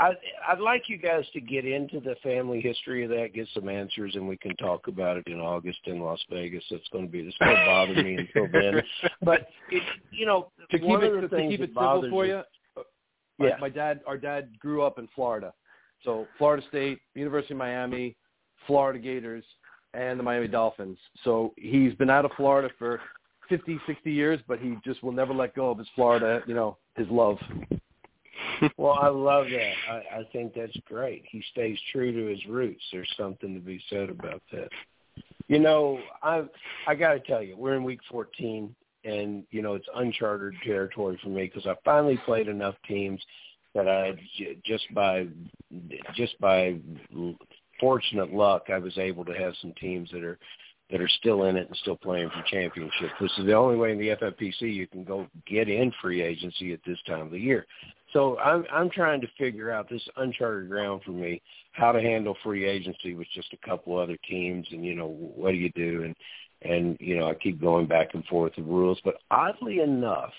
I, 0.00 0.12
I'd 0.48 0.60
like 0.60 0.88
you 0.88 0.96
guys 0.96 1.24
to 1.34 1.40
get 1.40 1.64
into 1.66 2.00
the 2.00 2.16
family 2.22 2.60
history 2.60 3.04
of 3.04 3.10
that, 3.10 3.34
get 3.34 3.46
some 3.54 3.68
answers, 3.68 4.14
and 4.14 4.26
we 4.26 4.36
can 4.38 4.56
talk 4.56 4.88
about 4.88 5.18
it 5.18 5.26
in 5.26 5.40
August 5.40 5.80
in 5.84 6.00
Las 6.00 6.20
Vegas. 6.30 6.64
That's 6.70 6.88
going 6.90 7.04
to 7.06 7.12
be 7.12 7.20
it's 7.20 7.36
going 7.38 7.54
to 7.54 7.64
bother 7.66 8.02
me 8.02 8.16
until 8.16 8.48
then. 8.50 8.82
But 9.22 9.48
it, 9.70 9.82
you 10.10 10.26
know, 10.26 10.48
to 10.70 10.78
keep 10.78 10.88
one 10.88 11.04
it 11.04 11.12
of 11.12 11.22
the 11.22 11.28
to 11.28 11.36
things 11.36 11.50
keep 11.52 11.60
that 11.60 11.64
it 11.64 11.68
simple 11.68 11.82
bothers 11.82 12.10
for 12.10 12.22
me- 12.24 12.30
you. 12.30 12.42
My- 13.38 13.48
Yeah. 13.48 13.56
my 13.60 13.68
dad, 13.68 14.00
our 14.06 14.16
dad 14.18 14.58
grew 14.58 14.82
up 14.82 14.98
in 14.98 15.06
Florida, 15.08 15.52
so 16.02 16.26
Florida 16.38 16.62
State, 16.68 17.00
University 17.14 17.54
of 17.54 17.58
Miami, 17.58 18.16
Florida 18.66 18.98
Gators, 18.98 19.44
and 19.94 20.18
the 20.18 20.22
Miami 20.22 20.48
Dolphins. 20.48 20.98
So 21.24 21.54
he's 21.56 21.94
been 21.94 22.10
out 22.10 22.24
of 22.24 22.32
Florida 22.32 22.68
for 22.78 23.00
50, 23.48 23.78
60 23.86 24.10
years, 24.12 24.40
but 24.46 24.58
he 24.58 24.76
just 24.84 25.02
will 25.02 25.12
never 25.12 25.32
let 25.32 25.54
go 25.54 25.70
of 25.70 25.78
his 25.78 25.88
Florida, 25.94 26.42
you 26.46 26.54
know, 26.54 26.76
his 26.96 27.08
love. 27.08 27.38
Well, 28.76 28.92
I 28.92 29.08
love 29.08 29.46
that. 29.50 29.72
I, 29.90 30.20
I 30.20 30.24
think 30.32 30.54
that's 30.54 30.76
great. 30.86 31.24
He 31.28 31.42
stays 31.52 31.78
true 31.92 32.12
to 32.12 32.26
his 32.26 32.44
roots. 32.46 32.82
There's 32.92 33.12
something 33.16 33.54
to 33.54 33.60
be 33.60 33.80
said 33.90 34.10
about 34.10 34.42
that. 34.52 34.68
You 35.48 35.58
know, 35.58 36.00
I 36.22 36.44
I 36.86 36.94
got 36.94 37.14
to 37.14 37.20
tell 37.20 37.42
you, 37.42 37.56
we're 37.56 37.74
in 37.74 37.82
week 37.84 38.00
14, 38.10 38.74
and 39.04 39.44
you 39.50 39.62
know 39.62 39.74
it's 39.74 39.88
uncharted 39.94 40.54
territory 40.64 41.18
for 41.22 41.28
me 41.28 41.50
because 41.52 41.66
I 41.66 41.74
finally 41.84 42.18
played 42.24 42.48
enough 42.48 42.74
teams 42.86 43.20
that 43.74 43.88
I 43.88 44.14
just 44.64 44.92
by 44.94 45.26
just 46.14 46.38
by 46.40 46.78
fortunate 47.80 48.32
luck 48.32 48.64
I 48.72 48.78
was 48.78 48.96
able 48.98 49.24
to 49.24 49.32
have 49.32 49.54
some 49.60 49.72
teams 49.80 50.10
that 50.12 50.24
are 50.24 50.38
that 50.90 51.00
are 51.00 51.08
still 51.08 51.44
in 51.44 51.56
it 51.56 51.68
and 51.68 51.76
still 51.76 51.96
playing 51.96 52.30
for 52.30 52.42
championship. 52.50 53.10
This 53.20 53.30
is 53.38 53.44
the 53.44 53.52
only 53.52 53.76
way 53.76 53.92
in 53.92 53.98
the 53.98 54.08
FFPC 54.08 54.62
you 54.62 54.86
can 54.86 55.04
go 55.04 55.26
get 55.46 55.68
in 55.68 55.92
free 56.00 56.22
agency 56.22 56.72
at 56.72 56.80
this 56.86 56.98
time 57.06 57.20
of 57.20 57.30
the 57.30 57.38
year. 57.38 57.66
So 58.12 58.38
I'm 58.38 58.64
I'm 58.72 58.90
trying 58.90 59.20
to 59.20 59.28
figure 59.38 59.70
out 59.70 59.88
this 59.90 60.06
uncharted 60.16 60.68
ground 60.70 61.02
for 61.04 61.12
me, 61.12 61.42
how 61.72 61.92
to 61.92 62.00
handle 62.00 62.36
free 62.42 62.64
agency 62.64 63.14
with 63.14 63.28
just 63.34 63.52
a 63.52 63.68
couple 63.68 63.98
other 63.98 64.16
teams, 64.28 64.66
and 64.70 64.84
you 64.84 64.94
know 64.94 65.08
what 65.08 65.50
do 65.50 65.58
you 65.58 65.70
do, 65.72 66.04
and 66.04 66.16
and 66.62 66.96
you 67.00 67.18
know 67.18 67.28
I 67.28 67.34
keep 67.34 67.60
going 67.60 67.86
back 67.86 68.14
and 68.14 68.24
forth 68.26 68.52
with 68.56 68.66
rules. 68.66 69.00
But 69.04 69.16
oddly 69.30 69.80
enough, 69.80 70.32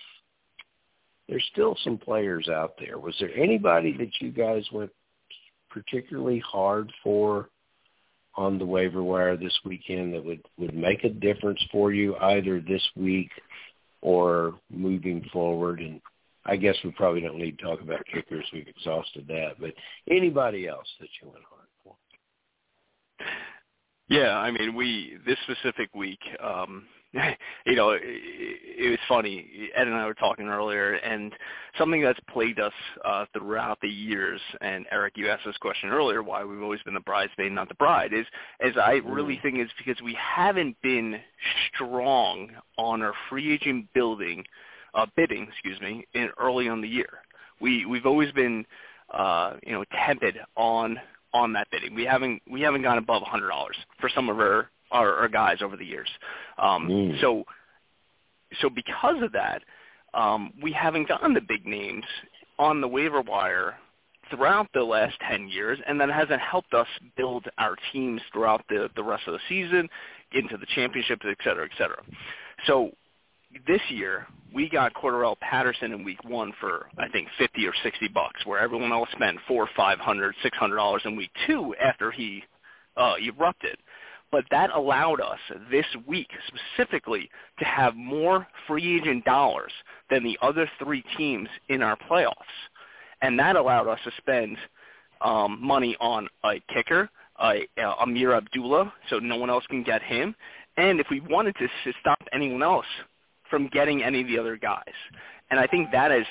there's 1.27 1.47
still 1.51 1.77
some 1.83 1.97
players 1.97 2.49
out 2.49 2.73
there. 2.79 2.97
Was 2.97 3.15
there 3.19 3.33
anybody 3.35 3.95
that 3.97 4.11
you 4.19 4.31
guys 4.31 4.65
went 4.71 4.91
particularly 5.69 6.39
hard 6.39 6.91
for 7.03 7.49
on 8.35 8.57
the 8.57 8.65
waiver 8.65 9.03
wire 9.03 9.37
this 9.37 9.57
weekend 9.65 10.13
that 10.13 10.23
would 10.23 10.41
would 10.57 10.75
make 10.75 11.03
a 11.03 11.09
difference 11.09 11.61
for 11.71 11.91
you 11.91 12.15
either 12.17 12.59
this 12.59 12.83
week 12.95 13.31
or 14.01 14.55
moving 14.69 15.23
forward? 15.31 15.79
And 15.79 16.01
I 16.45 16.55
guess 16.55 16.75
we 16.83 16.91
probably 16.91 17.21
don't 17.21 17.37
need 17.37 17.57
to 17.59 17.63
talk 17.63 17.81
about 17.81 18.05
kickers. 18.11 18.45
We've 18.51 18.67
exhausted 18.67 19.27
that. 19.27 19.55
But 19.59 19.73
anybody 20.09 20.67
else 20.67 20.87
that 20.99 21.09
you 21.21 21.29
went 21.29 21.43
hard? 21.49 21.58
Yeah, 24.09 24.37
I 24.37 24.49
mean, 24.49 24.75
we 24.75 25.17
this 25.25 25.37
specific 25.43 25.93
week, 25.93 26.19
um, 26.43 26.85
you 27.65 27.75
know, 27.75 27.91
it, 27.91 28.01
it 28.03 28.89
was 28.89 28.99
funny. 29.07 29.69
Ed 29.75 29.87
and 29.87 29.95
I 29.95 30.05
were 30.05 30.15
talking 30.15 30.47
earlier, 30.47 30.93
and 30.93 31.31
something 31.77 32.01
that's 32.01 32.19
plagued 32.31 32.59
us 32.59 32.73
uh, 33.05 33.25
throughout 33.33 33.77
the 33.81 33.87
years. 33.87 34.41
And 34.61 34.87
Eric, 34.91 35.13
you 35.15 35.29
asked 35.29 35.45
this 35.45 35.57
question 35.57 35.89
earlier, 35.89 36.23
why 36.23 36.43
we've 36.43 36.61
always 36.61 36.81
been 36.81 36.95
the 36.95 37.01
bridesmaid, 37.01 37.51
not 37.51 37.69
the 37.69 37.75
bride, 37.75 38.11
is 38.11 38.25
is 38.61 38.75
I 38.77 38.93
really 39.05 39.39
think 39.43 39.59
is 39.59 39.69
because 39.77 40.01
we 40.01 40.17
haven't 40.19 40.75
been 40.81 41.19
strong 41.73 42.49
on 42.79 43.03
our 43.03 43.13
free 43.29 43.53
agent 43.53 43.87
building, 43.93 44.43
uh, 44.95 45.05
bidding, 45.15 45.47
excuse 45.51 45.79
me, 45.81 46.03
in 46.15 46.29
early 46.39 46.67
on 46.67 46.81
the 46.81 46.89
year. 46.89 47.09
We 47.61 47.85
we've 47.85 48.07
always 48.07 48.31
been, 48.31 48.65
uh, 49.13 49.53
you 49.63 49.73
know, 49.73 49.83
tepid 49.93 50.39
on 50.55 50.97
on 51.33 51.53
that 51.53 51.67
bidding. 51.71 51.95
We 51.95 52.05
haven't 52.05 52.41
we 52.49 52.61
haven't 52.61 52.81
gone 52.81 52.97
above 52.97 53.21
a 53.21 53.25
hundred 53.25 53.49
dollars 53.49 53.75
for 53.99 54.09
some 54.09 54.29
of 54.29 54.39
our, 54.39 54.69
our 54.91 55.13
our 55.15 55.27
guys 55.27 55.57
over 55.61 55.77
the 55.77 55.85
years. 55.85 56.09
Um, 56.57 56.87
Mm. 56.87 57.21
So 57.21 57.43
so 58.61 58.69
because 58.69 59.21
of 59.21 59.31
that, 59.33 59.61
um, 60.13 60.51
we 60.61 60.71
haven't 60.71 61.07
gotten 61.07 61.33
the 61.33 61.41
big 61.41 61.65
names 61.65 62.05
on 62.57 62.81
the 62.81 62.87
waiver 62.87 63.21
wire 63.21 63.75
throughout 64.29 64.67
the 64.73 64.83
last 64.83 65.15
10 65.29 65.47
years, 65.47 65.79
and 65.87 65.99
that 65.99 66.09
hasn't 66.09 66.41
helped 66.41 66.73
us 66.73 66.87
build 67.17 67.45
our 67.57 67.75
teams 67.91 68.21
throughout 68.31 68.63
the, 68.69 68.89
the 68.95 69.03
rest 69.03 69.23
of 69.27 69.33
the 69.33 69.39
season, 69.47 69.89
into 70.33 70.57
the 70.57 70.67
championships, 70.75 71.25
et 71.27 71.37
cetera, 71.43 71.65
et 71.65 71.71
cetera. 71.77 72.01
So 72.67 72.91
this 73.67 73.81
year, 73.89 74.27
we 74.53 74.69
got 74.69 74.93
Cordarrelle 74.93 75.39
Patterson 75.39 75.91
in 75.91 76.03
week 76.03 76.23
one 76.23 76.53
for, 76.59 76.87
I 76.97 77.07
think, 77.09 77.27
50 77.37 77.67
or 77.67 77.73
60 77.83 78.07
bucks, 78.09 78.45
where 78.45 78.59
everyone 78.59 78.91
else 78.91 79.09
spent 79.11 79.37
four, 79.47 79.67
five 79.75 79.99
hundred, 79.99 80.35
six 80.43 80.57
hundred 80.57 80.77
dollars 80.77 81.01
in 81.05 81.15
week 81.15 81.31
two 81.47 81.75
after 81.81 82.11
he 82.11 82.43
uh, 82.97 83.15
erupted. 83.21 83.77
But 84.31 84.45
that 84.51 84.69
allowed 84.71 85.21
us 85.21 85.39
this 85.71 85.85
week 86.07 86.29
specifically 86.47 87.29
to 87.57 87.65
have 87.65 87.95
more 87.95 88.47
free 88.67 88.97
agent 88.97 89.25
dollars 89.25 89.71
than 90.11 90.23
the 90.23 90.37
other 90.41 90.69
three 90.83 91.03
teams 91.17 91.49
in 91.69 91.81
our 91.81 91.97
playoffs. 92.09 92.33
And 93.21 93.37
that 93.39 93.55
allowed 93.55 93.87
us 93.87 93.99
to 94.03 94.11
spend 94.17 94.57
um, 95.21 95.57
money 95.61 95.97
on 95.99 96.27
a 96.45 96.61
kicker, 96.73 97.09
a, 97.41 97.67
uh, 97.77 97.95
Ameer 98.05 98.35
Abdullah, 98.35 98.93
so 99.09 99.17
no 99.17 99.35
one 99.37 99.49
else 99.49 99.65
can 99.67 99.83
get 99.83 100.03
him. 100.03 100.35
And 100.77 100.99
if 100.99 101.07
we 101.09 101.19
wanted 101.21 101.55
to 101.55 101.67
stop 101.99 102.19
anyone 102.31 102.63
else 102.63 102.85
from 103.49 103.67
getting 103.67 104.03
any 104.03 104.21
of 104.21 104.27
the 104.27 104.37
other 104.37 104.57
guys. 104.57 104.83
And 105.51 105.59
I 105.59 105.67
think 105.67 105.91
that 105.91 106.11
has 106.11 106.25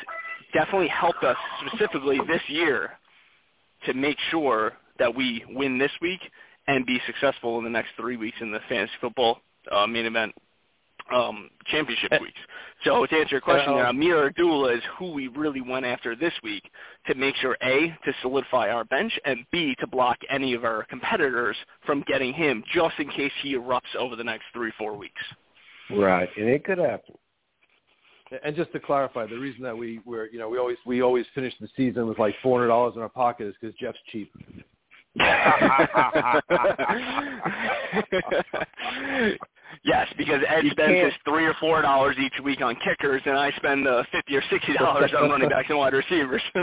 definitely 0.53 0.89
helped 0.89 1.25
us 1.25 1.37
specifically 1.67 2.19
this 2.27 2.43
year 2.49 2.91
to 3.87 3.95
make 3.95 4.17
sure 4.31 4.73
that 4.99 5.15
we 5.15 5.45
win 5.51 5.79
this 5.79 5.93
week 6.01 6.21
and 6.67 6.85
be 6.87 7.01
successful 7.07 7.59
in 7.59 7.65
the 7.65 7.71
next 7.71 7.91
three 7.97 8.17
weeks 8.17 8.37
in 8.41 8.51
the 8.51 8.61
fantasy 8.69 8.93
football 9.01 9.41
uh, 9.71 9.87
main 9.87 10.07
event 10.07 10.35
um, 11.13 11.51
championship 11.67 12.13
Uh, 12.13 12.19
weeks. 12.21 12.39
So 12.85 13.07
to 13.07 13.17
answer 13.17 13.37
your 13.37 13.41
question, 13.41 13.73
uh, 13.73 13.77
there, 13.77 13.87
Ameer 13.87 14.27
Abdullah 14.27 14.75
is 14.75 14.83
who 14.99 15.13
we 15.13 15.29
really 15.29 15.61
went 15.61 15.87
after 15.87 16.15
this 16.15 16.33
week 16.43 16.71
to 17.07 17.15
make 17.15 17.35
sure 17.37 17.57
A, 17.63 17.89
to 18.05 18.13
solidify 18.23 18.71
our 18.71 18.85
bench, 18.85 19.19
and 19.25 19.45
B, 19.51 19.75
to 19.81 19.87
block 19.87 20.19
any 20.31 20.55
of 20.55 20.65
our 20.65 20.85
competitors 20.85 21.57
from 21.87 22.05
getting 22.07 22.33
him 22.33 22.63
just 22.73 22.99
in 22.99 23.09
case 23.09 23.33
he 23.43 23.55
erupts 23.57 23.97
over 23.99 24.17
the 24.17 24.25
next 24.25 24.45
three, 24.53 24.73
four 24.79 24.97
weeks. 24.97 25.23
Right, 25.91 26.29
and 26.37 26.49
it 26.49 26.65
could 26.65 26.79
happen. 26.79 27.15
And 28.45 28.55
just 28.55 28.71
to 28.73 28.81
clarify, 28.81 29.27
the 29.27 29.39
reason 29.39 29.63
that 29.63 29.77
we 29.77 30.01
were, 30.05 30.27
you 30.27 30.39
know, 30.39 30.51
we 30.51 30.59
always 30.59 30.77
we 30.85 31.01
always 31.01 31.25
finish 31.35 31.55
the 31.61 31.69
season 31.77 32.07
with 32.07 32.19
like 32.19 32.35
four 32.43 32.59
hundred 32.59 32.69
dollars 32.69 32.93
in 32.97 33.01
our 33.03 33.09
pocket 33.09 33.47
is 33.47 33.55
because 33.61 33.75
Jeff's 33.77 33.99
cheap. 34.13 34.31
yes, 39.85 40.07
because 40.17 40.41
Ed 40.49 40.65
You 40.65 40.71
spends 40.71 40.93
can't- 40.93 41.05
his 41.07 41.15
three 41.25 41.47
or 41.47 41.55
four 41.61 41.83
dollars 41.83 42.17
each 42.21 42.35
week 42.45 42.61
on 42.61 42.77
kickers, 42.85 43.23
and 43.25 43.37
I 43.37 43.51
spend 43.53 43.87
uh, 43.89 44.03
fifty 44.13 44.37
or 44.37 44.43
sixty 44.51 44.75
dollars 44.75 45.13
on 45.17 45.31
running 45.31 45.49
backs 45.49 45.67
and 45.71 45.79
wide 45.79 45.93
receivers. 45.95 46.43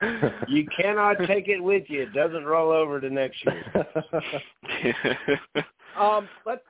You 0.48 0.66
cannot 0.76 1.16
take 1.26 1.48
it 1.48 1.60
with 1.62 1.84
you. 1.88 2.02
It 2.02 2.12
doesn't 2.14 2.44
roll 2.44 2.70
over 2.72 3.00
to 3.00 3.08
next 3.10 3.38
year. 3.44 3.64
Um, 5.98 6.28
let's, 6.46 6.62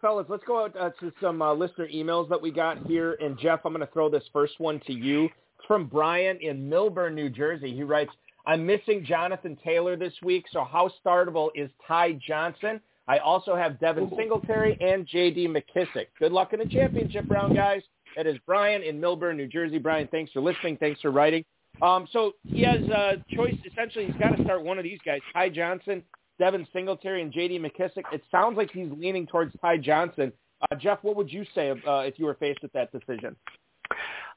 fellas, 0.00 0.26
let's 0.28 0.44
go 0.44 0.64
out 0.64 0.76
uh, 0.78 0.90
to 1.00 1.12
some 1.20 1.42
uh, 1.42 1.52
listener 1.52 1.88
emails 1.88 2.28
that 2.28 2.40
we 2.40 2.50
got 2.50 2.86
here. 2.86 3.16
And 3.20 3.38
Jeff, 3.38 3.60
I'm 3.64 3.72
going 3.72 3.86
to 3.86 3.92
throw 3.92 4.08
this 4.08 4.24
first 4.32 4.54
one 4.58 4.80
to 4.86 4.92
you. 4.92 5.24
It's 5.24 5.66
from 5.66 5.86
Brian 5.86 6.38
in 6.40 6.68
Millburn, 6.68 7.14
New 7.14 7.28
Jersey. 7.30 7.74
He 7.74 7.82
writes, 7.82 8.10
I'm 8.46 8.66
missing 8.66 9.04
Jonathan 9.04 9.56
Taylor 9.64 9.96
this 9.96 10.14
week, 10.22 10.46
so 10.52 10.64
how 10.64 10.90
startable 11.04 11.50
is 11.54 11.70
Ty 11.86 12.18
Johnson? 12.26 12.80
I 13.06 13.18
also 13.18 13.54
have 13.54 13.78
Devin 13.80 14.10
Singletary 14.16 14.76
and 14.80 15.06
J.D. 15.06 15.48
McKissick. 15.48 16.06
Good 16.18 16.32
luck 16.32 16.52
in 16.52 16.60
the 16.60 16.66
championship 16.66 17.28
round, 17.28 17.54
guys. 17.54 17.82
That 18.16 18.26
is 18.26 18.36
Brian 18.46 18.82
in 18.82 19.00
Millburn, 19.00 19.36
New 19.36 19.46
Jersey. 19.46 19.78
Brian, 19.78 20.08
thanks 20.10 20.32
for 20.32 20.40
listening. 20.40 20.76
Thanks 20.76 21.00
for 21.00 21.10
writing. 21.10 21.44
Um, 21.80 22.06
so 22.12 22.32
he 22.44 22.62
has 22.62 22.80
a 22.80 23.22
choice. 23.34 23.54
Essentially, 23.70 24.06
he's 24.06 24.16
got 24.16 24.36
to 24.36 24.42
start 24.44 24.62
one 24.62 24.78
of 24.78 24.84
these 24.84 24.98
guys, 25.04 25.20
Ty 25.32 25.48
Johnson, 25.48 26.02
Devin 26.42 26.66
Singletary, 26.72 27.22
and 27.22 27.30
J.D. 27.30 27.60
McKissick. 27.60 28.02
It 28.12 28.20
sounds 28.32 28.56
like 28.56 28.72
he's 28.72 28.88
leaning 28.98 29.28
towards 29.28 29.54
Ty 29.60 29.76
Johnson. 29.76 30.32
Uh, 30.60 30.74
Jeff, 30.74 30.98
what 31.02 31.14
would 31.14 31.32
you 31.32 31.44
say 31.54 31.70
uh, 31.70 31.98
if 31.98 32.18
you 32.18 32.24
were 32.24 32.34
faced 32.34 32.62
with 32.62 32.72
that 32.72 32.90
decision? 32.90 33.36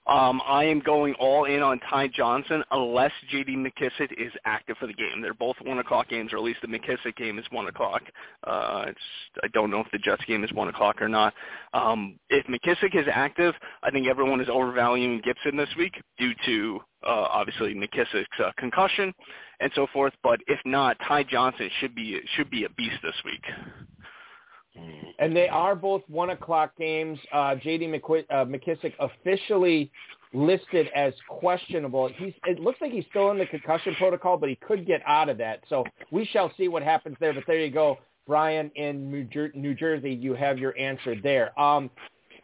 Um, 0.06 0.39
I 0.47 0.66
am 0.66 0.82
going 0.82 1.16
all 1.16 1.45
in 1.45 1.64
on 1.64 1.80
Ty 1.89 2.10
Johnson 2.10 2.64
unless 2.70 3.12
J.D. 3.32 3.56
McKissick 3.56 4.12
is 4.24 4.32
active 4.45 4.78
for 4.78 4.86
the 4.86 4.93
game. 4.93 5.20
They're 5.20 5.34
both 5.34 5.56
one 5.64 5.80
o'clock 5.80 6.08
games, 6.08 6.32
or 6.32 6.38
at 6.38 6.43
least 6.43 6.60
the 6.62 6.68
McKissick 6.68 7.16
game 7.16 7.39
is 7.39 7.45
one 7.49 7.66
o'clock. 7.66 8.03
Uh, 8.43 8.86
it's 8.89 8.99
I 9.43 9.47
don't 9.47 9.72
know 9.72 9.80
if 9.80 9.88
the 9.91 9.97
Jets 9.97 10.24
game 10.26 10.43
is 10.43 10.53
one 10.53 10.68
o'clock 10.68 11.01
or 11.01 11.10
not. 11.10 11.34
Um, 11.74 12.20
if 12.30 12.45
McKissick 12.45 12.95
is 12.95 13.08
active, 13.12 13.56
I 13.82 13.89
think 13.89 14.06
everyone 14.06 14.41
is 14.41 14.47
overvaluing 14.47 15.22
Gibson 15.24 15.58
this 15.58 15.70
week 15.76 15.99
due 16.20 16.34
to 16.45 16.80
uh, 17.03 17.26
obviously 17.32 17.74
McKissick's 17.74 18.28
uh, 18.39 18.51
concussion 18.60 19.12
and 19.60 19.72
so 19.76 19.88
forth. 19.93 20.14
But 20.24 20.39
if 20.47 20.60
not, 20.66 20.97
Ty 21.08 21.24
Johnson 21.24 21.70
should 21.80 21.95
be 21.95 22.20
should 22.36 22.49
be 22.49 22.66
a 22.66 22.70
beast 22.70 22.97
this 23.03 23.16
week. 23.24 23.43
And 25.20 25.36
they 25.36 25.47
are 25.47 25.76
both 25.76 26.01
one 26.08 26.32
o'clock 26.32 26.76
games. 26.78 27.18
Uh, 27.32 27.56
J.D. 27.56 27.88
McQu- 27.88 28.26
uh, 28.30 28.43
McKissick 28.43 28.93
officially 28.99 29.89
listed 30.34 30.88
as 30.93 31.14
questionable. 31.30 32.10
He's 32.18 32.34
it 32.45 32.60
looks 32.60 32.82
like 32.82 32.91
he's 32.91 33.06
still 33.10 33.32
in 33.32 33.38
the 33.38 33.45
concussion 33.45 33.95
protocol, 33.95 34.38
but 34.38 34.49
he 34.49 34.56
could 34.56 34.86
get 34.86 35.01
out 35.08 35.30
of 35.30 35.38
that. 35.38 35.64
So 35.70 35.86
we 36.12 36.26
shall 36.26 36.51
see 36.58 36.68
what 36.68 36.84
happens 36.84 37.16
there. 37.20 37.34
But 37.34 37.45
there 37.47 37.60
you 37.60 37.72
go, 37.72 37.99
Brian 38.28 38.70
in 38.76 39.10
New, 39.10 39.24
Jer- 39.24 39.51
New 39.56 39.74
Jersey. 39.74 40.12
You 40.14 40.34
have 40.34 40.58
your 40.58 40.78
answer 40.78 41.16
there. 41.22 41.58
Um, 41.60 41.89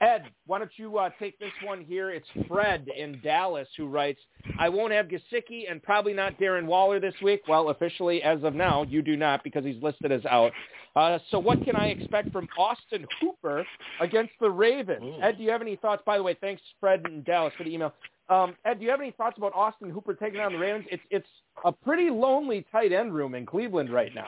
Ed, 0.02 0.24
why 0.48 0.58
don't 0.58 0.72
you 0.78 0.98
uh, 0.98 1.12
take 1.20 1.38
this 1.40 1.52
one 1.64 1.82
here? 1.82 2.10
It's 2.10 2.28
Fred 2.48 2.88
in 2.98 3.22
Dallas 3.24 3.68
who 3.78 3.88
writes, 3.88 4.20
I 4.58 4.68
won't 4.68 4.92
have 4.92 5.06
Gesicki 5.08 5.70
and 5.70 5.82
probably 5.82 6.14
not 6.14 6.40
Darren 6.40 6.66
Waller 6.66 7.00
this 7.00 7.14
week. 7.22 7.44
Well, 7.48 7.70
officially, 7.70 8.24
as 8.24 8.44
of 8.44 8.56
now, 8.56 8.84
you 8.84 9.04
do 9.04 9.16
not 9.16 9.44
because 9.44 9.64
he's 9.64 9.82
listed 9.84 10.12
as 10.12 10.26
out. 10.26 10.52
Uh, 10.96 11.20
so 11.30 11.38
what 11.38 11.64
can 11.64 11.76
I 11.76 11.88
expect 11.88 12.32
from 12.32 12.50
Austin 12.58 13.06
Hooper 13.20 13.64
against 14.02 14.34
the 14.42 14.50
Ravens? 14.50 15.04
Ooh. 15.04 15.22
Ed, 15.22 15.38
do 15.38 15.44
you 15.44 15.52
have 15.52 15.62
any 15.62 15.76
thoughts? 15.76 16.02
By 16.04 16.18
the 16.18 16.24
way, 16.24 16.36
thanks, 16.42 16.64
Fred 16.80 17.04
in 17.08 17.22
Dallas, 17.22 17.54
for 17.56 17.64
the 17.64 17.74
email. 17.74 17.94
Um, 18.28 18.56
Ed, 18.66 18.80
do 18.80 18.86
you 18.86 18.92
have 18.92 19.02
any 19.02 19.12
thoughts 19.12 19.38
about 19.38 19.54
Austin 19.54 19.90
Hooper 19.92 20.16
taking 20.16 20.40
on 20.40 20.54
the 20.54 20.60
Ravens? 20.60 20.86
It's 20.90 21.04
it's 21.12 21.28
a 21.64 21.72
pretty 21.72 22.10
lonely 22.10 22.66
tight 22.72 22.92
end 22.92 23.14
room 23.14 23.36
in 23.36 23.46
Cleveland 23.46 23.92
right 23.92 24.14
now. 24.16 24.28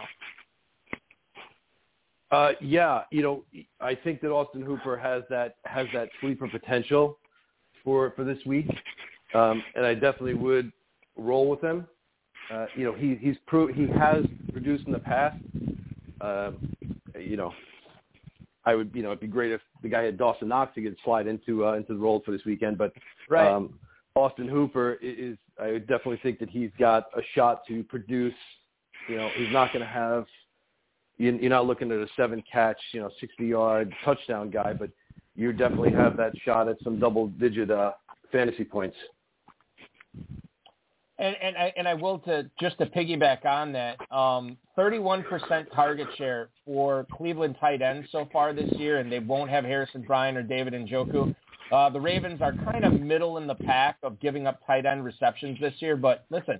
Uh, 2.34 2.54
yeah, 2.62 3.04
you 3.12 3.22
know, 3.22 3.44
I 3.80 3.94
think 3.94 4.20
that 4.22 4.32
Austin 4.32 4.64
Hooper 4.64 4.98
has 4.98 5.22
that 5.30 5.58
has 5.66 5.86
that 5.94 6.10
sleeper 6.20 6.48
potential 6.48 7.20
for 7.84 8.12
for 8.16 8.24
this 8.24 8.40
week, 8.48 8.66
um, 9.36 9.62
and 9.76 9.86
I 9.86 9.94
definitely 9.94 10.34
would 10.34 10.72
roll 11.16 11.48
with 11.48 11.62
him. 11.62 11.86
Uh, 12.52 12.66
you 12.76 12.86
know, 12.86 12.94
he 12.94 13.14
he's 13.22 13.36
pro- 13.46 13.72
he 13.72 13.88
has 14.00 14.26
produced 14.52 14.88
in 14.88 14.94
the 14.94 15.00
past. 15.00 15.38
Uh, 16.22 16.54
you 17.20 17.38
know, 17.38 17.54
I 18.66 18.74
would 18.74 18.90
you 18.96 19.04
know 19.04 19.10
it'd 19.10 19.20
be 19.20 19.28
great 19.28 19.52
if 19.52 19.62
the 19.84 19.90
guy 19.90 20.02
had 20.02 20.18
Dawson 20.18 20.48
Knox 20.48 20.74
to 20.74 20.82
get 20.82 20.98
slide 21.06 21.28
into 21.28 21.68
uh, 21.68 21.74
into 21.74 21.94
the 21.94 22.00
role 22.00 22.24
for 22.26 22.32
this 22.32 22.46
weekend, 22.46 22.80
but 22.80 22.94
right. 23.30 23.48
um, 23.48 23.78
Austin 24.16 24.48
Hooper 24.48 24.98
is 25.04 25.38
I 25.62 25.74
would 25.74 25.86
definitely 25.86 26.20
think 26.24 26.40
that 26.40 26.50
he's 26.50 26.72
got 26.80 27.10
a 27.16 27.22
shot 27.36 27.62
to 27.68 27.84
produce. 27.84 28.34
You 29.08 29.18
know, 29.18 29.30
he's 29.36 29.54
not 29.54 29.72
going 29.72 29.86
to 29.86 29.92
have 29.92 30.26
you're 31.18 31.50
not 31.50 31.68
looking 31.68 31.92
at 31.92 31.98
a 31.98 32.08
seven 32.16 32.44
catch, 32.52 32.80
you 32.92 33.00
know, 33.00 33.10
60 33.20 33.46
yard 33.46 33.94
touchdown 34.04 34.50
guy, 34.50 34.74
but 34.74 34.90
you 35.36 35.52
definitely 35.54 35.92
have 35.92 36.18
that 36.18 36.34
shot 36.44 36.68
at 36.68 36.78
some 36.84 37.00
double 37.00 37.28
digit 37.28 37.72
uh, 37.72 37.92
fantasy 38.32 38.64
points. 38.64 38.96
And 41.20 41.36
and 41.42 41.56
I 41.56 41.74
and 41.78 41.88
I 41.88 41.94
will 41.94 42.20
to 42.20 42.50
just 42.60 42.80
to 42.80 42.88
piggyback 42.88 43.46
on 43.46 43.72
that, 43.74 43.98
um, 44.12 44.58
31% 44.78 45.24
target 45.74 46.08
share 46.18 46.50
for 46.66 47.06
Cleveland 47.12 47.56
tight 47.60 47.84
ends 47.84 48.08
so 48.12 48.28
far 48.34 48.52
this 48.52 48.72
year, 48.74 48.98
and 48.98 49.12
they 49.12 49.20
won't 49.20 49.50
have 49.50 49.64
Harrison 49.64 50.02
Bryant 50.02 50.38
or 50.38 50.44
David 50.44 50.74
Njoku. 50.74 51.36
Uh, 51.72 51.90
the 51.90 52.02
Ravens 52.02 52.42
are 52.42 52.54
kind 52.54 52.84
of 52.84 53.00
middle 53.00 53.38
in 53.38 53.48
the 53.48 53.56
pack 53.56 53.98
of 54.04 54.20
giving 54.20 54.48
up 54.48 54.60
tight 54.66 54.86
end 54.86 55.06
receptions 55.06 55.60
this 55.60 55.74
year, 55.80 55.96
but 55.96 56.26
listen, 56.30 56.60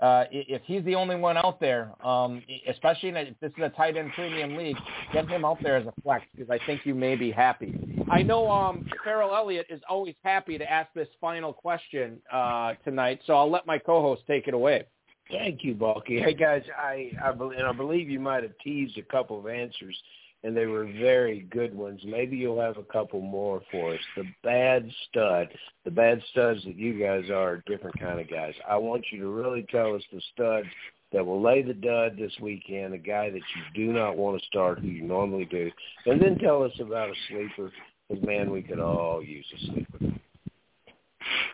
uh, 0.00 0.24
if 0.30 0.62
he's 0.64 0.84
the 0.84 0.94
only 0.94 1.16
one 1.16 1.36
out 1.36 1.60
there, 1.60 1.92
um, 2.04 2.42
especially 2.68 3.10
in 3.10 3.16
a, 3.16 3.20
if 3.20 3.40
this 3.40 3.52
is 3.56 3.62
a 3.62 3.68
tight 3.70 3.96
end 3.96 4.10
premium 4.14 4.56
league, 4.56 4.76
get 5.12 5.28
him 5.28 5.44
out 5.44 5.58
there 5.62 5.76
as 5.76 5.86
a 5.86 5.92
flex 6.02 6.24
because 6.34 6.50
I 6.50 6.58
think 6.66 6.84
you 6.84 6.94
may 6.94 7.16
be 7.16 7.30
happy. 7.30 7.78
I 8.10 8.22
know 8.22 8.50
um, 8.50 8.86
Ferrell 9.04 9.34
Elliott 9.34 9.66
is 9.70 9.80
always 9.88 10.14
happy 10.22 10.58
to 10.58 10.70
ask 10.70 10.92
this 10.94 11.08
final 11.20 11.52
question 11.52 12.18
uh, 12.32 12.74
tonight, 12.84 13.20
so 13.26 13.34
I'll 13.34 13.50
let 13.50 13.66
my 13.66 13.78
co-host 13.78 14.22
take 14.26 14.48
it 14.48 14.54
away. 14.54 14.84
Thank 15.30 15.64
you, 15.64 15.74
Balky. 15.74 16.20
Hey 16.20 16.34
guys, 16.34 16.62
I 16.76 17.10
I, 17.22 17.30
and 17.30 17.66
I 17.66 17.72
believe 17.72 18.10
you 18.10 18.20
might 18.20 18.42
have 18.42 18.52
teased 18.62 18.98
a 18.98 19.02
couple 19.02 19.38
of 19.38 19.46
answers 19.46 19.96
and 20.44 20.54
they 20.54 20.66
were 20.66 20.84
very 20.84 21.48
good 21.50 21.74
ones. 21.74 22.00
Maybe 22.04 22.36
you'll 22.36 22.60
have 22.60 22.76
a 22.76 22.84
couple 22.84 23.20
more 23.20 23.62
for 23.72 23.94
us. 23.94 24.00
The 24.14 24.24
bad 24.42 24.88
stud, 25.08 25.48
the 25.84 25.90
bad 25.90 26.22
studs 26.30 26.62
that 26.64 26.76
you 26.76 27.00
guys 27.00 27.30
are, 27.30 27.62
different 27.66 27.98
kind 27.98 28.20
of 28.20 28.30
guys. 28.30 28.52
I 28.68 28.76
want 28.76 29.06
you 29.10 29.20
to 29.20 29.28
really 29.28 29.66
tell 29.70 29.94
us 29.94 30.02
the 30.12 30.20
studs 30.34 30.68
that 31.12 31.24
will 31.24 31.40
lay 31.40 31.62
the 31.62 31.72
dud 31.72 32.18
this 32.18 32.32
weekend, 32.42 32.92
a 32.92 32.98
guy 32.98 33.30
that 33.30 33.36
you 33.36 33.86
do 33.86 33.92
not 33.92 34.18
want 34.18 34.38
to 34.38 34.46
start 34.46 34.80
who 34.80 34.88
you 34.88 35.02
normally 35.02 35.46
do, 35.46 35.70
and 36.04 36.20
then 36.20 36.36
tell 36.38 36.62
us 36.62 36.72
about 36.78 37.08
a 37.08 37.14
sleeper. 37.30 37.72
Because 38.08 38.22
man, 38.26 38.50
we 38.50 38.60
could 38.60 38.80
all 38.80 39.22
use 39.22 39.46
a 39.54 39.66
sleeper. 39.72 39.98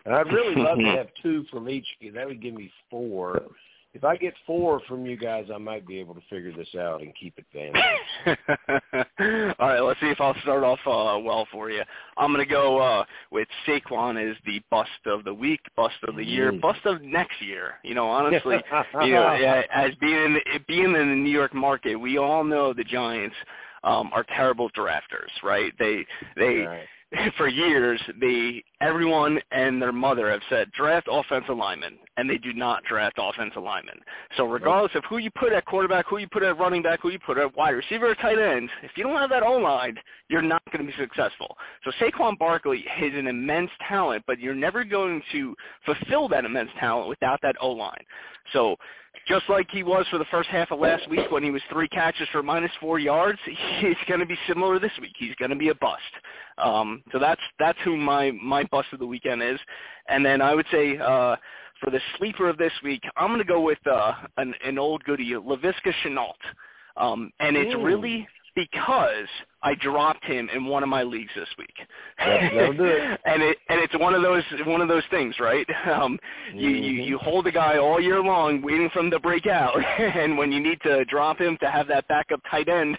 And 0.03 0.13
I'd 0.13 0.33
really 0.33 0.55
love 0.55 0.79
to 0.79 0.83
have 0.97 1.07
two 1.23 1.45
from 1.49 1.69
each. 1.69 1.87
That 2.13 2.27
would 2.27 2.41
give 2.41 2.55
me 2.55 2.69
four 2.89 3.41
if 3.93 4.05
I 4.05 4.15
get 4.15 4.33
four 4.47 4.81
from 4.87 5.05
you 5.05 5.17
guys, 5.17 5.47
I 5.53 5.57
might 5.57 5.85
be 5.85 5.99
able 5.99 6.13
to 6.15 6.21
figure 6.29 6.53
this 6.55 6.73
out 6.79 7.01
and 7.01 7.13
keep 7.19 7.37
it 7.37 7.45
advantage. 7.53 8.37
All 9.59 9.67
right, 9.67 9.79
let's 9.81 9.99
see 9.99 10.07
if 10.07 10.21
I'll 10.21 10.35
start 10.41 10.63
off 10.63 10.79
uh, 10.85 11.19
well 11.19 11.45
for 11.51 11.69
you. 11.69 11.81
I'm 12.17 12.33
going 12.33 12.45
to 12.45 12.51
go 12.51 12.79
uh, 12.79 13.03
with 13.31 13.47
Saquon 13.67 14.31
as 14.31 14.37
the 14.45 14.61
bust 14.69 14.89
of 15.05 15.25
the 15.25 15.33
week, 15.33 15.59
bust 15.75 15.95
of 16.07 16.15
the 16.15 16.23
year, 16.23 16.53
mm. 16.53 16.61
bust 16.61 16.79
of 16.85 17.01
next 17.01 17.41
year. 17.41 17.75
You 17.83 17.95
know, 17.95 18.07
honestly, 18.07 18.57
you 19.01 19.13
know, 19.13 19.27
as 19.73 19.91
being 19.99 20.15
in, 20.15 20.39
being 20.67 20.85
in 20.85 20.93
the 20.93 21.15
New 21.15 21.31
York 21.31 21.53
market, 21.53 21.95
we 21.95 22.17
all 22.17 22.45
know 22.45 22.73
the 22.73 22.85
Giants 22.85 23.35
um, 23.83 24.09
are 24.13 24.25
terrible 24.35 24.69
drafters, 24.71 25.31
right? 25.43 25.73
They 25.77 26.05
they. 26.37 26.59
Right 26.59 26.87
for 27.37 27.47
years, 27.47 28.01
the 28.19 28.61
everyone 28.81 29.39
and 29.51 29.81
their 29.81 29.91
mother 29.91 30.31
have 30.31 30.41
said 30.49 30.71
draft 30.71 31.07
offensive 31.09 31.55
linemen, 31.55 31.97
and 32.17 32.29
they 32.29 32.37
do 32.37 32.53
not 32.53 32.83
draft 32.83 33.17
offensive 33.19 33.63
linemen. 33.63 33.99
So 34.35 34.45
regardless 34.45 34.91
of 34.95 35.03
who 35.09 35.17
you 35.17 35.29
put 35.31 35.53
at 35.53 35.65
quarterback, 35.65 36.07
who 36.07 36.17
you 36.17 36.27
put 36.27 36.43
at 36.43 36.57
running 36.57 36.81
back, 36.81 37.01
who 37.01 37.09
you 37.09 37.19
put 37.19 37.37
at 37.37 37.55
wide 37.55 37.71
receiver 37.71 38.09
or 38.09 38.15
tight 38.15 38.39
end, 38.39 38.69
if 38.83 38.91
you 38.95 39.03
don't 39.03 39.17
have 39.17 39.29
that 39.29 39.43
O-line, 39.43 39.95
you're 40.29 40.41
not 40.41 40.63
going 40.71 40.85
to 40.85 40.91
be 40.91 40.97
successful. 40.97 41.55
So 41.83 41.91
Saquon 41.99 42.37
Barkley 42.37 42.83
is 43.01 43.13
an 43.15 43.27
immense 43.27 43.71
talent, 43.87 44.23
but 44.27 44.39
you're 44.39 44.55
never 44.55 44.83
going 44.83 45.21
to 45.31 45.55
fulfill 45.85 46.27
that 46.29 46.45
immense 46.45 46.69
talent 46.79 47.07
without 47.07 47.39
that 47.43 47.55
O-line. 47.61 48.03
So 48.53 48.75
just 49.27 49.47
like 49.49 49.67
he 49.71 49.83
was 49.83 50.05
for 50.09 50.17
the 50.17 50.25
first 50.25 50.49
half 50.49 50.71
of 50.71 50.79
last 50.79 51.09
week 51.09 51.31
when 51.31 51.43
he 51.43 51.51
was 51.51 51.61
three 51.71 51.87
catches 51.87 52.27
for 52.31 52.41
minus 52.41 52.71
four 52.79 52.99
yards, 52.99 53.39
he's 53.79 53.95
going 54.07 54.19
to 54.19 54.25
be 54.25 54.37
similar 54.47 54.79
this 54.79 54.91
week. 54.99 55.13
He's 55.17 55.35
going 55.35 55.51
to 55.51 55.57
be 55.57 55.69
a 55.69 55.75
bust. 55.75 56.01
Um, 56.57 57.03
so 57.11 57.19
that's 57.19 57.41
that's 57.59 57.77
who 57.83 57.97
my 57.97 58.31
my 58.31 58.63
bust 58.71 58.87
of 58.93 58.99
the 58.99 59.05
weekend 59.05 59.43
is. 59.43 59.59
And 60.07 60.25
then 60.25 60.41
I 60.41 60.55
would 60.55 60.65
say 60.71 60.97
uh, 60.97 61.35
for 61.79 61.91
the 61.91 61.99
sleeper 62.17 62.49
of 62.49 62.57
this 62.57 62.73
week, 62.83 63.03
I'm 63.17 63.27
going 63.27 63.39
to 63.39 63.45
go 63.45 63.61
with 63.61 63.85
uh, 63.85 64.13
an, 64.37 64.53
an 64.65 64.79
old 64.79 65.03
goodie, 65.03 65.31
Laviska 65.31 65.91
Shenault. 66.03 66.33
Um, 66.97 67.31
and 67.39 67.55
it's 67.55 67.73
Ooh. 67.75 67.83
really 67.83 68.27
because 68.55 69.27
I 69.63 69.75
dropped 69.75 70.25
him 70.25 70.49
in 70.53 70.65
one 70.65 70.83
of 70.83 70.89
my 70.89 71.03
leagues 71.03 71.31
this 71.35 71.47
week. 71.57 71.73
That'll 72.17 72.73
do 72.73 72.83
it. 72.83 73.19
and 73.25 73.41
it 73.41 73.57
and 73.69 73.79
it's 73.79 73.97
one 73.99 74.13
of 74.13 74.21
those 74.21 74.43
one 74.65 74.81
of 74.81 74.87
those 74.87 75.03
things, 75.09 75.35
right? 75.39 75.67
Um, 75.91 76.17
you, 76.53 76.69
mm-hmm. 76.69 76.83
you 76.83 76.91
you 77.03 77.17
hold 77.17 77.47
a 77.47 77.51
guy 77.51 77.77
all 77.77 77.99
year 77.99 78.21
long 78.21 78.61
waiting 78.61 78.89
for 78.93 78.99
him 78.99 79.11
to 79.11 79.19
break 79.19 79.45
out, 79.45 79.75
and 79.99 80.37
when 80.37 80.51
you 80.51 80.59
need 80.61 80.79
to 80.83 81.03
drop 81.05 81.39
him 81.39 81.57
to 81.59 81.69
have 81.69 81.87
that 81.87 82.07
backup 82.07 82.39
tight 82.49 82.69
end 82.69 82.97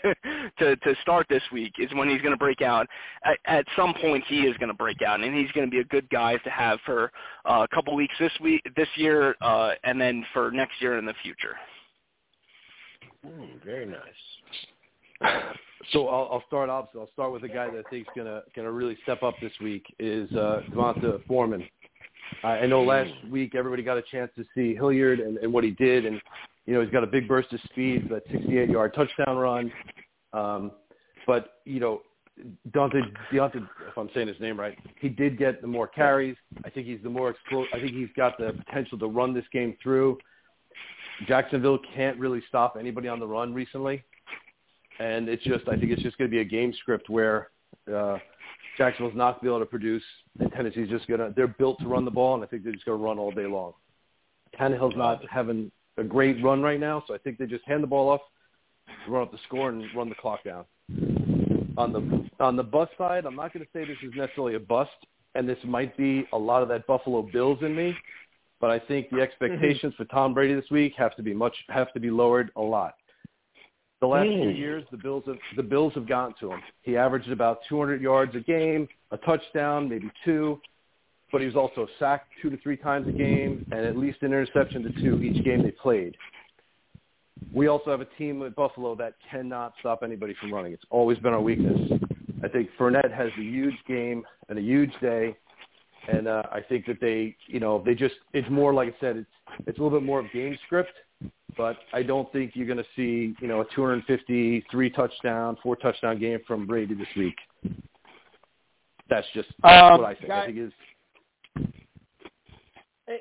to 0.59 0.77
to 0.77 0.95
start 1.01 1.27
this 1.31 1.43
week 1.53 1.73
is 1.79 1.89
when 1.95 2.09
he's 2.09 2.21
going 2.21 2.33
to 2.33 2.39
break 2.39 2.61
out. 2.61 2.87
At, 3.25 3.39
at 3.47 3.67
some 3.77 3.95
point, 3.95 4.25
he 4.27 4.41
is 4.41 4.57
going 4.59 4.69
to 4.69 4.75
break 4.75 5.01
out, 5.01 5.21
and 5.21 5.35
he's 5.35 5.51
going 5.53 5.67
to 5.67 5.71
be 5.71 5.81
a 5.81 5.85
good 5.85 6.09
guy 6.11 6.37
to 6.37 6.51
have 6.51 6.81
for 6.85 7.11
uh, 7.49 7.67
a 7.71 7.75
couple 7.75 7.95
weeks 7.95 8.15
this 8.19 8.33
week, 8.41 8.63
this 8.77 8.89
year, 8.97 9.35
uh, 9.41 9.73
and 9.85 10.01
then 10.01 10.25
for 10.33 10.51
next 10.51 10.81
year 10.81 10.99
in 10.99 11.07
the 11.07 11.15
future. 11.23 11.57
Mm, 13.27 13.65
very 13.65 13.87
nice. 13.87 13.99
So 15.93 16.09
I'll, 16.09 16.29
I'll 16.33 16.45
start 16.47 16.70
off. 16.70 16.89
So 16.93 17.01
I'll 17.01 17.11
start 17.12 17.33
with 17.33 17.43
a 17.45 17.49
guy 17.49 17.68
that 17.68 17.85
I 17.87 17.91
think 17.91 18.07
is 18.07 18.12
gonna 18.16 18.43
gonna 18.55 18.70
really 18.70 18.97
step 19.03 19.23
up 19.23 19.35
this 19.41 19.53
week 19.61 19.85
is 19.99 20.31
uh, 20.33 20.61
Devonta 20.70 21.25
Foreman. 21.27 21.66
I 22.45 22.66
know 22.66 22.83
last 22.83 23.12
week 23.31 23.55
everybody 23.55 23.83
got 23.83 23.99
a 23.99 24.03
chance 24.03 24.31
to 24.37 24.45
see 24.55 24.75
Hilliard 24.75 25.20
and, 25.20 25.39
and 25.39 25.53
what 25.53 25.64
he 25.64 25.70
did, 25.70 26.07
and 26.07 26.20
you 26.66 26.75
know 26.75 26.81
he's 26.81 26.91
got 26.91 27.05
a 27.05 27.07
big 27.07 27.29
burst 27.29 27.53
of 27.53 27.61
speed, 27.70 28.09
that 28.11 28.27
68-yard 28.29 28.95
touchdown 28.95 29.37
run. 29.37 29.73
Um, 30.33 30.73
but 31.27 31.59
you 31.64 31.81
know 31.81 32.03
Dante 32.73 33.01
Deontay, 33.33 33.68
if 33.89 33.99
I'm 33.99 34.09
saying 34.14 34.29
his 34.29 34.41
name 34.41 34.59
right, 34.59 34.79
he 35.01 35.09
did 35.09 35.37
get 35.37 35.61
the 35.61 35.66
more 35.66 35.89
carries. 35.89 36.37
I 36.64 36.70
think 36.70 36.87
he's 36.87 37.03
the 37.03 37.11
more 37.11 37.35
explo- 37.35 37.66
I 37.75 37.81
think 37.81 37.93
he's 37.93 38.09
got 38.16 38.39
the 38.39 38.53
potential 38.66 38.99
to 38.99 39.07
run 39.07 39.35
this 39.35 39.45
game 39.53 39.77
through. 39.83 40.18
Jacksonville 41.27 41.79
can't 41.95 42.18
really 42.18 42.43
stop 42.49 42.77
anybody 42.79 43.09
on 43.09 43.20
the 43.20 43.27
run 43.27 43.53
recently 43.53 44.03
and 45.03 45.29
it's 45.29 45.43
just 45.43 45.69
I 45.69 45.77
think 45.77 45.91
it's 45.91 46.03
just 46.03 46.17
going 46.19 46.31
to 46.31 46.35
be 46.35 46.41
a 46.41 46.45
game 46.45 46.73
script 46.81 47.11
where 47.11 47.49
uh, 47.93 48.19
Jacksonville's 48.79 49.17
not 49.17 49.33
going 49.33 49.39
to 49.41 49.43
be 49.43 49.49
able 49.49 49.59
to 49.61 49.67
produce, 49.67 50.03
and 50.39 50.51
Tennessee's 50.53 50.89
just 50.89 51.07
going 51.07 51.21
to 51.21 51.33
they're 51.35 51.49
built 51.49 51.81
to 51.81 51.89
run 51.89 52.05
the 52.05 52.11
ball, 52.11 52.35
and 52.35 52.45
I 52.45 52.47
think 52.47 52.63
they're 52.63 52.73
just 52.73 52.85
going 52.85 52.99
to 52.99 53.05
run 53.05 53.19
all 53.19 53.33
day 53.33 53.47
long. 53.47 53.73
Tannehill's 54.59 54.97
not 54.97 55.23
having 55.31 55.71
a 55.99 56.05
great 56.05 56.43
run 56.43 56.63
right 56.63 56.79
now, 56.79 57.03
so 57.07 57.15
I 57.15 57.19
think 57.19 57.39
they 57.39 57.47
just 57.47 57.65
hand 57.67 57.83
the 57.83 57.87
ball 57.87 58.09
off, 58.09 58.21
run 59.09 59.23
up 59.23 59.33
the 59.33 59.39
score, 59.47 59.71
and 59.71 59.85
run 59.97 60.09
the 60.09 60.15
clock 60.15 60.45
down. 60.45 60.65
On 61.77 61.93
the 61.93 62.45
on 62.45 62.57
the 62.57 62.63
bust 62.63 62.93
side, 62.99 63.25
I'm 63.25 63.37
not 63.37 63.53
going 63.53 63.65
to 63.65 63.71
say 63.73 63.85
this 63.85 63.97
is 64.03 64.13
necessarily 64.15 64.55
a 64.55 64.61
bust, 64.61 64.91
and 65.35 65.49
this 65.49 65.59
might 65.65 65.97
be 65.97 66.27
a 66.33 66.39
lot 66.39 66.63
of 66.63 66.69
that 66.69 66.87
Buffalo 66.87 67.23
Bills 67.23 67.59
in 67.63 67.75
me, 67.75 67.97
but 68.61 68.71
I 68.71 68.79
think 68.79 69.11
the 69.11 69.21
expectations 69.21 69.95
for 69.97 70.05
Tom 70.07 70.35
Brady 70.35 70.55
this 70.55 70.71
week 70.71 70.93
have 70.97 71.17
to 71.17 71.23
be 71.23 71.33
much 71.35 71.57
have 71.69 71.93
to 71.95 72.01
be 72.01 72.11
lowered 72.11 72.51
a 72.57 72.61
lot. 72.61 72.95
The 74.03 74.09
last 74.09 74.27
mm. 74.27 74.43
few 74.43 74.51
years, 74.51 74.83
the 74.91 74.97
Bills 74.97 75.23
have 75.29 75.37
the 75.57 75.63
Bills 75.63 75.93
have 75.95 76.09
gotten 76.09 76.35
to 76.41 76.51
him. 76.51 76.61
He 76.83 76.97
averaged 76.97 77.31
about 77.31 77.61
200 77.69 78.03
yards 78.03 78.35
a 78.35 78.41
game, 78.41 78.89
a 79.13 79.17
touchdown, 79.17 79.89
maybe 79.89 80.11
two. 80.25 80.61
but 81.31 81.41
he 81.41 81.47
was 81.47 81.55
also 81.55 81.87
sacked 82.01 82.27
two 82.43 82.51
to 82.51 82.57
three 82.57 82.77
times 82.77 83.07
a 83.07 83.13
game 83.13 83.65
and 83.71 83.87
at 83.87 83.97
least 83.97 84.19
an 84.23 84.33
interception 84.33 84.83
to 84.83 84.91
two 85.01 85.23
each 85.23 85.45
game 85.45 85.63
they 85.63 85.71
played. 85.71 86.17
We 87.55 87.69
also 87.69 87.93
have 87.93 88.01
a 88.01 88.09
team 88.19 88.43
at 88.43 88.57
Buffalo 88.57 88.97
that 88.97 89.15
cannot 89.31 89.75
stop 89.79 90.03
anybody 90.03 90.35
from 90.41 90.53
running. 90.53 90.73
It's 90.73 90.85
always 90.91 91.19
been 91.19 91.33
our 91.33 91.41
weakness. 91.41 91.93
I 92.43 92.49
think 92.49 92.71
Fournette 92.77 93.15
has 93.17 93.31
a 93.39 93.43
huge 93.43 93.77
game 93.87 94.25
and 94.49 94.59
a 94.59 94.63
huge 94.63 94.93
day, 95.01 95.37
and 96.13 96.27
uh, 96.27 96.43
I 96.51 96.61
think 96.61 96.87
that 96.87 97.01
they, 97.01 97.37
you 97.47 97.61
know, 97.61 97.81
they 97.87 97.95
just 97.95 98.17
it's 98.33 98.51
more 98.51 98.75
like 98.75 98.89
I 98.89 99.01
said, 99.01 99.17
it's 99.19 99.31
it's 99.69 99.79
a 99.79 99.83
little 99.83 99.97
bit 99.97 100.05
more 100.05 100.19
of 100.19 100.27
game 100.33 100.59
script, 100.67 100.93
but 101.57 101.77
I 101.93 102.03
don't 102.03 102.31
think 102.33 102.53
you're 102.55 102.67
going 102.67 102.79
to 102.79 102.87
see, 102.97 103.35
you 103.41 103.49
know, 103.49 103.61
a 103.61 103.65
250 103.75 104.65
three 104.71 104.91
touchdown, 104.91 105.57
four 105.63 105.77
touchdown 105.77 106.19
game 106.19 106.39
from 106.47 106.67
Brady 106.67 106.95
this 106.95 107.09
week. 107.17 107.37
That's 109.09 109.27
just 109.35 109.49
that's 109.63 109.93
Um, 109.95 110.01
what 110.01 110.09
I 110.09 110.15
think. 110.15 110.29
guy- 110.29 110.43
I 110.43 110.47
think 110.47 110.59
is 110.59 110.73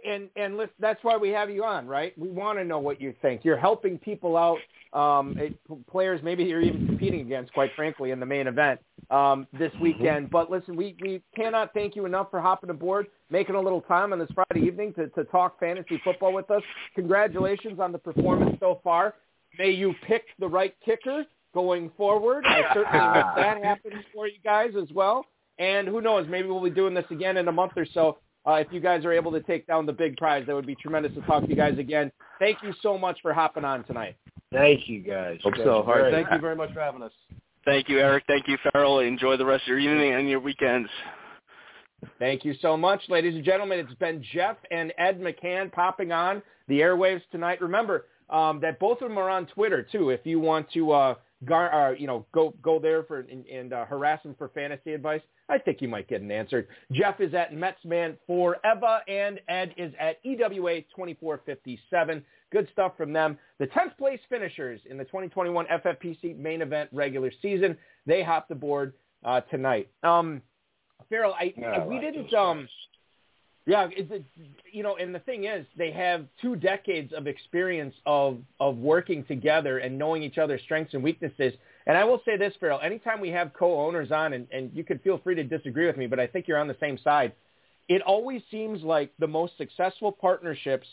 and 0.05 0.29
and 0.35 0.57
listen, 0.57 0.73
that's 0.79 1.03
why 1.03 1.17
we 1.17 1.29
have 1.29 1.49
you 1.49 1.63
on, 1.63 1.87
right? 1.87 2.17
We 2.17 2.29
want 2.29 2.59
to 2.59 2.63
know 2.65 2.79
what 2.79 3.01
you 3.01 3.13
think. 3.21 3.43
You're 3.43 3.57
helping 3.57 3.97
people 3.97 4.37
out, 4.37 4.57
um, 4.93 5.37
it, 5.37 5.57
players 5.87 6.21
maybe 6.23 6.43
you're 6.43 6.61
even 6.61 6.85
competing 6.87 7.21
against, 7.21 7.53
quite 7.53 7.71
frankly, 7.75 8.11
in 8.11 8.19
the 8.19 8.25
main 8.25 8.47
event 8.47 8.79
um, 9.09 9.47
this 9.57 9.71
weekend. 9.81 10.29
But 10.29 10.49
listen, 10.49 10.75
we 10.75 10.95
we 11.01 11.21
cannot 11.35 11.73
thank 11.73 11.95
you 11.95 12.05
enough 12.05 12.31
for 12.31 12.41
hopping 12.41 12.69
aboard, 12.69 13.07
making 13.29 13.55
a 13.55 13.61
little 13.61 13.81
time 13.81 14.13
on 14.13 14.19
this 14.19 14.29
Friday 14.33 14.65
evening 14.65 14.93
to 14.93 15.07
to 15.09 15.23
talk 15.25 15.59
fantasy 15.59 15.99
football 16.03 16.33
with 16.33 16.49
us. 16.51 16.63
Congratulations 16.95 17.79
on 17.79 17.91
the 17.91 17.99
performance 17.99 18.57
so 18.59 18.79
far. 18.83 19.15
May 19.57 19.71
you 19.71 19.93
pick 20.07 20.23
the 20.39 20.47
right 20.47 20.75
kicker 20.83 21.25
going 21.53 21.91
forward. 21.97 22.45
I 22.45 22.61
certainly 22.73 22.99
hope 22.99 23.25
that 23.35 23.63
happens 23.63 24.03
for 24.13 24.27
you 24.27 24.39
guys 24.43 24.71
as 24.81 24.89
well. 24.93 25.25
And 25.59 25.87
who 25.87 26.01
knows, 26.01 26.25
maybe 26.29 26.47
we'll 26.47 26.63
be 26.63 26.69
doing 26.69 26.93
this 26.93 27.05
again 27.11 27.37
in 27.37 27.47
a 27.47 27.51
month 27.51 27.73
or 27.75 27.85
so. 27.93 28.17
Uh, 28.47 28.53
if 28.53 28.67
you 28.71 28.79
guys 28.79 29.05
are 29.05 29.13
able 29.13 29.31
to 29.31 29.41
take 29.41 29.67
down 29.67 29.85
the 29.85 29.93
big 29.93 30.17
prize, 30.17 30.45
that 30.47 30.55
would 30.55 30.65
be 30.65 30.75
tremendous 30.75 31.13
to 31.13 31.21
talk 31.21 31.43
to 31.43 31.49
you 31.49 31.55
guys 31.55 31.77
again. 31.77 32.11
Thank 32.39 32.57
you 32.63 32.73
so 32.81 32.97
much 32.97 33.19
for 33.21 33.33
hopping 33.33 33.63
on 33.63 33.83
tonight. 33.83 34.15
Thank 34.51 34.89
you, 34.89 35.01
guys. 35.01 35.39
hope 35.43 35.53
That's 35.53 35.65
so. 35.65 35.81
All 35.81 35.85
right, 35.85 36.01
great. 36.01 36.13
thank 36.13 36.31
you 36.31 36.39
very 36.39 36.55
much 36.55 36.73
for 36.73 36.79
having 36.79 37.03
us. 37.03 37.11
Thank 37.65 37.87
you, 37.87 37.99
Eric. 37.99 38.23
Thank 38.27 38.47
you, 38.47 38.57
Ferrell. 38.71 38.99
Enjoy 38.99 39.37
the 39.37 39.45
rest 39.45 39.63
of 39.63 39.67
your 39.67 39.79
evening 39.79 40.13
and 40.13 40.27
your 40.27 40.39
weekends. 40.39 40.89
Thank 42.17 42.43
you 42.43 42.55
so 42.61 42.75
much, 42.75 43.01
ladies 43.09 43.35
and 43.35 43.43
gentlemen. 43.43 43.79
It's 43.79 43.93
been 43.95 44.23
Jeff 44.33 44.57
and 44.71 44.91
Ed 44.97 45.21
McCann 45.21 45.71
popping 45.71 46.11
on 46.11 46.41
the 46.67 46.79
airwaves 46.79 47.21
tonight. 47.31 47.61
Remember 47.61 48.07
um, 48.31 48.59
that 48.61 48.79
both 48.79 49.01
of 49.01 49.09
them 49.09 49.19
are 49.19 49.29
on 49.29 49.45
Twitter 49.45 49.85
too. 49.91 50.09
If 50.09 50.21
you 50.23 50.39
want 50.39 50.71
to, 50.71 50.91
uh, 50.91 51.15
gar- 51.45 51.73
uh, 51.73 51.91
you 51.91 52.07
know, 52.07 52.25
go 52.33 52.53
go 52.61 52.79
there 52.79 53.03
for 53.03 53.19
and, 53.19 53.45
and 53.45 53.73
uh, 53.73 53.85
harass 53.85 54.23
him 54.23 54.35
for 54.37 54.49
fantasy 54.49 54.93
advice, 54.93 55.21
I 55.49 55.57
think 55.57 55.81
you 55.81 55.87
might 55.87 56.07
get 56.07 56.21
an 56.21 56.31
answer. 56.31 56.67
Jeff 56.91 57.19
is 57.19 57.33
at 57.33 57.53
Metsman 57.53 58.17
Forever, 58.27 59.01
and 59.07 59.39
Ed 59.47 59.73
is 59.77 59.93
at 59.99 60.19
EWA 60.23 60.81
twenty 60.95 61.15
four 61.15 61.41
fifty 61.45 61.79
seven. 61.89 62.23
Good 62.51 62.67
stuff 62.73 62.97
from 62.97 63.13
them. 63.13 63.37
The 63.59 63.67
10th 63.67 63.97
place 63.97 64.19
finishers 64.27 64.81
in 64.89 64.97
the 64.97 65.05
2021 65.05 65.67
FFPC 65.67 66.37
main 66.37 66.61
event 66.61 66.89
regular 66.91 67.31
season, 67.41 67.77
they 68.05 68.23
hopped 68.23 68.51
aboard 68.51 68.93
uh, 69.23 69.39
tonight. 69.41 69.89
Um, 70.03 70.41
Ferrell, 71.07 71.33
I, 71.33 71.53
we 71.87 71.97
didn't 71.99 72.33
um. 72.33 72.67
Yeah, 73.67 73.87
it's 73.91 74.11
a, 74.11 74.21
you 74.71 74.81
know, 74.81 74.95
and 74.97 75.13
the 75.13 75.19
thing 75.19 75.43
is, 75.45 75.65
they 75.77 75.91
have 75.91 76.25
two 76.41 76.55
decades 76.55 77.13
of 77.13 77.27
experience 77.27 77.93
of 78.07 78.39
of 78.59 78.77
working 78.77 79.23
together 79.25 79.77
and 79.77 79.99
knowing 79.99 80.23
each 80.23 80.39
other's 80.39 80.61
strengths 80.63 80.95
and 80.95 81.03
weaknesses. 81.03 81.53
And 81.85 81.95
I 81.95 82.03
will 82.03 82.21
say 82.25 82.37
this, 82.37 82.53
Ferrell, 82.59 82.79
anytime 82.81 83.19
we 83.19 83.29
have 83.29 83.53
co-owners 83.53 84.11
on, 84.11 84.33
and, 84.33 84.47
and 84.51 84.71
you 84.73 84.83
can 84.83 84.99
feel 84.99 85.19
free 85.19 85.35
to 85.35 85.43
disagree 85.43 85.85
with 85.85 85.97
me, 85.97 86.07
but 86.07 86.19
I 86.19 86.27
think 86.27 86.47
you're 86.47 86.57
on 86.57 86.67
the 86.67 86.77
same 86.79 86.97
side. 86.97 87.33
It 87.87 88.01
always 88.01 88.41
seems 88.49 88.81
like 88.83 89.11
the 89.19 89.27
most 89.27 89.57
successful 89.57 90.11
partnerships, 90.11 90.87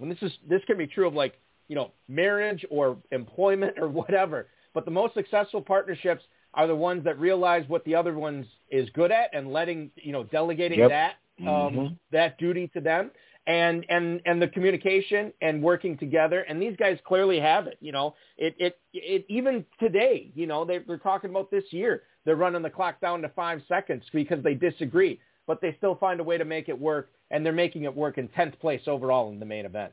and 0.00 0.10
this 0.10 0.18
is 0.22 0.32
this 0.48 0.62
can 0.66 0.78
be 0.78 0.86
true 0.86 1.08
of 1.08 1.14
like 1.14 1.34
you 1.66 1.74
know 1.74 1.90
marriage 2.06 2.64
or 2.70 2.96
employment 3.10 3.76
or 3.80 3.88
whatever, 3.88 4.46
but 4.72 4.84
the 4.84 4.90
most 4.92 5.14
successful 5.14 5.60
partnerships 5.60 6.22
are 6.54 6.68
the 6.68 6.76
ones 6.76 7.02
that 7.02 7.18
realize 7.18 7.64
what 7.68 7.84
the 7.84 7.94
other 7.96 8.14
one's 8.14 8.46
is 8.70 8.88
good 8.90 9.10
at 9.10 9.30
and 9.34 9.52
letting 9.52 9.90
you 9.96 10.12
know 10.12 10.22
delegating 10.22 10.78
Yep. 10.78 10.90
that 10.90 11.14
um, 11.48 11.74
Mhm. 11.74 11.98
that 12.10 12.38
duty 12.38 12.68
to 12.68 12.80
them 12.80 13.10
and 13.46 13.84
and 13.88 14.20
and 14.24 14.40
the 14.40 14.46
communication 14.48 15.32
and 15.40 15.62
working 15.62 15.98
together 15.98 16.42
and 16.42 16.62
these 16.62 16.76
guys 16.76 16.98
clearly 17.04 17.40
have 17.40 17.66
it 17.66 17.76
you 17.80 17.90
know 17.90 18.14
it 18.38 18.54
it 18.58 18.78
it 18.92 19.24
even 19.28 19.64
today 19.80 20.30
you 20.34 20.46
know 20.46 20.64
they, 20.64 20.78
they're 20.78 20.96
talking 20.98 21.30
about 21.30 21.50
this 21.50 21.64
year 21.72 22.04
they're 22.24 22.36
running 22.36 22.62
the 22.62 22.70
clock 22.70 23.00
down 23.00 23.20
to 23.20 23.28
five 23.30 23.60
seconds 23.66 24.04
because 24.12 24.42
they 24.44 24.54
disagree 24.54 25.18
but 25.48 25.60
they 25.60 25.74
still 25.78 25.96
find 25.96 26.20
a 26.20 26.24
way 26.24 26.38
to 26.38 26.44
make 26.44 26.68
it 26.68 26.78
work 26.78 27.10
and 27.32 27.44
they're 27.44 27.52
making 27.52 27.82
it 27.82 27.94
work 27.94 28.16
in 28.16 28.28
10th 28.28 28.58
place 28.60 28.82
overall 28.86 29.30
in 29.30 29.40
the 29.40 29.46
main 29.46 29.66
event 29.66 29.92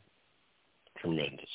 Tremendous. 0.97 1.49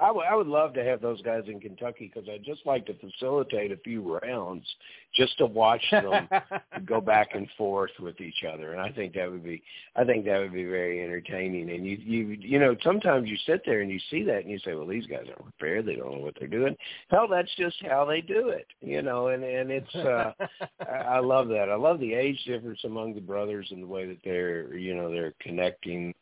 I 0.00 0.10
would 0.10 0.24
I 0.26 0.34
would 0.34 0.46
love 0.46 0.74
to 0.74 0.84
have 0.84 1.00
those 1.00 1.22
guys 1.22 1.44
in 1.46 1.60
Kentucky 1.60 2.10
because 2.12 2.28
I'd 2.28 2.44
just 2.44 2.66
like 2.66 2.86
to 2.86 2.94
facilitate 2.94 3.72
a 3.72 3.76
few 3.76 4.18
rounds 4.22 4.66
just 5.14 5.38
to 5.38 5.46
watch 5.46 5.84
them 5.90 6.28
go 6.84 7.00
back 7.00 7.34
and 7.34 7.48
forth 7.56 7.92
with 8.00 8.20
each 8.20 8.44
other, 8.44 8.72
and 8.72 8.80
I 8.80 8.90
think 8.90 9.14
that 9.14 9.30
would 9.30 9.44
be 9.44 9.62
I 9.96 10.04
think 10.04 10.24
that 10.24 10.38
would 10.38 10.52
be 10.52 10.64
very 10.64 11.02
entertaining. 11.02 11.70
And 11.70 11.86
you 11.86 11.96
you 11.96 12.26
you 12.40 12.58
know 12.58 12.74
sometimes 12.82 13.28
you 13.28 13.36
sit 13.46 13.62
there 13.64 13.80
and 13.80 13.90
you 13.90 14.00
see 14.10 14.22
that 14.24 14.42
and 14.42 14.50
you 14.50 14.58
say, 14.60 14.74
well, 14.74 14.86
these 14.86 15.06
guys 15.06 15.26
aren't 15.28 15.56
prepared. 15.56 15.86
They 15.86 15.96
don't 15.96 16.12
know 16.12 16.24
what 16.24 16.34
they're 16.38 16.48
doing. 16.48 16.76
Hell, 17.08 17.28
that's 17.28 17.54
just 17.56 17.76
how 17.88 18.04
they 18.04 18.20
do 18.20 18.48
it, 18.48 18.66
you 18.80 19.02
know. 19.02 19.28
And 19.28 19.44
and 19.44 19.70
it's 19.70 19.94
uh, 19.94 20.32
I, 20.80 21.16
I 21.16 21.18
love 21.20 21.48
that. 21.48 21.68
I 21.70 21.76
love 21.76 22.00
the 22.00 22.14
age 22.14 22.42
difference 22.46 22.80
among 22.84 23.14
the 23.14 23.20
brothers 23.20 23.68
and 23.70 23.82
the 23.82 23.86
way 23.86 24.06
that 24.06 24.18
they're 24.24 24.76
you 24.76 24.94
know 24.94 25.10
they're 25.10 25.34
connecting 25.40 26.14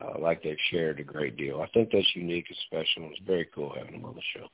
uh, 0.00 0.18
like 0.18 0.42
they've 0.42 0.56
shared 0.70 1.00
a 1.00 1.04
great 1.04 1.36
deal. 1.36 1.60
I 1.62 1.66
think 1.68 1.90
that's 1.92 2.06
unique 2.14 2.46
and 2.48 2.58
special. 2.66 3.04
and 3.04 3.12
It's 3.12 3.26
very 3.26 3.48
cool 3.54 3.72
having 3.76 3.92
them 3.92 4.04
on 4.04 4.14
the 4.14 4.22
show. 4.34 4.46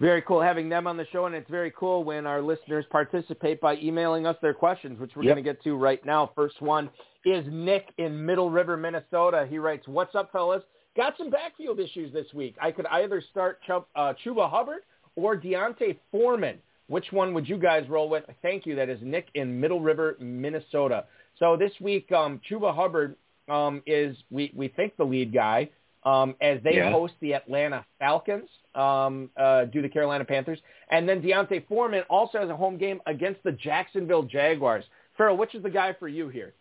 Very 0.00 0.22
cool 0.22 0.40
having 0.40 0.68
them 0.68 0.86
on 0.86 0.96
the 0.96 1.06
show, 1.10 1.26
and 1.26 1.34
it's 1.34 1.50
very 1.50 1.72
cool 1.76 2.04
when 2.04 2.24
our 2.24 2.40
listeners 2.40 2.84
participate 2.88 3.60
by 3.60 3.76
emailing 3.78 4.26
us 4.26 4.36
their 4.40 4.54
questions, 4.54 5.00
which 5.00 5.10
we're 5.16 5.24
Yep. 5.24 5.34
going 5.34 5.44
to 5.44 5.50
get 5.54 5.62
to 5.64 5.74
right 5.74 6.04
now. 6.06 6.30
First 6.36 6.60
one 6.62 6.88
is 7.24 7.44
Nick 7.50 7.92
in 7.98 8.24
Middle 8.24 8.48
River, 8.48 8.76
Minnesota. 8.76 9.44
He 9.50 9.58
writes, 9.58 9.88
"What's 9.88 10.14
up, 10.14 10.30
fellas? 10.30 10.62
Got 10.96 11.16
some 11.18 11.30
backfield 11.30 11.80
issues 11.80 12.12
this 12.12 12.32
week. 12.32 12.56
I 12.60 12.70
could 12.70 12.86
either 12.86 13.20
start 13.20 13.60
Chuba, 13.66 13.84
uh, 13.96 14.14
Chuba 14.24 14.48
Hubbard 14.48 14.82
or 15.16 15.34
D'Onta 15.36 15.96
Foreman. 16.12 16.62
Which 16.86 17.10
one 17.12 17.34
would 17.34 17.48
you 17.48 17.58
guys 17.58 17.88
roll 17.88 18.08
with? 18.08 18.24
Thank 18.40 18.66
you. 18.66 18.76
That 18.76 18.88
is 18.88 19.00
Nick 19.02 19.28
in 19.34 19.60
Middle 19.60 19.80
River, 19.80 20.16
Minnesota. 20.20 21.06
So 21.38 21.56
this 21.56 21.72
week, 21.80 22.10
um, 22.12 22.40
Chuba 22.48 22.72
Hubbard 22.74 23.16
um, 23.48 23.82
is 23.86 24.16
we 24.30 24.52
we 24.54 24.68
think 24.68 24.96
the 24.96 25.04
lead 25.04 25.32
guy 25.32 25.68
um, 26.04 26.34
as 26.40 26.62
they 26.62 26.76
Yeah. 26.76 26.90
host 26.90 27.14
the 27.20 27.34
Atlanta 27.34 27.84
Falcons, 27.98 28.48
um, 28.74 29.30
uh, 29.36 29.64
do 29.66 29.82
the 29.82 29.88
Carolina 29.88 30.24
Panthers, 30.24 30.60
and 30.90 31.08
then 31.08 31.20
D'Onta 31.20 31.60
Foreman 31.66 32.02
also 32.08 32.38
has 32.38 32.48
a 32.48 32.56
home 32.56 32.78
game 32.78 33.00
against 33.06 33.42
the 33.42 33.52
Jacksonville 33.52 34.22
Jaguars. 34.22 34.84
Ferrell, 35.16 35.36
which 35.36 35.54
is 35.54 35.62
the 35.62 35.70
guy 35.70 35.92
for 35.94 36.08
you 36.08 36.28
here? 36.28 36.54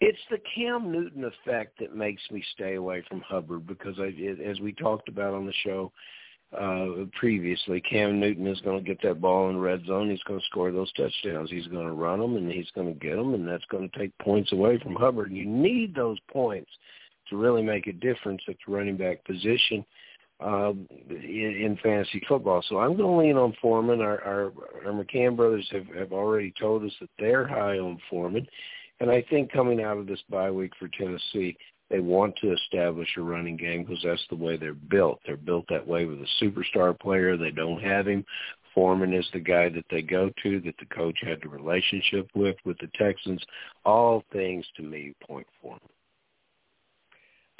It's 0.00 0.18
the 0.30 0.38
Cam 0.54 0.90
Newton 0.90 1.24
effect 1.24 1.78
that 1.78 1.94
makes 1.94 2.22
me 2.30 2.42
stay 2.54 2.74
away 2.74 3.02
from 3.08 3.20
Hubbard 3.20 3.66
because, 3.66 3.98
I, 3.98 4.08
as 4.42 4.58
we 4.58 4.72
talked 4.72 5.08
about 5.08 5.34
on 5.34 5.46
the 5.46 5.52
show 5.62 5.92
uh, 6.58 7.04
previously, 7.18 7.80
Cam 7.80 8.18
Newton 8.18 8.46
is 8.46 8.60
going 8.60 8.82
to 8.82 8.84
get 8.84 9.00
that 9.02 9.20
ball 9.20 9.48
in 9.48 9.54
the 9.54 9.60
red 9.60 9.84
zone. 9.86 10.10
He's 10.10 10.22
going 10.24 10.40
to 10.40 10.46
score 10.46 10.72
those 10.72 10.92
touchdowns. 10.92 11.50
He's 11.50 11.68
going 11.68 11.86
to 11.86 11.92
run 11.92 12.18
them, 12.18 12.36
and 12.36 12.50
he's 12.50 12.70
going 12.74 12.92
to 12.92 12.98
get 12.98 13.16
them, 13.16 13.34
and 13.34 13.46
that's 13.46 13.64
going 13.66 13.88
to 13.88 13.98
take 13.98 14.16
points 14.18 14.52
away 14.52 14.78
from 14.78 14.96
Hubbard. 14.96 15.30
You 15.30 15.46
need 15.46 15.94
those 15.94 16.18
points 16.32 16.70
to 17.28 17.36
really 17.36 17.62
make 17.62 17.86
a 17.86 17.92
difference 17.92 18.42
at 18.48 18.56
the 18.66 18.72
running 18.72 18.96
back 18.96 19.24
position 19.24 19.84
um, 20.40 20.88
in, 21.08 21.56
in 21.64 21.78
fantasy 21.82 22.22
football. 22.28 22.64
So 22.68 22.78
I'm 22.78 22.96
going 22.96 23.10
to 23.10 23.28
lean 23.28 23.36
on 23.36 23.54
Foreman. 23.62 24.00
Our, 24.00 24.20
our, 24.24 24.52
our 24.84 24.92
McCann 24.92 25.36
brothers 25.36 25.68
have, 25.70 25.86
have 25.96 26.12
already 26.12 26.52
told 26.58 26.84
us 26.84 26.92
that 27.00 27.10
they're 27.18 27.46
high 27.46 27.78
on 27.78 27.98
Foreman. 28.08 28.46
And 29.00 29.10
I 29.10 29.24
think 29.30 29.52
coming 29.52 29.82
out 29.82 29.98
of 29.98 30.06
this 30.06 30.22
bye 30.28 30.50
week 30.50 30.72
for 30.78 30.88
Tennessee, 30.88 31.56
they 31.90 32.00
want 32.00 32.36
to 32.36 32.52
establish 32.52 33.08
a 33.16 33.20
running 33.20 33.56
game 33.56 33.84
because 33.84 34.02
that's 34.02 34.24
the 34.30 34.36
way 34.36 34.56
they're 34.56 34.74
built. 34.74 35.20
They're 35.26 35.36
built 35.36 35.66
that 35.68 35.86
way 35.86 36.04
with 36.04 36.18
a 36.20 36.44
superstar 36.44 36.98
player. 36.98 37.36
They 37.36 37.50
don't 37.50 37.82
have 37.82 38.06
him. 38.06 38.24
Foreman 38.74 39.12
is 39.12 39.26
the 39.32 39.40
guy 39.40 39.68
that 39.68 39.84
they 39.90 40.00
go 40.00 40.30
to, 40.42 40.60
that 40.60 40.76
the 40.78 40.86
coach 40.94 41.18
had 41.22 41.40
the 41.42 41.48
relationship 41.48 42.28
with, 42.34 42.56
with 42.64 42.78
the 42.78 42.88
Texans. 42.96 43.42
All 43.84 44.22
things 44.32 44.64
to 44.76 44.82
me 44.82 45.14
point 45.26 45.46
Foreman. 45.60 45.80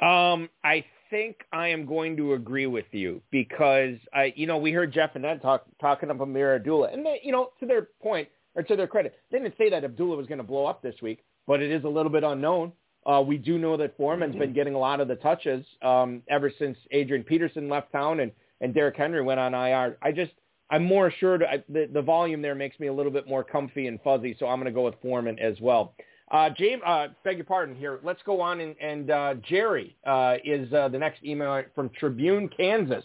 Um, 0.00 0.48
I 0.64 0.84
think 1.10 1.38
I 1.52 1.68
am 1.68 1.84
going 1.84 2.16
to 2.16 2.34
agree 2.34 2.66
with 2.66 2.86
you 2.92 3.20
because 3.30 3.96
I, 4.14 4.32
you 4.36 4.46
know, 4.46 4.56
we 4.56 4.72
heard 4.72 4.92
Jeff 4.92 5.16
and 5.16 5.26
Ed 5.26 5.42
talk 5.42 5.64
talking 5.80 6.10
up 6.10 6.20
Ameer 6.20 6.54
Abdullah, 6.54 6.90
and 6.92 7.04
they, 7.04 7.20
you 7.22 7.32
know, 7.32 7.50
to 7.58 7.66
their 7.66 7.88
point 8.00 8.28
or 8.54 8.62
to 8.62 8.76
their 8.76 8.86
credit, 8.86 9.14
they 9.30 9.38
didn't 9.38 9.58
say 9.58 9.68
that 9.70 9.84
Abdullah 9.84 10.16
was 10.16 10.26
going 10.26 10.38
to 10.38 10.44
blow 10.44 10.66
up 10.66 10.82
this 10.82 10.94
week, 11.02 11.24
but 11.46 11.60
it 11.60 11.70
is 11.70 11.84
a 11.84 11.88
little 11.88 12.10
bit 12.10 12.24
unknown. 12.24 12.72
Uh, 13.06 13.22
we 13.26 13.38
do 13.38 13.58
know 13.58 13.76
that 13.76 13.96
Foreman's 13.96 14.36
been 14.36 14.52
getting 14.52 14.74
a 14.74 14.78
lot 14.78 15.00
of 15.00 15.08
the 15.08 15.16
touches 15.16 15.64
um, 15.82 16.22
ever 16.28 16.52
since 16.58 16.76
Adrian 16.90 17.24
Peterson 17.24 17.68
left 17.68 17.92
town 17.92 18.20
and 18.20 18.32
and 18.60 18.74
Derrick 18.74 18.96
Henry 18.96 19.22
went 19.22 19.40
on 19.40 19.54
IR. 19.54 19.96
I 20.02 20.12
just 20.12 20.32
I'm 20.70 20.84
more 20.84 21.08
assured. 21.08 21.42
I, 21.42 21.64
the, 21.68 21.88
the 21.92 22.02
volume 22.02 22.42
there 22.42 22.54
makes 22.54 22.78
me 22.78 22.86
a 22.86 22.92
little 22.92 23.10
bit 23.10 23.26
more 23.26 23.42
comfy 23.42 23.86
and 23.86 24.00
fuzzy, 24.02 24.36
so 24.38 24.46
I'm 24.46 24.58
going 24.58 24.66
to 24.66 24.72
go 24.72 24.84
with 24.84 24.94
Foreman 25.02 25.38
as 25.38 25.58
well. 25.60 25.94
Uh, 26.30 26.48
James, 26.50 26.80
uh, 26.86 27.08
beg 27.24 27.38
your 27.38 27.44
pardon 27.44 27.74
here. 27.74 27.98
Let's 28.04 28.22
go 28.24 28.40
on 28.40 28.60
and, 28.60 28.76
and 28.80 29.10
uh, 29.10 29.34
Jerry 29.48 29.96
uh, 30.06 30.36
is 30.44 30.72
uh, 30.72 30.88
the 30.88 30.98
next 30.98 31.24
email 31.24 31.64
from 31.74 31.90
Tribune, 31.98 32.48
Kansas. 32.56 33.04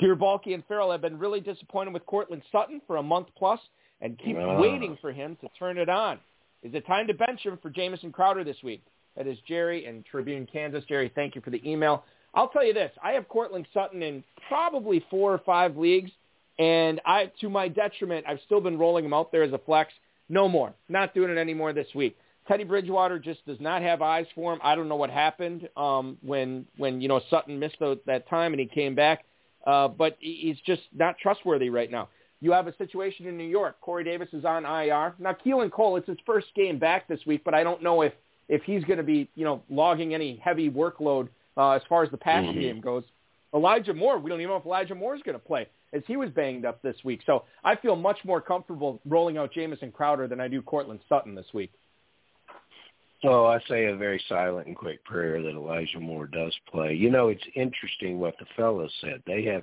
Dear 0.00 0.14
Balky 0.14 0.54
and 0.54 0.64
Ferrell, 0.66 0.90
I've 0.90 1.02
been 1.02 1.18
really 1.18 1.40
disappointed 1.40 1.92
with 1.92 2.06
Courtland 2.06 2.42
Sutton 2.50 2.80
for 2.86 2.96
a 2.96 3.02
month 3.02 3.28
plus 3.36 3.60
and 4.00 4.18
keep 4.18 4.36
waiting 4.36 4.96
for 5.00 5.12
him 5.12 5.36
to 5.42 5.48
turn 5.58 5.76
it 5.76 5.90
on. 5.90 6.18
Is 6.62 6.74
it 6.74 6.86
time 6.86 7.06
to 7.08 7.14
bench 7.14 7.40
him 7.44 7.58
for 7.60 7.70
Jamison 7.70 8.10
Crowder 8.10 8.42
this 8.42 8.56
week? 8.64 8.82
That 9.16 9.26
is 9.26 9.38
Jerry 9.46 9.86
in 9.86 10.04
Tribune, 10.10 10.46
Kansas. 10.50 10.84
Jerry, 10.88 11.10
thank 11.14 11.34
you 11.34 11.40
for 11.40 11.50
the 11.50 11.62
email. 11.68 12.04
I'll 12.34 12.48
tell 12.48 12.64
you 12.64 12.72
this. 12.72 12.90
I 13.02 13.12
have 13.12 13.28
Courtland 13.28 13.66
Sutton 13.74 14.02
in 14.02 14.24
probably 14.48 15.04
four 15.10 15.32
or 15.32 15.38
five 15.38 15.76
leagues, 15.76 16.10
and 16.58 17.00
I, 17.04 17.30
to 17.40 17.50
my 17.50 17.68
detriment, 17.68 18.24
I've 18.26 18.40
still 18.46 18.60
been 18.60 18.78
rolling 18.78 19.04
him 19.04 19.12
out 19.12 19.32
there 19.32 19.42
as 19.42 19.52
a 19.52 19.58
flex. 19.58 19.92
No 20.28 20.48
more. 20.48 20.72
Not 20.88 21.14
doing 21.14 21.30
it 21.30 21.36
anymore 21.36 21.72
this 21.72 21.88
week. 21.94 22.16
Teddy 22.48 22.64
Bridgewater 22.64 23.18
just 23.18 23.44
does 23.46 23.60
not 23.60 23.82
have 23.82 24.02
eyes 24.02 24.26
for 24.34 24.52
him. 24.52 24.58
I 24.64 24.74
don't 24.74 24.88
know 24.88 24.96
what 24.96 25.10
happened 25.10 25.68
um, 25.76 26.16
when 26.22 26.66
when 26.76 27.00
you 27.00 27.08
know 27.08 27.20
Sutton 27.30 27.58
missed 27.58 27.78
the, 27.78 28.00
that 28.06 28.28
time 28.28 28.52
and 28.52 28.60
he 28.60 28.66
came 28.66 28.94
back, 28.94 29.24
uh, 29.66 29.88
but 29.88 30.16
he's 30.18 30.58
just 30.66 30.82
not 30.94 31.18
trustworthy 31.18 31.70
right 31.70 31.90
now. 31.90 32.08
You 32.40 32.50
have 32.52 32.66
a 32.66 32.76
situation 32.76 33.26
in 33.26 33.36
New 33.36 33.46
York. 33.46 33.80
Corey 33.80 34.02
Davis 34.02 34.28
is 34.32 34.44
on 34.44 34.64
IR. 34.64 35.14
Now 35.20 35.36
Keelan 35.46 35.70
Cole, 35.70 35.96
it's 35.96 36.08
his 36.08 36.18
first 36.26 36.48
game 36.56 36.78
back 36.78 37.06
this 37.06 37.20
week, 37.26 37.42
but 37.44 37.54
I 37.54 37.62
don't 37.62 37.82
know 37.82 38.02
if 38.02 38.12
if 38.48 38.62
he's 38.62 38.84
going 38.84 38.98
to 38.98 39.04
be 39.04 39.28
you 39.34 39.44
know 39.44 39.62
logging 39.70 40.14
any 40.14 40.36
heavy 40.36 40.70
workload 40.70 41.28
uh, 41.56 41.72
as 41.72 41.82
far 41.88 42.02
as 42.02 42.10
the 42.10 42.18
passing 42.18 42.50
mm-hmm. 42.52 42.60
game 42.60 42.80
goes. 42.80 43.04
Elijah 43.54 43.92
Moore, 43.92 44.18
we 44.18 44.30
don't 44.30 44.40
even 44.40 44.50
know 44.50 44.56
if 44.56 44.64
Elijah 44.64 44.94
Moore 44.94 45.14
is 45.14 45.20
going 45.22 45.38
to 45.38 45.44
play 45.44 45.68
as 45.92 46.02
he 46.06 46.16
was 46.16 46.30
banged 46.30 46.64
up 46.64 46.80
this 46.80 46.96
week. 47.04 47.20
So 47.26 47.44
I 47.62 47.76
feel 47.76 47.96
much 47.96 48.18
more 48.24 48.40
comfortable 48.40 49.00
rolling 49.04 49.36
out 49.36 49.52
Jamison 49.52 49.92
Crowder 49.92 50.26
than 50.26 50.40
I 50.40 50.48
do 50.48 50.62
Courtland 50.62 51.00
Sutton 51.08 51.34
this 51.34 51.46
week. 51.52 51.70
Oh, 53.24 53.44
I 53.44 53.60
say 53.68 53.86
a 53.86 53.96
very 53.96 54.22
silent 54.28 54.66
and 54.66 54.76
quick 54.76 55.04
prayer 55.04 55.40
that 55.42 55.50
Elijah 55.50 56.00
Moore 56.00 56.26
does 56.26 56.56
play. 56.70 56.94
You 56.94 57.10
know, 57.10 57.28
it's 57.28 57.44
interesting 57.54 58.18
what 58.18 58.34
the 58.38 58.46
fellows 58.56 58.92
said. 59.00 59.22
They 59.26 59.44
have 59.44 59.62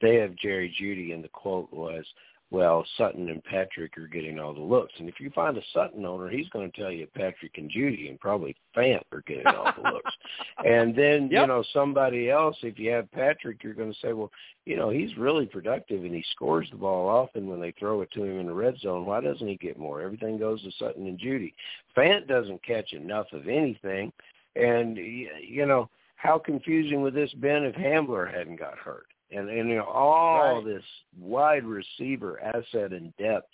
they 0.00 0.16
have 0.16 0.36
Jerry 0.36 0.74
Jeudy, 0.80 1.12
and 1.12 1.22
the 1.22 1.28
quote 1.28 1.70
was, 1.72 2.04
well, 2.52 2.84
Sutton 2.96 3.28
and 3.28 3.44
Patrick 3.44 3.96
are 3.96 4.08
getting 4.08 4.40
all 4.40 4.52
the 4.52 4.60
looks. 4.60 4.92
And 4.98 5.08
if 5.08 5.20
you 5.20 5.30
find 5.30 5.56
a 5.56 5.62
Sutton 5.72 6.04
owner, 6.04 6.28
he's 6.28 6.48
going 6.48 6.70
to 6.70 6.80
tell 6.80 6.90
you 6.90 7.06
Patrick 7.14 7.56
and 7.58 7.70
Jeudy 7.70 8.10
and 8.10 8.18
probably 8.18 8.56
Fant 8.76 9.02
are 9.12 9.22
getting 9.24 9.46
all 9.46 9.72
the 9.76 9.88
looks. 9.88 10.12
and 10.64 10.94
then, 10.94 11.28
yep. 11.30 11.42
you 11.42 11.46
know, 11.46 11.62
somebody 11.72 12.28
else, 12.28 12.56
if 12.62 12.76
you 12.76 12.90
have 12.90 13.10
Patrick, 13.12 13.62
you're 13.62 13.72
going 13.72 13.92
to 13.92 13.98
say, 14.00 14.12
well, 14.12 14.32
you 14.66 14.76
know, 14.76 14.90
he's 14.90 15.16
really 15.16 15.46
productive 15.46 16.04
and 16.04 16.14
he 16.14 16.24
scores 16.32 16.66
the 16.72 16.76
ball 16.76 17.08
often 17.08 17.46
when 17.46 17.60
they 17.60 17.72
throw 17.78 18.00
it 18.00 18.10
to 18.12 18.24
him 18.24 18.40
in 18.40 18.46
the 18.46 18.52
red 18.52 18.76
zone. 18.80 19.06
Why 19.06 19.20
doesn't 19.20 19.46
he 19.46 19.56
get 19.56 19.78
more? 19.78 20.00
Everything 20.00 20.36
goes 20.36 20.60
to 20.62 20.72
Sutton 20.76 21.06
and 21.06 21.20
Jeudy. 21.20 21.54
Fant 21.96 22.26
doesn't 22.26 22.64
catch 22.64 22.92
enough 22.94 23.26
of 23.32 23.46
anything. 23.46 24.12
And, 24.56 24.96
you 24.96 25.66
know, 25.66 25.88
how 26.16 26.36
confusing 26.36 27.00
would 27.02 27.14
this 27.14 27.32
been 27.34 27.62
if 27.62 27.76
Hamler 27.76 28.32
hadn't 28.32 28.58
got 28.58 28.76
hurt? 28.76 29.06
And 29.30 29.48
and 29.48 29.68
you 29.68 29.76
know 29.76 29.84
all 29.84 30.56
right. 30.56 30.64
this 30.64 30.84
wide 31.18 31.64
receiver 31.64 32.40
asset 32.40 32.92
and 32.92 33.14
depth 33.16 33.48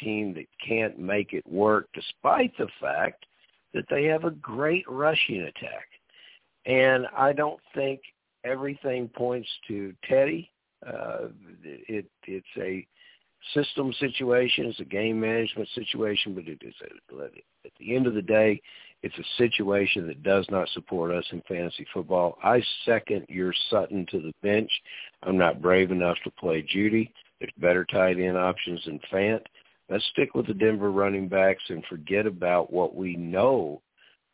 team 0.00 0.34
that 0.34 0.46
can't 0.66 0.98
make 0.98 1.32
it 1.32 1.46
work 1.46 1.88
despite 1.94 2.56
the 2.58 2.68
fact 2.80 3.26
that 3.74 3.84
they 3.90 4.04
have 4.04 4.24
a 4.24 4.30
great 4.30 4.84
rushing 4.88 5.42
attack. 5.42 5.88
And 6.66 7.06
I 7.16 7.32
don't 7.32 7.60
think 7.74 8.00
everything 8.44 9.08
points 9.08 9.48
to 9.68 9.92
Teddy. 10.08 10.50
Uh, 10.86 11.28
it 11.62 12.06
it's 12.26 12.46
a 12.56 12.86
system 13.54 13.92
situation, 13.98 14.66
it's 14.66 14.80
a 14.80 14.84
game 14.84 15.20
management 15.20 15.68
situation, 15.74 16.34
but 16.34 16.46
it 16.46 16.58
is 16.62 16.74
a, 16.82 17.24
at 17.24 17.72
the 17.78 17.94
end 17.94 18.06
of 18.06 18.14
the 18.14 18.22
day, 18.22 18.60
it's 19.02 19.18
a 19.18 19.42
situation 19.42 20.06
that 20.06 20.22
does 20.22 20.46
not 20.50 20.68
support 20.70 21.10
us 21.10 21.24
in 21.32 21.42
fantasy 21.48 21.86
football. 21.92 22.38
I 22.42 22.62
second 22.84 23.26
your 23.28 23.52
Sutton 23.68 24.06
to 24.10 24.20
the 24.20 24.32
bench. 24.42 24.70
I'm 25.24 25.36
not 25.36 25.60
brave 25.60 25.90
enough 25.90 26.16
to 26.24 26.30
play 26.30 26.62
Jeudy. 26.62 27.10
There's 27.40 27.52
better 27.58 27.84
tight 27.84 28.18
end 28.18 28.36
options 28.36 28.84
than 28.84 29.00
Fant. 29.12 29.42
Let's 29.88 30.06
stick 30.12 30.34
with 30.34 30.46
the 30.46 30.54
Denver 30.54 30.92
running 30.92 31.28
backs 31.28 31.62
and 31.68 31.84
forget 31.86 32.26
about 32.26 32.72
what 32.72 32.94
we 32.94 33.16
know. 33.16 33.82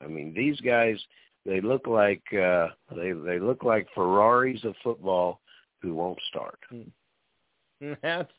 I 0.03 0.07
mean, 0.07 0.35
these 0.35 0.61
guys 0.61 0.99
they 1.47 1.61
look 1.61 1.87
like 1.87 2.23
uh 2.35 2.69
they 2.95 3.13
they 3.13 3.39
look 3.39 3.65
like 3.65 3.89
Ferraris 3.95 4.63
of 4.65 4.75
football 4.85 5.41
who 5.81 5.95
won't 5.95 6.19
start. 6.29 6.59
Hmm. 6.69 6.83
That's 8.03 8.31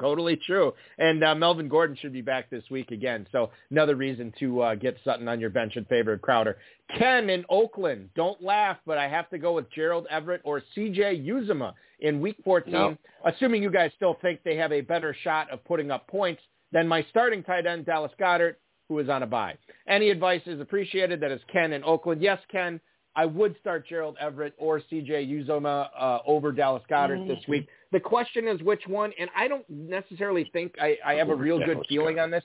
totally 0.00 0.36
true. 0.36 0.72
And 0.98 1.22
uh, 1.22 1.34
Melvin 1.34 1.68
Gordon 1.68 1.96
should 1.96 2.12
be 2.12 2.20
back 2.20 2.50
this 2.50 2.64
week 2.70 2.90
again. 2.90 3.26
So 3.30 3.50
another 3.70 3.94
reason 3.94 4.32
to 4.40 4.60
uh, 4.62 4.74
get 4.74 4.96
Sutton 5.04 5.28
on 5.28 5.40
your 5.40 5.50
bench 5.50 5.76
in 5.76 5.84
favor 5.84 6.12
of 6.12 6.22
Crowder. 6.22 6.56
Ken 6.96 7.30
in 7.30 7.44
Oakland. 7.48 8.10
Don't 8.16 8.42
laugh, 8.42 8.78
but 8.86 8.98
I 8.98 9.08
have 9.08 9.30
to 9.30 9.38
go 9.38 9.52
with 9.52 9.70
Gerald 9.70 10.06
Everett 10.10 10.40
or 10.44 10.62
C.J. 10.74 11.20
Uzomah 11.20 11.74
in 12.00 12.20
Week 12.20 12.36
14, 12.44 12.72
no. 12.72 12.96
assuming 13.24 13.62
you 13.62 13.70
guys 13.70 13.90
still 13.96 14.16
think 14.20 14.40
they 14.44 14.56
have 14.56 14.72
a 14.72 14.80
better 14.80 15.14
shot 15.22 15.50
of 15.50 15.64
putting 15.64 15.90
up 15.90 16.06
points 16.08 16.42
than 16.72 16.88
my 16.88 17.04
starting 17.10 17.42
tight 17.42 17.66
end, 17.66 17.86
Dallas 17.86 18.12
Goedert, 18.18 18.54
who 18.88 18.98
is 18.98 19.08
on 19.08 19.22
a 19.22 19.26
bye. 19.26 19.56
Any 19.86 20.10
advice 20.10 20.42
is 20.46 20.60
appreciated. 20.60 21.20
That 21.20 21.30
is 21.30 21.40
Ken 21.52 21.72
in 21.72 21.84
Oakland. 21.84 22.22
Yes, 22.22 22.38
Ken, 22.50 22.80
I 23.14 23.26
would 23.26 23.56
start 23.60 23.86
Gerald 23.86 24.16
Everett 24.20 24.54
or 24.58 24.80
C.J. 24.88 25.26
Uzomah 25.26 25.88
uh, 25.98 26.18
over 26.26 26.52
Dallas 26.52 26.82
Goedert 26.88 27.18
mm-hmm. 27.18 27.28
this 27.28 27.40
week. 27.48 27.68
The 27.92 28.00
question 28.00 28.46
is 28.46 28.60
which 28.62 28.82
one, 28.86 29.12
and 29.18 29.30
I 29.36 29.48
don't 29.48 29.68
necessarily 29.68 30.48
think 30.52 30.74
I, 30.80 30.96
I 31.04 31.14
have 31.14 31.30
a 31.30 31.34
real 31.34 31.58
good 31.58 31.78
feeling 31.88 32.18
on 32.18 32.30
this. 32.30 32.44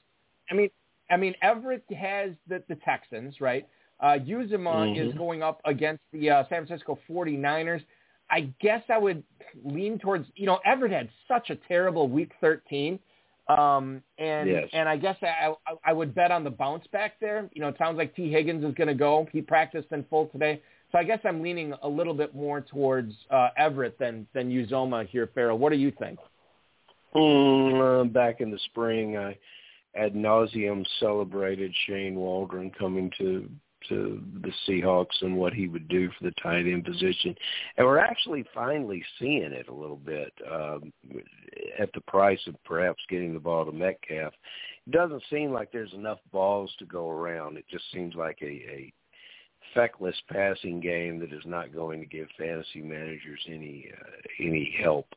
I 0.50 0.54
mean, 0.54 0.70
I 1.12 1.18
mean 1.18 1.36
Everett 1.42 1.84
has 1.98 2.32
the, 2.48 2.64
the 2.70 2.76
Texans, 2.76 3.42
right? 3.42 3.68
Uh, 4.00 4.18
Uzomah 4.20 4.88
mm-hmm. 4.88 5.10
is 5.10 5.14
going 5.16 5.44
up 5.44 5.62
against 5.66 6.02
the 6.12 6.30
uh, 6.30 6.44
San 6.50 6.66
Francisco 6.66 6.98
49ers. 7.10 7.84
I 8.32 8.54
guess 8.62 8.82
I 8.90 8.98
would 8.98 9.24
lean 9.64 10.00
towards, 10.00 10.28
you 10.36 10.46
know, 10.46 10.60
Everett 10.66 10.92
had 10.92 11.10
such 11.28 11.50
a 11.50 11.56
terrible 11.68 12.08
week 12.08 12.32
13 12.42 13.00
um, 13.48 14.02
and 14.20 14.50
yes. 14.50 14.70
and 14.72 14.88
I 14.88 14.96
guess 14.96 15.18
I, 15.22 15.54
I 15.84 15.92
would 15.92 16.16
bet 16.16 16.32
on 16.32 16.46
the 16.46 16.50
bounce 16.50 16.88
back 16.94 17.20
there. 17.20 17.50
You 17.52 17.62
know, 17.62 17.68
it 17.68 17.76
sounds 17.78 17.98
like 17.98 18.16
Tee 18.16 18.32
Higgins 18.32 18.64
is 18.64 18.74
going 18.76 18.88
to 18.88 18.94
go. 18.94 19.28
He 19.34 19.42
practiced 19.42 19.90
in 19.92 20.06
full 20.06 20.28
today, 20.28 20.62
so 20.94 21.00
I 21.00 21.04
guess 21.04 21.20
I'm 21.26 21.42
leaning 21.42 21.74
a 21.82 21.90
little 21.90 22.14
bit 22.14 22.36
more 22.36 22.62
towards 22.62 23.14
uh, 23.32 23.50
Everett 23.58 23.98
than 23.98 24.28
than 24.34 24.52
Uzomah 24.52 25.08
here, 25.08 25.30
Ferrell. 25.34 25.58
What 25.58 25.72
do 25.72 25.78
you 25.78 25.92
think? 25.92 26.20
Mm, 27.16 28.02
uh, 28.02 28.04
back 28.06 28.42
in 28.42 28.52
the 28.52 28.60
spring, 28.66 29.18
I 29.18 29.38
ad 29.96 30.14
nauseum 30.14 30.86
celebrated 31.00 31.74
Shane 31.88 32.16
Waldron 32.16 32.72
coming 32.78 33.12
to 33.18 33.50
to 33.90 34.24
the 34.42 34.52
Seahawks 34.66 35.22
and 35.22 35.36
what 35.36 35.54
he 35.54 35.68
would 35.68 35.88
do 35.90 36.10
for 36.10 36.24
the 36.24 36.34
tight 36.42 36.66
end 36.66 36.86
position. 36.86 37.36
And 37.76 37.86
we're 37.86 37.98
actually 37.98 38.46
finally 38.54 39.04
seeing 39.20 39.52
it 39.52 39.68
a 39.68 39.74
little 39.74 39.98
bit 39.98 40.32
um, 40.50 40.94
at 41.78 41.92
the 41.94 42.02
price 42.02 42.40
of 42.48 42.56
perhaps 42.64 43.04
getting 43.10 43.34
the 43.34 43.42
ball 43.42 43.66
to 43.66 43.74
Metcalf. 43.74 44.34
It 44.88 44.92
doesn't 44.92 45.24
seem 45.30 45.52
like 45.52 45.72
there's 45.74 45.94
enough 45.94 46.20
balls 46.32 46.74
to 46.80 46.86
go 46.86 47.10
around. 47.10 47.58
It 47.58 47.66
just 47.70 47.84
seems 47.92 48.16
like 48.16 48.38
a, 48.42 48.46
a 48.46 48.94
feckless 49.74 50.16
passing 50.32 50.80
game 50.80 51.20
that 51.20 51.34
is 51.34 51.44
not 51.46 51.74
going 51.74 52.00
to 52.00 52.06
give 52.06 52.28
fantasy 52.38 52.82
managers 52.82 53.40
any 53.48 53.92
uh, 54.00 54.22
any 54.40 54.76
help. 54.82 55.08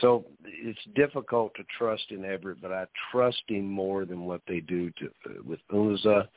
So 0.00 0.24
it's 0.44 0.78
difficult 0.94 1.54
to 1.54 1.64
trust 1.78 2.04
in 2.10 2.24
Everett, 2.24 2.60
but 2.60 2.72
I 2.72 2.86
trust 3.12 3.42
him 3.46 3.66
more 3.66 4.04
than 4.04 4.24
what 4.24 4.42
they 4.48 4.60
do 4.60 4.90
to 4.92 5.06
uh, 5.26 5.42
with 5.44 5.60
Uzomah 5.70 6.28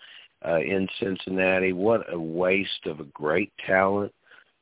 uh, 0.46 0.60
in 0.60 0.88
Cincinnati. 1.00 1.74
What 1.74 2.12
a 2.12 2.20
waste 2.20 2.86
of 2.86 3.00
a 3.00 3.06
great 3.06 3.52
talent, 3.66 4.14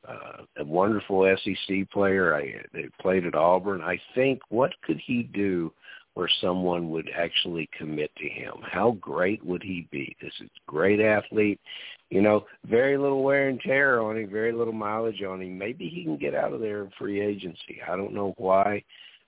uh, 0.08 0.44
a 0.58 0.64
wonderful 0.64 1.36
SEC 1.44 1.90
player. 1.90 2.34
I 2.34 2.54
they 2.72 2.88
played 3.00 3.26
at 3.26 3.34
Auburn. 3.34 3.82
I 3.82 4.00
think 4.14 4.40
what 4.48 4.72
could 4.82 5.00
he 5.04 5.22
do 5.22 5.72
where 6.16 6.30
someone 6.40 6.88
would 6.88 7.10
actually 7.14 7.68
commit 7.76 8.10
to 8.16 8.26
him? 8.26 8.54
How 8.62 8.92
great 9.02 9.44
would 9.44 9.62
he 9.62 9.86
be? 9.90 10.16
This 10.22 10.32
is 10.40 10.48
great 10.66 10.98
athlete. 10.98 11.60
You 12.08 12.22
know, 12.22 12.46
very 12.64 12.96
little 12.96 13.22
wear 13.22 13.50
and 13.50 13.60
tear 13.60 14.00
on 14.00 14.16
him, 14.16 14.30
very 14.30 14.52
little 14.52 14.72
mileage 14.72 15.22
on 15.22 15.42
him. 15.42 15.58
Maybe 15.58 15.90
he 15.90 16.04
can 16.04 16.16
get 16.16 16.34
out 16.34 16.54
of 16.54 16.60
there 16.60 16.84
in 16.84 16.90
free 16.98 17.20
agency. 17.20 17.80
I 17.86 17.96
don't 17.96 18.14
know 18.14 18.32
why 18.38 18.82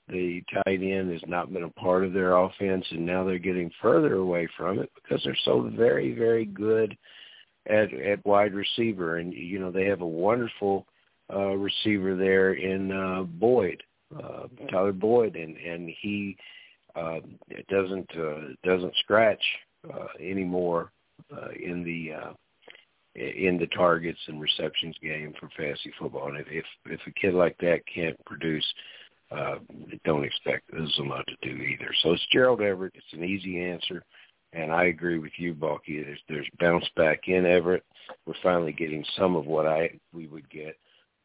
the 0.09 0.43
tight 0.55 0.80
end 0.82 1.12
has 1.12 1.20
not 1.26 1.53
been 1.53 1.64
a 1.64 1.70
part 1.70 2.07
of 2.07 2.14
their 2.14 2.39
offense, 2.39 2.86
and 2.91 3.05
now 3.05 3.22
they're 3.22 3.39
getting 3.39 3.70
further 3.82 4.14
away 4.14 4.49
from 4.57 4.78
it 4.78 4.91
because 4.95 5.22
they're 5.22 5.36
so 5.45 5.70
very, 5.76 6.14
very 6.14 6.47
good 6.47 6.97
at 7.68 7.93
at 7.93 8.24
wide 8.24 8.55
receiver, 8.55 9.18
and 9.18 9.34
you 9.34 9.59
know 9.59 9.70
they 9.70 9.84
have 9.84 10.01
a 10.01 10.07
wonderful 10.07 10.86
uh, 11.30 11.55
receiver 11.55 12.16
there 12.16 12.55
in 12.55 12.91
uh, 12.93 13.24
Boyd, 13.24 13.82
uh, 14.16 14.45
Tyler 14.70 14.95
Boyd, 14.95 15.36
and 15.36 15.55
and 15.59 15.91
he 16.01 16.34
uh, 16.97 17.20
it 17.49 17.66
doesn't 17.68 18.11
uh, 18.16 18.55
doesn't 18.64 18.95
scratch 18.97 19.43
uh, 19.93 20.07
anymore 20.20 20.93
uh, 21.32 21.51
in 21.61 21.82
the 21.84 22.12
uh, 22.12 22.32
in 23.14 23.59
the 23.59 23.66
targets 23.68 24.20
and 24.28 24.41
receptions 24.41 24.97
game 25.03 25.34
for 25.39 25.49
fantasy 25.57 25.93
football. 25.99 26.28
And 26.28 26.39
if 26.39 26.64
if 26.86 27.01
a 27.07 27.11
kid 27.12 27.34
like 27.34 27.57
that 27.59 27.80
can't 27.93 28.16
produce 28.24 28.64
uh, 29.30 29.57
don't 30.05 30.24
expect 30.24 30.70
Uzomah 30.72 31.24
to 31.26 31.36
do 31.43 31.62
either. 31.62 31.91
So 32.03 32.12
it's 32.12 32.26
Gerald 32.32 32.62
Everett. 32.62 32.95
It's 32.95 33.12
an 33.12 33.24
easy 33.24 33.61
answer. 33.61 34.03
And 34.55 34.72
I 34.72 34.84
agree 34.84 35.18
with 35.18 35.32
you, 35.36 35.53
Balky. 35.53 36.03
There's, 36.03 36.20
there's 36.28 36.49
bounce 36.59 36.89
back 36.97 37.20
in 37.26 37.45
Everett. 37.45 37.84
We're 38.26 38.34
finally 38.43 38.72
getting 38.72 39.05
some 39.18 39.36
of 39.36 39.45
what 39.45 39.66
I 39.66 39.91
we 40.14 40.26
would 40.28 40.49
get 40.49 40.76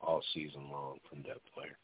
all 0.02 0.22
season 0.34 0.70
long 0.70 0.98
from 1.10 1.22
that 1.24 1.38
player. 1.54 1.78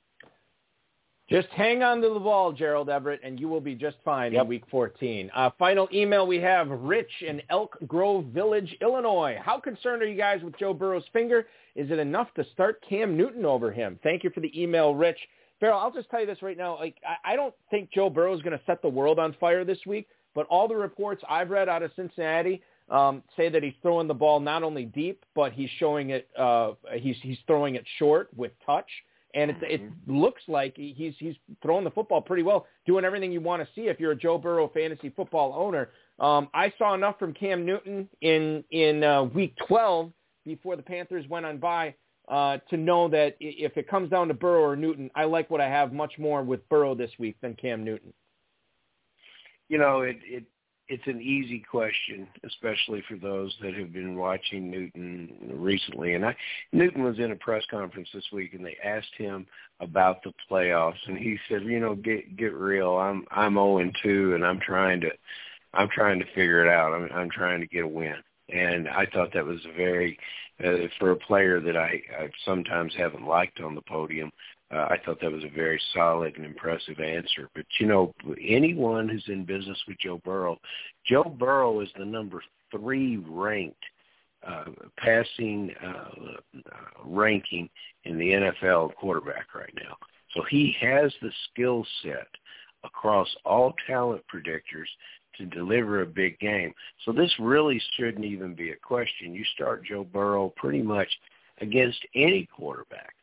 Just 1.30 1.48
hang 1.50 1.84
on 1.84 2.02
to 2.02 2.10
the 2.10 2.20
ball, 2.20 2.52
Gerald 2.52 2.90
Everett, 2.90 3.22
and 3.24 3.40
you 3.40 3.48
will 3.48 3.62
be 3.62 3.76
just 3.76 3.98
fine 4.04 4.34
yep. 4.34 4.44
in 4.44 4.48
Week 4.48 4.64
14. 4.72 5.30
Uh, 5.36 5.52
final 5.60 5.88
email 5.94 6.26
we 6.26 6.38
have, 6.38 6.68
Rich 6.70 7.12
in 7.22 7.40
Elk 7.52 7.78
Grove 7.86 8.26
Village, 8.26 8.76
Illinois. 8.82 9.38
How 9.40 9.60
concerned 9.60 10.02
are 10.02 10.08
you 10.08 10.18
guys 10.18 10.42
with 10.44 10.58
Joe 10.58 10.74
Burrow's 10.74 11.04
finger? 11.14 11.46
Is 11.76 11.92
it 11.92 12.00
enough 12.00 12.34
to 12.34 12.44
start 12.52 12.84
Cam 12.88 13.16
Newton 13.16 13.46
over 13.46 13.72
him? 13.72 14.00
Thank 14.02 14.24
you 14.24 14.32
for 14.32 14.40
the 14.40 14.52
email, 14.60 14.96
Rich. 14.96 15.20
Ferrell, 15.60 15.78
I'll 15.78 15.92
just 15.92 16.10
tell 16.10 16.20
you 16.20 16.26
this 16.26 16.42
right 16.42 16.58
now. 16.58 16.80
Like, 16.80 16.96
I, 17.08 17.34
I 17.34 17.36
don't 17.36 17.54
think 17.70 17.92
Joe 17.92 18.10
Burrow 18.10 18.36
is 18.36 18.42
going 18.42 18.58
to 18.58 18.66
set 18.66 18.82
the 18.82 18.90
world 18.90 19.20
on 19.20 19.36
fire 19.40 19.64
this 19.64 19.86
week, 19.86 20.08
but 20.34 20.48
all 20.48 20.68
the 20.68 20.76
reports 20.76 21.24
I've 21.30 21.52
read 21.52 21.70
out 21.70 21.84
of 21.84 21.92
Cincinnati 21.96 22.64
um, 22.90 23.22
say 23.38 23.50
that 23.50 23.62
he's 23.62 23.74
throwing 23.84 24.08
the 24.08 24.16
ball 24.16 24.40
not 24.40 24.64
only 24.64 24.86
deep, 24.86 25.24
but 25.36 25.52
he's 25.54 25.70
showing 25.78 26.10
it. 26.10 26.28
Uh, 26.36 26.72
he's 26.96 27.18
he's 27.22 27.38
throwing 27.46 27.76
it 27.76 27.86
short 28.00 28.30
with 28.36 28.52
touch, 28.66 28.90
and 29.36 29.52
it, 29.52 29.58
it 29.62 29.84
mm-hmm. 29.84 30.20
looks 30.20 30.42
like 30.48 30.74
he's 30.76 31.14
he's 31.20 31.36
throwing 31.62 31.84
the 31.84 31.92
football 31.92 32.22
pretty 32.22 32.44
well, 32.44 32.66
doing 32.86 33.06
everything 33.06 33.32
you 33.32 33.42
want 33.42 33.62
to 33.62 33.68
see 33.76 33.88
if 33.88 34.00
you're 34.00 34.12
a 34.12 34.16
Joe 34.16 34.38
Burrow 34.38 34.70
fantasy 34.74 35.10
football 35.10 35.54
owner. 35.56 35.90
Um, 36.20 36.50
I 36.54 36.74
saw 36.78 36.94
enough 36.94 37.20
from 37.20 37.34
Cam 37.34 37.66
Newton 37.66 38.10
in 38.22 38.64
in 38.72 39.04
uh, 39.04 39.24
Week 39.24 39.56
12 39.68 40.12
before 40.46 40.76
the 40.76 40.82
Panthers 40.82 41.28
went 41.30 41.46
on 41.46 41.58
bye 41.58 41.94
uh, 42.28 42.58
to 42.70 42.78
know 42.78 43.08
that 43.10 43.36
if 43.40 43.78
it 43.78 43.88
comes 43.88 44.10
down 44.10 44.28
to 44.28 44.34
Burrow 44.34 44.64
or 44.64 44.76
Newton, 44.76 45.10
I 45.16 45.26
like 45.26 45.50
what 45.50 45.62
I 45.62 45.70
have 45.70 45.94
much 45.94 46.14
more 46.18 46.44
with 46.44 46.68
Burrow 46.70 46.96
this 46.96 47.12
week 47.20 47.36
than 47.42 47.56
Cam 47.56 47.84
Newton. 47.84 48.14
You 49.68 49.78
know, 49.78 50.02
it 50.02 50.18
it 50.24 50.44
it's 50.90 51.06
an 51.06 51.22
easy 51.22 51.60
question, 51.60 52.28
especially 52.44 53.04
for 53.08 53.16
those 53.16 53.56
that 53.62 53.76
have 53.76 53.94
been 53.94 54.16
watching 54.16 54.72
Newton 54.72 55.32
recently. 55.54 56.16
And 56.16 56.26
I, 56.26 56.36
Newton 56.72 57.04
was 57.04 57.20
in 57.20 57.32
a 57.32 57.36
press 57.36 57.64
conference 57.70 58.10
this 58.14 58.26
week, 58.34 58.56
and 58.56 58.66
they 58.66 58.76
asked 58.84 59.14
him 59.16 59.46
about 59.80 60.24
the 60.24 60.34
playoffs, 60.50 61.08
and 61.08 61.18
he 61.18 61.38
said, 61.48 61.64
"You 61.64 61.80
know, 61.80 61.96
get 61.96 62.36
get 62.36 62.54
real. 62.54 62.98
I'm 62.98 63.26
I'm 63.30 63.54
0 63.54 63.78
and 63.78 63.96
2, 64.02 64.34
and 64.34 64.44
I'm 64.44 64.60
trying 64.60 65.00
to 65.02 65.10
I'm 65.76 65.90
trying 65.90 66.20
to 66.20 66.26
figure 66.34 66.66
it 66.66 66.72
out. 66.74 66.94
I'm 66.94 67.10
I'm 67.14 67.30
trying 67.30 67.62
to 67.62 67.68
get 67.68 67.84
a 67.84 67.88
win." 67.88 68.16
And 68.50 68.90
I 68.90 69.06
thought 69.06 69.32
that 69.34 69.46
was 69.46 69.64
a 69.66 69.78
very 69.78 70.18
uh, 70.64 70.88
for 70.98 71.12
a 71.12 71.16
player 71.16 71.62
that 71.62 71.78
I, 71.78 72.02
I 72.20 72.30
sometimes 72.46 72.94
haven't 72.98 73.26
liked 73.26 73.62
on 73.62 73.76
the 73.76 73.82
podium. 73.82 74.32
Uh, 74.72 74.88
I 74.90 74.98
thought 75.04 75.20
that 75.22 75.32
was 75.32 75.44
a 75.44 75.56
very 75.56 75.82
solid 75.94 76.36
and 76.38 76.46
impressive 76.46 77.00
answer. 77.00 77.50
But 77.56 77.66
you 77.80 77.88
know, 77.88 78.14
anyone 78.42 79.10
who's 79.10 79.26
in 79.28 79.46
business 79.46 79.80
with 79.88 79.98
Joe 80.00 80.22
Burrow, 80.24 80.60
Joe 81.06 81.24
Burrow 81.24 81.80
is 81.82 81.90
the 81.98 82.06
number 82.06 82.44
three 82.72 83.18
ranked 83.18 83.84
uh, 84.48 84.66
passing 84.98 85.72
uh, 85.86 86.62
ranking 87.04 87.70
in 88.06 88.18
the 88.18 88.30
NFL 88.30 88.96
quarterback 88.96 89.54
right 89.56 89.74
now. 89.76 89.98
So 90.34 90.44
he 90.50 90.76
has 90.80 91.12
the 91.22 91.32
skill 91.52 91.86
set 92.04 92.28
across 92.84 93.28
all 93.46 93.74
talent 93.88 94.24
predictors 94.34 94.88
to 95.38 95.46
deliver 95.46 96.02
a 96.02 96.06
big 96.06 96.40
game. 96.40 96.74
So 97.06 97.12
this 97.12 97.34
really 97.40 97.82
shouldn't 97.98 98.26
even 98.26 98.54
be 98.54 98.72
a 98.72 98.76
question. 98.76 99.34
You 99.34 99.44
start 99.56 99.86
Joe 99.86 100.04
Burrow 100.04 100.54
pretty 100.56 100.82
much 100.82 101.10
against 101.62 102.00
any 102.16 102.48
quarterback 102.56 103.14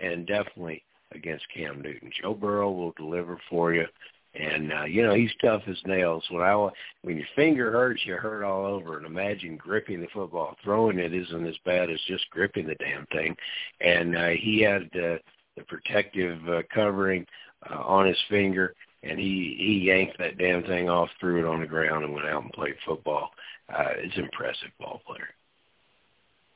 and 0.00 0.26
definitely 0.26 0.82
against 1.14 1.44
Cam 1.54 1.80
Newton. 1.80 2.10
Joe 2.22 2.34
Burrow 2.34 2.70
will 2.70 2.92
deliver 2.96 3.38
for 3.48 3.72
you. 3.72 3.86
And 4.34 4.72
uh, 4.72 4.84
you 4.84 5.02
know 5.02 5.14
he's 5.14 5.30
tough 5.40 5.62
as 5.68 5.76
nails. 5.86 6.24
When 6.28 6.42
I 6.42 6.56
when 7.02 7.16
your 7.16 7.26
finger 7.36 7.70
hurts, 7.70 8.00
you 8.04 8.14
hurt 8.14 8.42
all 8.42 8.66
over. 8.66 8.96
And 8.96 9.06
imagine 9.06 9.56
gripping 9.56 10.00
the 10.00 10.08
football, 10.12 10.56
throwing 10.64 10.98
it 10.98 11.14
isn't 11.14 11.46
as 11.46 11.56
bad 11.64 11.88
as 11.88 12.00
just 12.08 12.28
gripping 12.30 12.66
the 12.66 12.74
damn 12.74 13.06
thing. 13.06 13.36
And 13.80 14.16
uh, 14.16 14.30
he 14.30 14.60
had 14.60 14.82
uh, 14.94 15.18
the 15.56 15.62
protective 15.68 16.38
uh, 16.48 16.62
covering 16.74 17.26
uh, 17.70 17.78
on 17.78 18.06
his 18.06 18.18
finger, 18.28 18.74
and 19.04 19.20
he 19.20 19.54
he 19.56 19.86
yanked 19.86 20.18
that 20.18 20.36
damn 20.36 20.64
thing 20.64 20.88
off, 20.88 21.10
threw 21.20 21.38
it 21.38 21.48
on 21.48 21.60
the 21.60 21.66
ground, 21.66 22.04
and 22.04 22.12
went 22.12 22.26
out 22.26 22.42
and 22.42 22.52
played 22.52 22.74
football. 22.84 23.30
Uh, 23.68 23.92
it's 23.98 24.16
impressive 24.16 24.70
ball 24.80 25.00
player. 25.06 25.28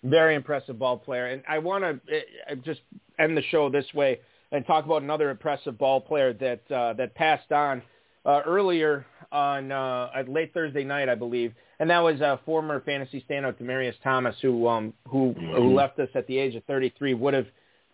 Very 0.03 0.35
impressive 0.35 0.81
ball 0.81 0.99
player, 0.99 1.27
and 1.27 1.43
I 1.49 1.59
want 1.59 1.85
to 1.85 2.17
uh, 2.51 2.55
just 2.57 2.81
end 3.21 3.37
the 3.37 3.43
show 3.51 3.71
this 3.71 3.87
way 3.95 4.19
and 4.53 4.67
talk 4.67 4.85
about 4.85 5.03
another 5.03 5.31
impressive 5.31 5.79
ball 5.79 6.01
player 6.01 6.33
that 6.33 6.71
uh, 6.71 6.93
that 6.95 7.15
passed 7.15 7.53
on 7.53 7.83
uh, 8.25 8.41
earlier 8.47 9.07
on 9.31 9.71
uh, 9.73 10.11
late 10.27 10.53
Thursday 10.55 10.85
night, 10.85 11.09
I 11.09 11.15
believe, 11.15 11.53
and 11.79 11.91
that 11.91 12.01
was 12.01 12.21
uh, 12.21 12.39
former 12.45 12.81
fantasy 12.81 13.25
standout 13.29 13.61
Demaryius 13.61 13.95
Thomas, 14.03 14.37
who 14.43 14.69
um, 14.69 14.95
who, 15.09 15.35
mm-hmm. 15.35 15.55
who 15.55 15.75
left 15.75 15.99
us 15.99 16.09
at 16.15 16.27
the 16.27 16.39
age 16.39 16.55
of 16.55 16.65
33, 16.65 17.15
would 17.15 17.35
have 17.35 17.47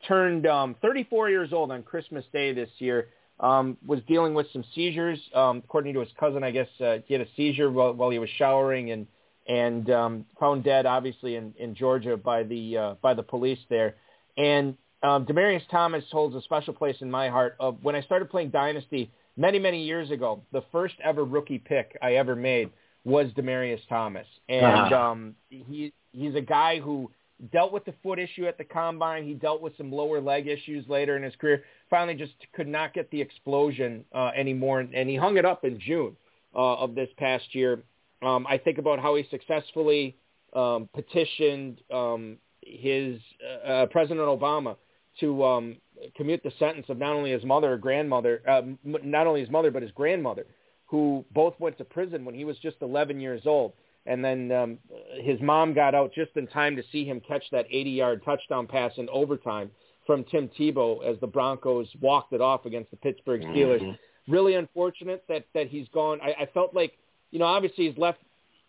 turned 0.06 0.46
um, 0.46 0.76
34 0.82 1.30
years 1.30 1.52
old 1.52 1.70
on 1.70 1.82
Christmas 1.82 2.24
Day 2.32 2.52
this 2.52 2.70
year 2.78 3.08
um, 3.40 3.76
was 3.86 4.00
dealing 4.06 4.34
with 4.34 4.46
some 4.52 4.64
seizures. 4.74 5.18
Um, 5.34 5.58
according 5.64 5.94
to 5.94 6.00
his 6.00 6.08
cousin, 6.18 6.44
I 6.44 6.50
guess 6.50 6.68
uh, 6.80 6.98
he 7.06 7.14
had 7.14 7.20
a 7.20 7.28
seizure 7.36 7.70
while, 7.70 7.92
while 7.92 8.10
he 8.10 8.18
was 8.18 8.30
showering 8.38 8.90
and 8.90 9.06
and 9.46 9.90
um, 9.90 10.24
found 10.40 10.64
dead, 10.64 10.86
obviously 10.86 11.36
in, 11.36 11.52
in 11.58 11.74
Georgia 11.74 12.16
by 12.16 12.44
the 12.44 12.76
uh, 12.76 12.94
by 13.02 13.14
the 13.14 13.22
police 13.22 13.58
there. 13.68 13.96
And 14.36 14.76
um, 15.04 15.26
Demaryius 15.26 15.68
Thomas 15.70 16.02
holds 16.10 16.34
a 16.34 16.40
special 16.42 16.72
place 16.72 16.96
in 17.00 17.10
my 17.10 17.28
heart. 17.28 17.56
Of 17.60 17.76
when 17.82 17.94
I 17.94 18.00
started 18.02 18.30
playing 18.30 18.50
Dynasty 18.50 19.10
many 19.36 19.58
many 19.58 19.84
years 19.84 20.10
ago, 20.10 20.42
the 20.52 20.62
first 20.72 20.94
ever 21.04 21.24
rookie 21.24 21.58
pick 21.58 21.96
I 22.02 22.14
ever 22.14 22.34
made 22.34 22.70
was 23.04 23.26
Demaryius 23.36 23.86
Thomas, 23.88 24.26
and 24.48 24.64
uh-huh. 24.64 24.96
um, 24.96 25.34
he 25.50 25.92
he's 26.12 26.34
a 26.34 26.40
guy 26.40 26.80
who 26.80 27.10
dealt 27.52 27.72
with 27.72 27.84
the 27.84 27.92
foot 28.02 28.18
issue 28.18 28.46
at 28.46 28.56
the 28.56 28.64
combine. 28.64 29.26
He 29.26 29.34
dealt 29.34 29.60
with 29.60 29.76
some 29.76 29.92
lower 29.92 30.22
leg 30.22 30.46
issues 30.48 30.88
later 30.88 31.16
in 31.18 31.22
his 31.22 31.34
career. 31.36 31.64
Finally, 31.90 32.14
just 32.14 32.32
could 32.54 32.68
not 32.68 32.94
get 32.94 33.10
the 33.10 33.20
explosion 33.20 34.06
uh, 34.14 34.30
anymore, 34.34 34.80
and 34.80 35.08
he 35.08 35.16
hung 35.16 35.36
it 35.36 35.44
up 35.44 35.64
in 35.64 35.78
June 35.78 36.16
uh, 36.54 36.76
of 36.76 36.94
this 36.94 37.10
past 37.18 37.54
year. 37.54 37.82
Um, 38.22 38.46
I 38.48 38.56
think 38.56 38.78
about 38.78 39.00
how 39.00 39.16
he 39.16 39.26
successfully 39.30 40.16
um, 40.54 40.88
petitioned 40.94 41.82
um, 41.92 42.38
his 42.62 43.20
uh, 43.44 43.68
uh 43.68 43.86
President 43.86 44.26
Obama 44.26 44.76
to 45.20 45.44
um, 45.44 45.76
commute 46.16 46.42
the 46.42 46.52
sentence 46.58 46.86
of 46.88 46.98
not 46.98 47.14
only 47.14 47.32
his 47.32 47.44
mother 47.44 47.72
or 47.72 47.76
grandmother, 47.76 48.42
uh, 48.48 48.62
not 48.84 49.26
only 49.26 49.40
his 49.40 49.50
mother 49.50 49.70
but 49.70 49.82
his 49.82 49.92
grandmother, 49.92 50.46
who 50.86 51.24
both 51.32 51.54
went 51.58 51.78
to 51.78 51.84
prison 51.84 52.24
when 52.24 52.34
he 52.34 52.44
was 52.44 52.56
just 52.58 52.76
11 52.80 53.20
years 53.20 53.42
old 53.46 53.72
and 54.06 54.24
then 54.24 54.52
um, 54.52 54.78
his 55.22 55.40
mom 55.40 55.74
got 55.74 55.94
out 55.94 56.12
just 56.14 56.32
in 56.36 56.46
time 56.46 56.76
to 56.76 56.82
see 56.92 57.04
him 57.04 57.20
catch 57.26 57.44
that 57.52 57.68
80-yard 57.70 58.22
touchdown 58.24 58.66
pass 58.66 58.92
in 58.96 59.08
overtime 59.08 59.70
from 60.06 60.24
Tim 60.24 60.50
Tebow 60.58 61.02
as 61.04 61.18
the 61.20 61.26
Broncos 61.26 61.88
walked 62.00 62.32
it 62.34 62.40
off 62.40 62.66
against 62.66 62.90
the 62.90 62.98
Pittsburgh 62.98 63.40
Steelers. 63.42 63.80
Mm-hmm. 63.80 64.32
Really 64.32 64.54
unfortunate 64.54 65.24
that 65.28 65.46
that 65.54 65.68
he's 65.68 65.86
gone. 65.88 66.18
I, 66.22 66.42
I 66.42 66.46
felt 66.52 66.74
like, 66.74 66.92
you 67.30 67.38
know, 67.38 67.46
obviously 67.46 67.88
he's 67.88 67.98
left. 67.98 68.18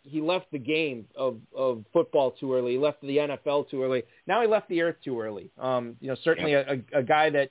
He 0.06 0.22
left 0.22 0.52
the 0.52 0.60
game 0.60 1.08
of 1.16 1.38
of 1.56 1.84
football 1.92 2.32
too 2.32 2.54
early. 2.54 2.74
He 2.74 2.78
left 2.78 3.02
the 3.02 3.18
NFL 3.18 3.70
too 3.70 3.84
early. 3.84 4.04
Now 4.28 4.42
he 4.42 4.48
left 4.48 4.70
the 4.70 4.82
earth 4.82 4.98
too 5.04 5.20
early. 5.20 5.50
Um, 5.60 5.96
you 6.00 6.10
know, 6.10 6.16
certainly 6.24 6.54
a, 6.54 6.62
a, 6.62 7.00
a 7.00 7.04
guy 7.04 7.30
that 7.32 7.50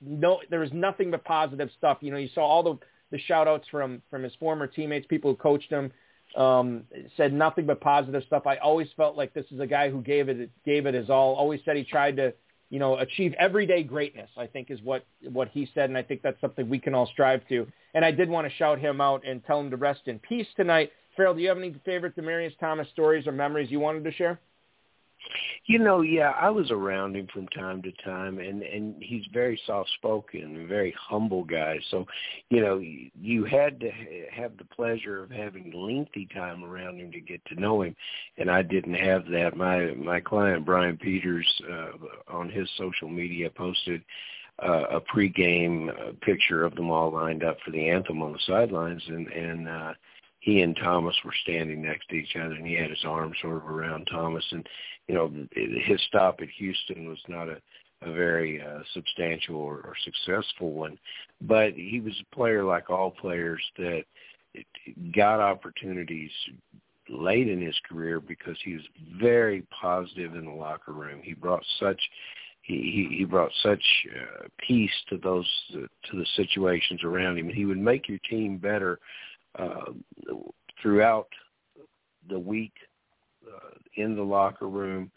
no, 0.00 0.40
there 0.50 0.60
was 0.60 0.72
nothing 0.72 1.10
but 1.10 1.24
positive 1.24 1.70
stuff. 1.78 1.98
You 2.00 2.10
know, 2.10 2.18
you 2.18 2.28
saw 2.34 2.42
all 2.42 2.62
the 2.62 2.78
the 3.10 3.18
shout 3.18 3.48
outs 3.48 3.66
from 3.70 4.02
from 4.10 4.22
his 4.22 4.34
former 4.38 4.66
teammates, 4.66 5.06
people 5.06 5.30
who 5.30 5.36
coached 5.36 5.70
him 5.70 5.92
um, 6.36 6.84
said 7.16 7.32
nothing 7.32 7.66
but 7.66 7.80
positive 7.80 8.22
stuff. 8.26 8.46
I 8.46 8.56
always 8.56 8.88
felt 8.96 9.16
like 9.16 9.34
this 9.34 9.46
is 9.50 9.60
a 9.60 9.66
guy 9.66 9.90
who 9.90 10.00
gave 10.02 10.28
it 10.28 10.50
gave 10.64 10.86
it 10.86 10.94
his 10.94 11.10
all. 11.10 11.34
Always 11.34 11.60
said 11.64 11.76
he 11.76 11.84
tried 11.84 12.16
to, 12.16 12.34
you 12.70 12.78
know, 12.78 12.98
achieve 12.98 13.34
everyday 13.38 13.82
greatness. 13.82 14.30
I 14.36 14.46
think 14.46 14.70
is 14.70 14.80
what 14.82 15.04
what 15.32 15.48
he 15.48 15.68
said, 15.74 15.90
and 15.90 15.98
I 15.98 16.02
think 16.02 16.22
that's 16.22 16.40
something 16.40 16.68
we 16.68 16.78
can 16.78 16.94
all 16.94 17.06
strive 17.06 17.46
to. 17.48 17.66
And 17.94 18.04
I 18.04 18.10
did 18.10 18.28
want 18.28 18.48
to 18.48 18.54
shout 18.54 18.80
him 18.80 19.00
out 19.00 19.22
and 19.24 19.44
tell 19.44 19.60
him 19.60 19.70
to 19.70 19.76
rest 19.76 20.02
in 20.06 20.18
peace 20.18 20.48
tonight. 20.56 20.90
Ferrell, 21.16 21.34
do 21.34 21.40
you 21.40 21.48
have 21.48 21.58
any 21.58 21.74
favorite 21.84 22.16
Demaryius 22.16 22.58
Thomas 22.58 22.88
stories 22.92 23.26
or 23.26 23.32
memories 23.32 23.70
you 23.70 23.80
wanted 23.80 24.04
to 24.04 24.12
share? 24.12 24.40
You 25.66 25.78
know, 25.78 26.02
yeah, 26.02 26.32
I 26.38 26.50
was 26.50 26.70
around 26.70 27.16
him 27.16 27.26
from 27.32 27.48
time 27.48 27.80
to 27.82 27.92
time, 28.04 28.38
and 28.38 28.62
and 28.62 29.02
he's 29.02 29.24
very 29.32 29.58
soft 29.66 29.88
spoken, 29.96 30.66
very 30.68 30.94
humble 31.00 31.44
guy. 31.44 31.78
So, 31.90 32.06
you 32.50 32.60
know, 32.60 32.78
you 32.78 33.44
had 33.44 33.80
to 33.80 33.90
have 34.30 34.56
the 34.58 34.66
pleasure 34.66 35.22
of 35.22 35.30
having 35.30 35.72
lengthy 35.74 36.28
time 36.34 36.62
around 36.62 37.00
him 37.00 37.10
to 37.12 37.20
get 37.20 37.42
to 37.46 37.58
know 37.58 37.82
him, 37.82 37.96
and 38.36 38.50
I 38.50 38.60
didn't 38.60 38.94
have 38.94 39.24
that. 39.30 39.56
My 39.56 39.94
my 39.94 40.20
client 40.20 40.66
Brian 40.66 40.98
Peters 40.98 41.48
uh, 41.72 41.92
on 42.28 42.50
his 42.50 42.68
social 42.76 43.08
media 43.08 43.48
posted 43.48 44.02
uh, 44.62 44.84
a 44.90 45.00
pregame 45.00 45.88
uh, 45.88 46.12
picture 46.20 46.64
of 46.64 46.74
them 46.74 46.90
all 46.90 47.10
lined 47.10 47.42
up 47.42 47.56
for 47.64 47.70
the 47.70 47.88
anthem 47.88 48.22
on 48.22 48.32
the 48.32 48.38
sidelines, 48.46 49.02
and 49.08 49.28
and 49.28 49.68
uh, 49.68 49.94
he 50.44 50.60
and 50.60 50.76
Thomas 50.76 51.16
were 51.24 51.34
standing 51.42 51.80
next 51.80 52.06
to 52.10 52.16
each 52.16 52.36
other, 52.36 52.52
and 52.52 52.66
he 52.66 52.74
had 52.74 52.90
his 52.90 53.04
arm 53.06 53.32
sort 53.40 53.56
of 53.56 53.64
around 53.66 54.06
Thomas, 54.12 54.44
and 54.50 54.68
you 55.08 55.14
know 55.14 55.32
his 55.52 56.00
stop 56.08 56.40
at 56.42 56.48
Houston 56.58 57.08
was 57.08 57.18
not 57.28 57.48
a 57.48 57.56
a 58.02 58.12
very 58.12 58.60
uh, 58.60 58.80
substantial 58.92 59.56
or, 59.56 59.76
or 59.76 59.94
successful 60.04 60.72
one. 60.72 60.98
But 61.40 61.72
he 61.72 62.02
was 62.04 62.12
a 62.20 62.34
player 62.34 62.62
like 62.62 62.90
all 62.90 63.10
players 63.10 63.62
that 63.78 64.02
got 65.16 65.40
opportunities 65.40 66.30
late 67.08 67.48
in 67.48 67.62
his 67.62 67.78
career 67.88 68.20
because 68.20 68.58
he 68.62 68.74
was 68.74 68.82
very 69.18 69.62
positive 69.80 70.34
in 70.34 70.44
the 70.44 70.52
locker 70.52 70.92
room. 70.92 71.20
He 71.22 71.32
brought 71.32 71.64
such 71.80 72.00
he 72.60 73.08
he, 73.16 73.24
brought 73.24 73.52
such 73.62 73.82
uh, 74.14 74.48
peace 74.58 74.92
to 75.08 75.16
those 75.16 75.48
uh, 75.74 75.86
to 76.10 76.18
the 76.18 76.26
situations 76.36 77.02
around 77.02 77.38
him. 77.38 77.48
He 77.48 77.64
would 77.64 77.78
make 77.78 78.08
your 78.08 78.20
team 78.28 78.58
better 78.58 78.98
uh, 79.58 79.92
throughout 80.80 81.28
the 82.28 82.38
week 82.38 82.72
uh, 83.46 83.74
in 83.96 84.16
the 84.16 84.22
locker 84.22 84.68
room, 84.68 85.10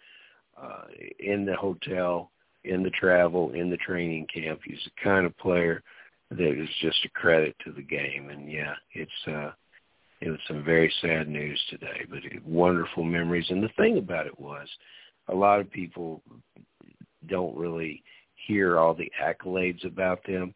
uh, 0.62 0.86
in 1.20 1.46
the 1.46 1.56
hotel, 1.56 2.32
in 2.64 2.84
the 2.84 2.90
travel, 2.92 3.52
in 3.52 3.70
the 3.70 3.78
training 3.78 4.28
camp. 4.34 4.60
He's 4.66 4.84
the 4.84 5.04
kind 5.04 5.26
of 5.26 5.38
player 5.38 5.84
that 6.32 6.62
is 6.62 6.70
just 6.82 7.06
a 7.06 7.10
credit 7.10 7.56
to 7.64 7.72
the 7.72 7.82
game. 7.82 8.30
And 8.30 8.52
yeah, 8.52 8.74
it's 8.94 9.12
uh, 9.28 9.52
it 10.20 10.30
was 10.30 10.40
some 10.48 10.64
very 10.64 10.92
sad 11.02 11.28
news 11.30 11.62
today, 11.70 12.06
but 12.10 12.20
wonderful 12.46 13.04
memories. 13.04 13.46
And 13.50 13.62
the 13.62 13.70
thing 13.78 13.98
about 13.98 14.26
it 14.26 14.40
was, 14.40 14.68
a 15.28 15.36
lot 15.36 15.60
of 15.60 15.72
people 15.72 16.22
don't 17.28 17.56
really 17.56 18.04
hear 18.48 18.80
all 18.80 18.94
the 18.94 19.12
accolades 19.22 19.86
about 19.86 20.26
them. 20.26 20.54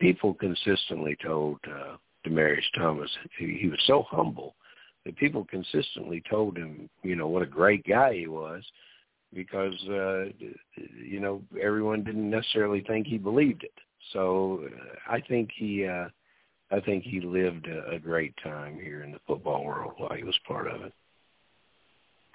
People 0.00 0.34
consistently 0.34 1.16
told 1.22 1.58
uh, 1.68 1.96
Demaryius 2.26 2.62
Thomas 2.76 3.10
he, 3.38 3.58
he 3.60 3.68
was 3.68 3.80
so 3.86 4.04
humble 4.08 4.54
that 5.04 5.16
people 5.16 5.44
consistently 5.44 6.22
told 6.30 6.56
him, 6.56 6.88
you 7.02 7.14
know, 7.14 7.28
what 7.28 7.42
a 7.42 7.46
great 7.46 7.86
guy 7.86 8.14
he 8.14 8.26
was 8.26 8.62
because 9.34 9.74
uh, 9.88 10.24
you 10.76 11.20
know 11.20 11.42
everyone 11.60 12.04
didn't 12.04 12.30
necessarily 12.30 12.80
think 12.82 13.06
he 13.06 13.18
believed 13.18 13.64
it. 13.64 13.74
So 14.12 14.64
uh, 14.64 15.12
I 15.12 15.20
think 15.20 15.50
he 15.56 15.86
uh, 15.86 16.08
I 16.70 16.80
think 16.80 17.04
he 17.04 17.20
lived 17.20 17.66
a, 17.66 17.96
a 17.96 17.98
great 17.98 18.34
time 18.42 18.78
here 18.80 19.02
in 19.02 19.12
the 19.12 19.20
football 19.26 19.64
world 19.64 19.94
while 19.96 20.14
he 20.14 20.24
was 20.24 20.38
part 20.46 20.66
of 20.68 20.82
it. 20.82 20.92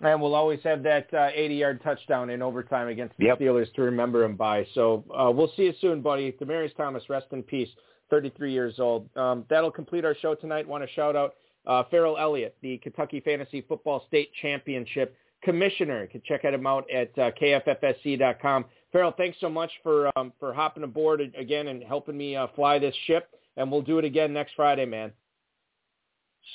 And 0.01 0.21
we'll 0.21 0.35
always 0.35 0.61
have 0.63 0.81
that 0.83 1.13
uh, 1.13 1.29
80-yard 1.37 1.81
touchdown 1.83 2.29
in 2.29 2.41
overtime 2.41 2.87
against 2.87 3.17
the 3.17 3.25
yep. 3.25 3.39
Steelers 3.39 3.73
to 3.73 3.81
remember 3.81 4.23
him 4.23 4.37
by. 4.37 4.65
So 4.73 5.03
uh, 5.13 5.29
we'll 5.29 5.51
see 5.57 5.63
you 5.63 5.73
soon, 5.81 6.01
buddy. 6.01 6.31
Demaryius 6.31 6.73
Thomas, 6.77 7.03
rest 7.09 7.27
in 7.33 7.43
peace, 7.43 7.67
33 8.09 8.51
years 8.51 8.75
old. 8.79 9.09
Um, 9.17 9.45
that'll 9.49 9.71
complete 9.71 10.05
our 10.05 10.15
show 10.15 10.35
tonight. 10.35 10.67
Want 10.67 10.83
to 10.83 10.89
shout 10.93 11.15
out 11.15 11.35
uh, 11.67 11.83
Ferrell 11.91 12.17
Elliott, 12.17 12.55
the 12.61 12.77
Kentucky 12.79 13.19
Fantasy 13.19 13.61
Football 13.61 14.03
State 14.07 14.31
Championship 14.41 15.15
commissioner. 15.43 16.03
You 16.03 16.09
can 16.09 16.21
check 16.25 16.45
out 16.45 16.53
him 16.53 16.67
out 16.67 16.89
at 16.91 17.17
uh, 17.17 17.31
kffsc.com. 17.41 18.65
Ferrell, 18.91 19.13
thanks 19.17 19.37
so 19.39 19.49
much 19.49 19.71
for 19.83 20.11
um, 20.17 20.33
for 20.39 20.53
hopping 20.53 20.83
aboard 20.83 21.21
again 21.37 21.67
and 21.67 21.83
helping 21.83 22.17
me 22.17 22.35
uh, 22.35 22.47
fly 22.55 22.79
this 22.79 22.95
ship. 23.05 23.29
And 23.57 23.71
we'll 23.71 23.81
do 23.81 23.99
it 23.99 24.05
again 24.05 24.33
next 24.33 24.53
Friday, 24.55 24.85
man. 24.85 25.11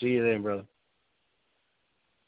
See 0.00 0.08
you 0.08 0.26
then, 0.26 0.42
brother. 0.42 0.64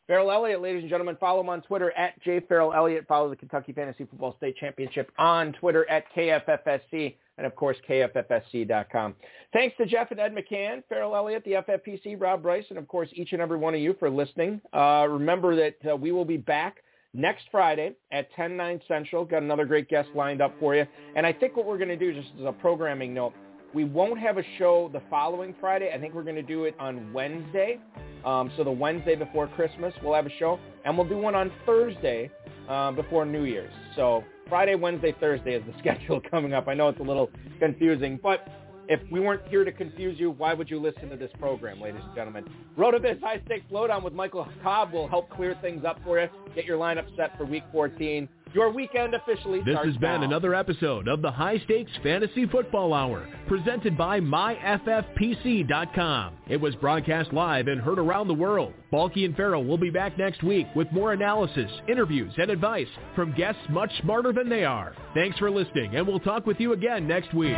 Ferrell 0.06 0.30
Elliott, 0.30 0.60
ladies 0.60 0.82
and 0.82 0.90
gentlemen, 0.90 1.16
follow 1.18 1.40
him 1.40 1.48
on 1.48 1.62
Twitter 1.62 1.90
at 1.92 2.22
jferrellelliott. 2.22 3.08
Follow 3.08 3.28
the 3.28 3.34
Kentucky 3.34 3.72
Fantasy 3.72 4.04
Football 4.04 4.36
State 4.36 4.56
Championship 4.56 5.10
on 5.18 5.52
Twitter 5.54 5.88
at 5.90 6.04
KFFSC 6.14 7.16
and, 7.38 7.46
of 7.46 7.54
course, 7.56 7.76
KFFSC.com. 7.88 9.14
Thanks 9.52 9.76
to 9.78 9.86
Jeff 9.86 10.10
and 10.10 10.20
Ed 10.20 10.34
McCann, 10.34 10.82
Ferrell 10.88 11.14
Elliott, 11.16 11.44
the 11.44 11.52
FFPC, 11.52 12.20
Rob 12.20 12.42
Bryce, 12.42 12.64
and, 12.70 12.78
of 12.78 12.88
course, 12.88 13.08
each 13.12 13.32
and 13.32 13.42
every 13.42 13.58
one 13.58 13.74
of 13.74 13.80
you 13.80 13.94
for 13.98 14.10
listening. 14.10 14.60
Uh, 14.72 15.06
remember 15.08 15.56
that 15.56 15.76
uh, 15.90 15.96
we 15.96 16.12
will 16.12 16.24
be 16.24 16.36
back 16.36 16.78
next 17.12 17.46
Friday 17.50 17.94
at 18.12 18.32
10, 18.34 18.56
9 18.56 18.80
Central. 18.86 19.24
Got 19.24 19.42
another 19.42 19.64
great 19.64 19.88
guest 19.88 20.08
lined 20.14 20.40
up 20.40 20.54
for 20.60 20.74
you. 20.74 20.86
And 21.14 21.26
I 21.26 21.32
think 21.32 21.56
what 21.56 21.66
we're 21.66 21.78
going 21.78 21.88
to 21.88 21.96
do, 21.96 22.12
just 22.12 22.28
as 22.38 22.44
a 22.44 22.52
programming 22.52 23.14
note, 23.14 23.32
we 23.74 23.84
won't 23.84 24.18
have 24.18 24.38
a 24.38 24.44
show 24.58 24.88
the 24.92 25.02
following 25.10 25.54
Friday. 25.60 25.90
I 25.92 25.98
think 25.98 26.14
we're 26.14 26.22
going 26.22 26.36
to 26.36 26.42
do 26.42 26.64
it 26.64 26.74
on 26.78 27.12
Wednesday. 27.12 27.78
Um, 28.24 28.50
so 28.56 28.64
the 28.64 28.70
Wednesday 28.70 29.16
before 29.16 29.48
Christmas, 29.48 29.92
we'll 30.02 30.14
have 30.14 30.26
a 30.26 30.36
show. 30.38 30.58
And 30.84 30.96
we'll 30.96 31.08
do 31.08 31.18
one 31.18 31.34
on 31.34 31.50
Thursday 31.64 32.30
uh, 32.68 32.92
before 32.92 33.24
New 33.24 33.44
Year's. 33.44 33.72
So 33.94 34.24
Friday, 34.48 34.74
Wednesday, 34.74 35.14
Thursday 35.18 35.54
is 35.54 35.62
the 35.66 35.78
schedule 35.78 36.20
coming 36.30 36.52
up. 36.52 36.68
I 36.68 36.74
know 36.74 36.88
it's 36.88 37.00
a 37.00 37.04
little 37.04 37.30
confusing, 37.58 38.18
but 38.22 38.48
if 38.88 39.00
we 39.10 39.20
weren't 39.20 39.46
here 39.48 39.64
to 39.64 39.72
confuse 39.72 40.18
you, 40.18 40.30
why 40.30 40.54
would 40.54 40.70
you 40.70 40.78
listen 40.78 41.08
to 41.10 41.16
this 41.16 41.30
program, 41.38 41.80
ladies 41.80 42.02
and 42.04 42.14
gentlemen? 42.14 42.44
RotoViz 42.78 43.20
High 43.20 43.40
Stakes 43.46 43.66
Lowdown 43.70 44.04
with 44.04 44.12
Michael 44.12 44.46
Cobb 44.62 44.92
will 44.92 45.08
help 45.08 45.28
clear 45.30 45.56
things 45.60 45.84
up 45.84 45.98
for 46.04 46.20
you. 46.20 46.28
Get 46.54 46.64
your 46.64 46.78
lineup 46.78 47.04
set 47.16 47.36
for 47.36 47.44
Week 47.44 47.64
14. 47.72 48.28
Your 48.56 48.70
weekend 48.70 49.14
officially 49.14 49.60
This 49.60 49.76
has 49.84 49.98
been 49.98 50.22
now. 50.22 50.22
another 50.22 50.54
episode 50.54 51.08
of 51.08 51.20
the 51.20 51.30
High 51.30 51.58
Stakes 51.58 51.90
Fantasy 52.02 52.46
Football 52.46 52.94
Hour, 52.94 53.28
presented 53.46 53.98
by 53.98 54.18
MyFFPC.com. 54.18 56.32
It 56.48 56.58
was 56.58 56.74
broadcast 56.76 57.34
live 57.34 57.68
and 57.68 57.78
heard 57.78 57.98
around 57.98 58.28
the 58.28 58.34
world. 58.34 58.72
Balky 58.90 59.26
and 59.26 59.36
Ferrell 59.36 59.62
will 59.62 59.76
be 59.76 59.90
back 59.90 60.16
next 60.16 60.42
week 60.42 60.68
with 60.74 60.90
more 60.90 61.12
analysis, 61.12 61.70
interviews, 61.86 62.32
and 62.38 62.50
advice 62.50 62.88
from 63.14 63.34
guests 63.34 63.60
much 63.68 63.90
smarter 64.00 64.32
than 64.32 64.48
they 64.48 64.64
are. 64.64 64.96
Thanks 65.12 65.38
for 65.38 65.50
listening, 65.50 65.94
and 65.94 66.08
we'll 66.08 66.18
talk 66.18 66.46
with 66.46 66.58
you 66.58 66.72
again 66.72 67.06
next 67.06 67.34
week. 67.34 67.54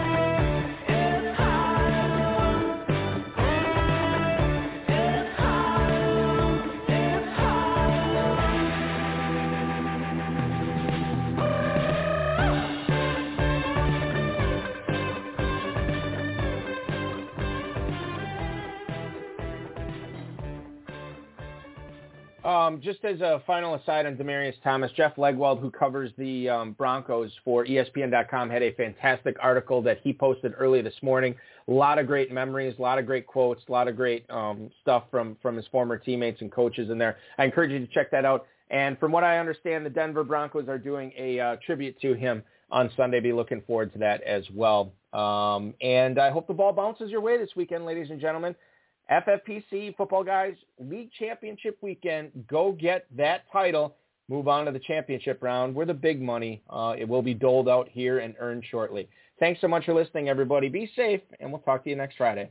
Um, 22.48 22.80
just 22.80 23.04
as 23.04 23.20
a 23.20 23.42
final 23.46 23.74
aside 23.74 24.06
on 24.06 24.16
Demaryius 24.16 24.54
Thomas, 24.64 24.90
Jeff 24.96 25.16
Legwold, 25.16 25.60
who 25.60 25.70
covers 25.70 26.10
the 26.16 26.48
um, 26.48 26.72
Broncos 26.72 27.30
for 27.44 27.66
ESPN.com, 27.66 28.48
had 28.48 28.62
a 28.62 28.72
fantastic 28.72 29.36
article 29.38 29.82
that 29.82 29.98
he 30.02 30.14
posted 30.14 30.54
early 30.56 30.80
this 30.80 30.94
morning. 31.02 31.34
A 31.68 31.72
lot 31.72 31.98
of 31.98 32.06
great 32.06 32.32
memories, 32.32 32.74
a 32.78 32.80
lot 32.80 32.98
of 32.98 33.04
great 33.04 33.26
quotes, 33.26 33.60
a 33.68 33.70
lot 33.70 33.86
of 33.86 33.96
great 33.96 34.24
um, 34.30 34.70
stuff 34.80 35.04
from, 35.10 35.36
from 35.42 35.56
his 35.56 35.66
former 35.66 35.98
teammates 35.98 36.40
and 36.40 36.50
coaches 36.50 36.88
in 36.88 36.96
there. 36.96 37.18
I 37.36 37.44
encourage 37.44 37.70
you 37.70 37.80
to 37.80 37.86
check 37.88 38.10
that 38.12 38.24
out. 38.24 38.46
And 38.70 38.98
from 38.98 39.12
what 39.12 39.24
I 39.24 39.36
understand, 39.36 39.84
the 39.84 39.90
Denver 39.90 40.24
Broncos 40.24 40.68
are 40.68 40.78
doing 40.78 41.12
a 41.18 41.38
uh, 41.38 41.56
tribute 41.66 42.00
to 42.00 42.14
him 42.14 42.42
on 42.70 42.90
Sunday. 42.96 43.20
Be 43.20 43.34
looking 43.34 43.60
forward 43.66 43.92
to 43.92 43.98
that 43.98 44.22
as 44.22 44.44
well. 44.54 44.94
Um, 45.12 45.74
and 45.82 46.18
I 46.18 46.30
hope 46.30 46.46
the 46.46 46.54
ball 46.54 46.72
bounces 46.72 47.10
your 47.10 47.20
way 47.20 47.36
this 47.36 47.50
weekend, 47.56 47.84
ladies 47.84 48.08
and 48.08 48.18
gentlemen. 48.18 48.54
FFPC 49.10 49.96
Footballguys, 49.96 50.56
league 50.78 51.10
championship 51.18 51.78
weekend. 51.80 52.30
Go 52.48 52.72
get 52.72 53.06
that 53.16 53.42
title. 53.50 53.96
Move 54.28 54.48
on 54.48 54.66
to 54.66 54.72
the 54.72 54.78
championship 54.78 55.42
round 55.42 55.74
where 55.74 55.86
the 55.86 55.94
big 55.94 56.20
money 56.20 56.62
uh, 56.68 56.94
it 56.98 57.08
will 57.08 57.22
be 57.22 57.32
doled 57.32 57.68
out 57.68 57.88
here 57.88 58.18
and 58.18 58.34
earned 58.38 58.64
shortly. 58.70 59.08
Thanks 59.40 59.60
so 59.60 59.68
much 59.68 59.86
for 59.86 59.94
listening, 59.94 60.28
everybody. 60.28 60.68
Be 60.68 60.90
safe, 60.94 61.20
and 61.40 61.50
we'll 61.50 61.62
talk 61.62 61.84
to 61.84 61.90
you 61.90 61.96
next 61.96 62.16
Friday. 62.16 62.50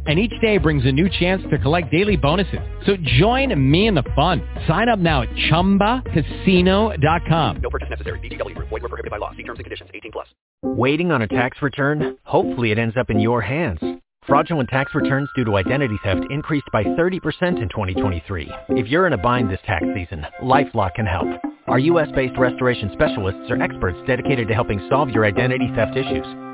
and 0.05 0.19
each 0.19 0.33
day 0.41 0.57
brings 0.57 0.85
a 0.85 0.91
new 0.91 1.07
chance 1.07 1.41
to 1.49 1.57
collect 1.59 1.89
daily 1.91 2.17
bonuses. 2.17 2.59
So 2.85 2.97
join 3.19 3.71
me 3.71 3.87
in 3.87 3.95
the 3.95 4.03
fun. 4.15 4.41
Sign 4.67 4.89
up 4.89 4.99
now 4.99 5.21
at 5.21 5.29
ChumbaCasino.com. 5.51 7.61
No 7.61 7.69
purchase 7.69 7.89
necessary. 7.89 8.19
VGW. 8.19 8.57
Void 8.57 8.71
were 8.71 8.79
prohibited 8.79 9.11
by 9.11 9.17
law. 9.17 9.31
See 9.31 9.43
terms 9.43 9.59
and 9.59 9.65
conditions. 9.65 9.89
18 9.93 10.11
plus. 10.11 10.27
Waiting 10.63 11.11
on 11.11 11.21
a 11.21 11.27
tax 11.27 11.61
return? 11.61 12.17
Hopefully 12.23 12.71
it 12.71 12.79
ends 12.79 12.97
up 12.97 13.11
in 13.11 13.19
your 13.19 13.41
hands. 13.41 13.79
Fraudulent 14.27 14.69
tax 14.69 14.93
returns 14.93 15.29
due 15.35 15.43
to 15.45 15.57
identity 15.57 15.97
theft 16.03 16.21
increased 16.29 16.67
by 16.71 16.83
30% 16.83 17.59
in 17.61 17.69
2023. 17.69 18.51
If 18.69 18.87
you're 18.87 19.07
in 19.07 19.13
a 19.13 19.17
bind 19.17 19.49
this 19.49 19.59
tax 19.65 19.83
season, 19.95 20.27
LifeLock 20.43 20.93
can 20.95 21.07
help. 21.07 21.27
Our 21.67 21.79
U.S.-based 21.79 22.37
restoration 22.37 22.91
specialists 22.93 23.49
are 23.49 23.59
experts 23.61 23.97
dedicated 24.05 24.47
to 24.47 24.53
helping 24.53 24.85
solve 24.89 25.09
your 25.09 25.25
identity 25.25 25.71
theft 25.75 25.97
issues 25.97 26.25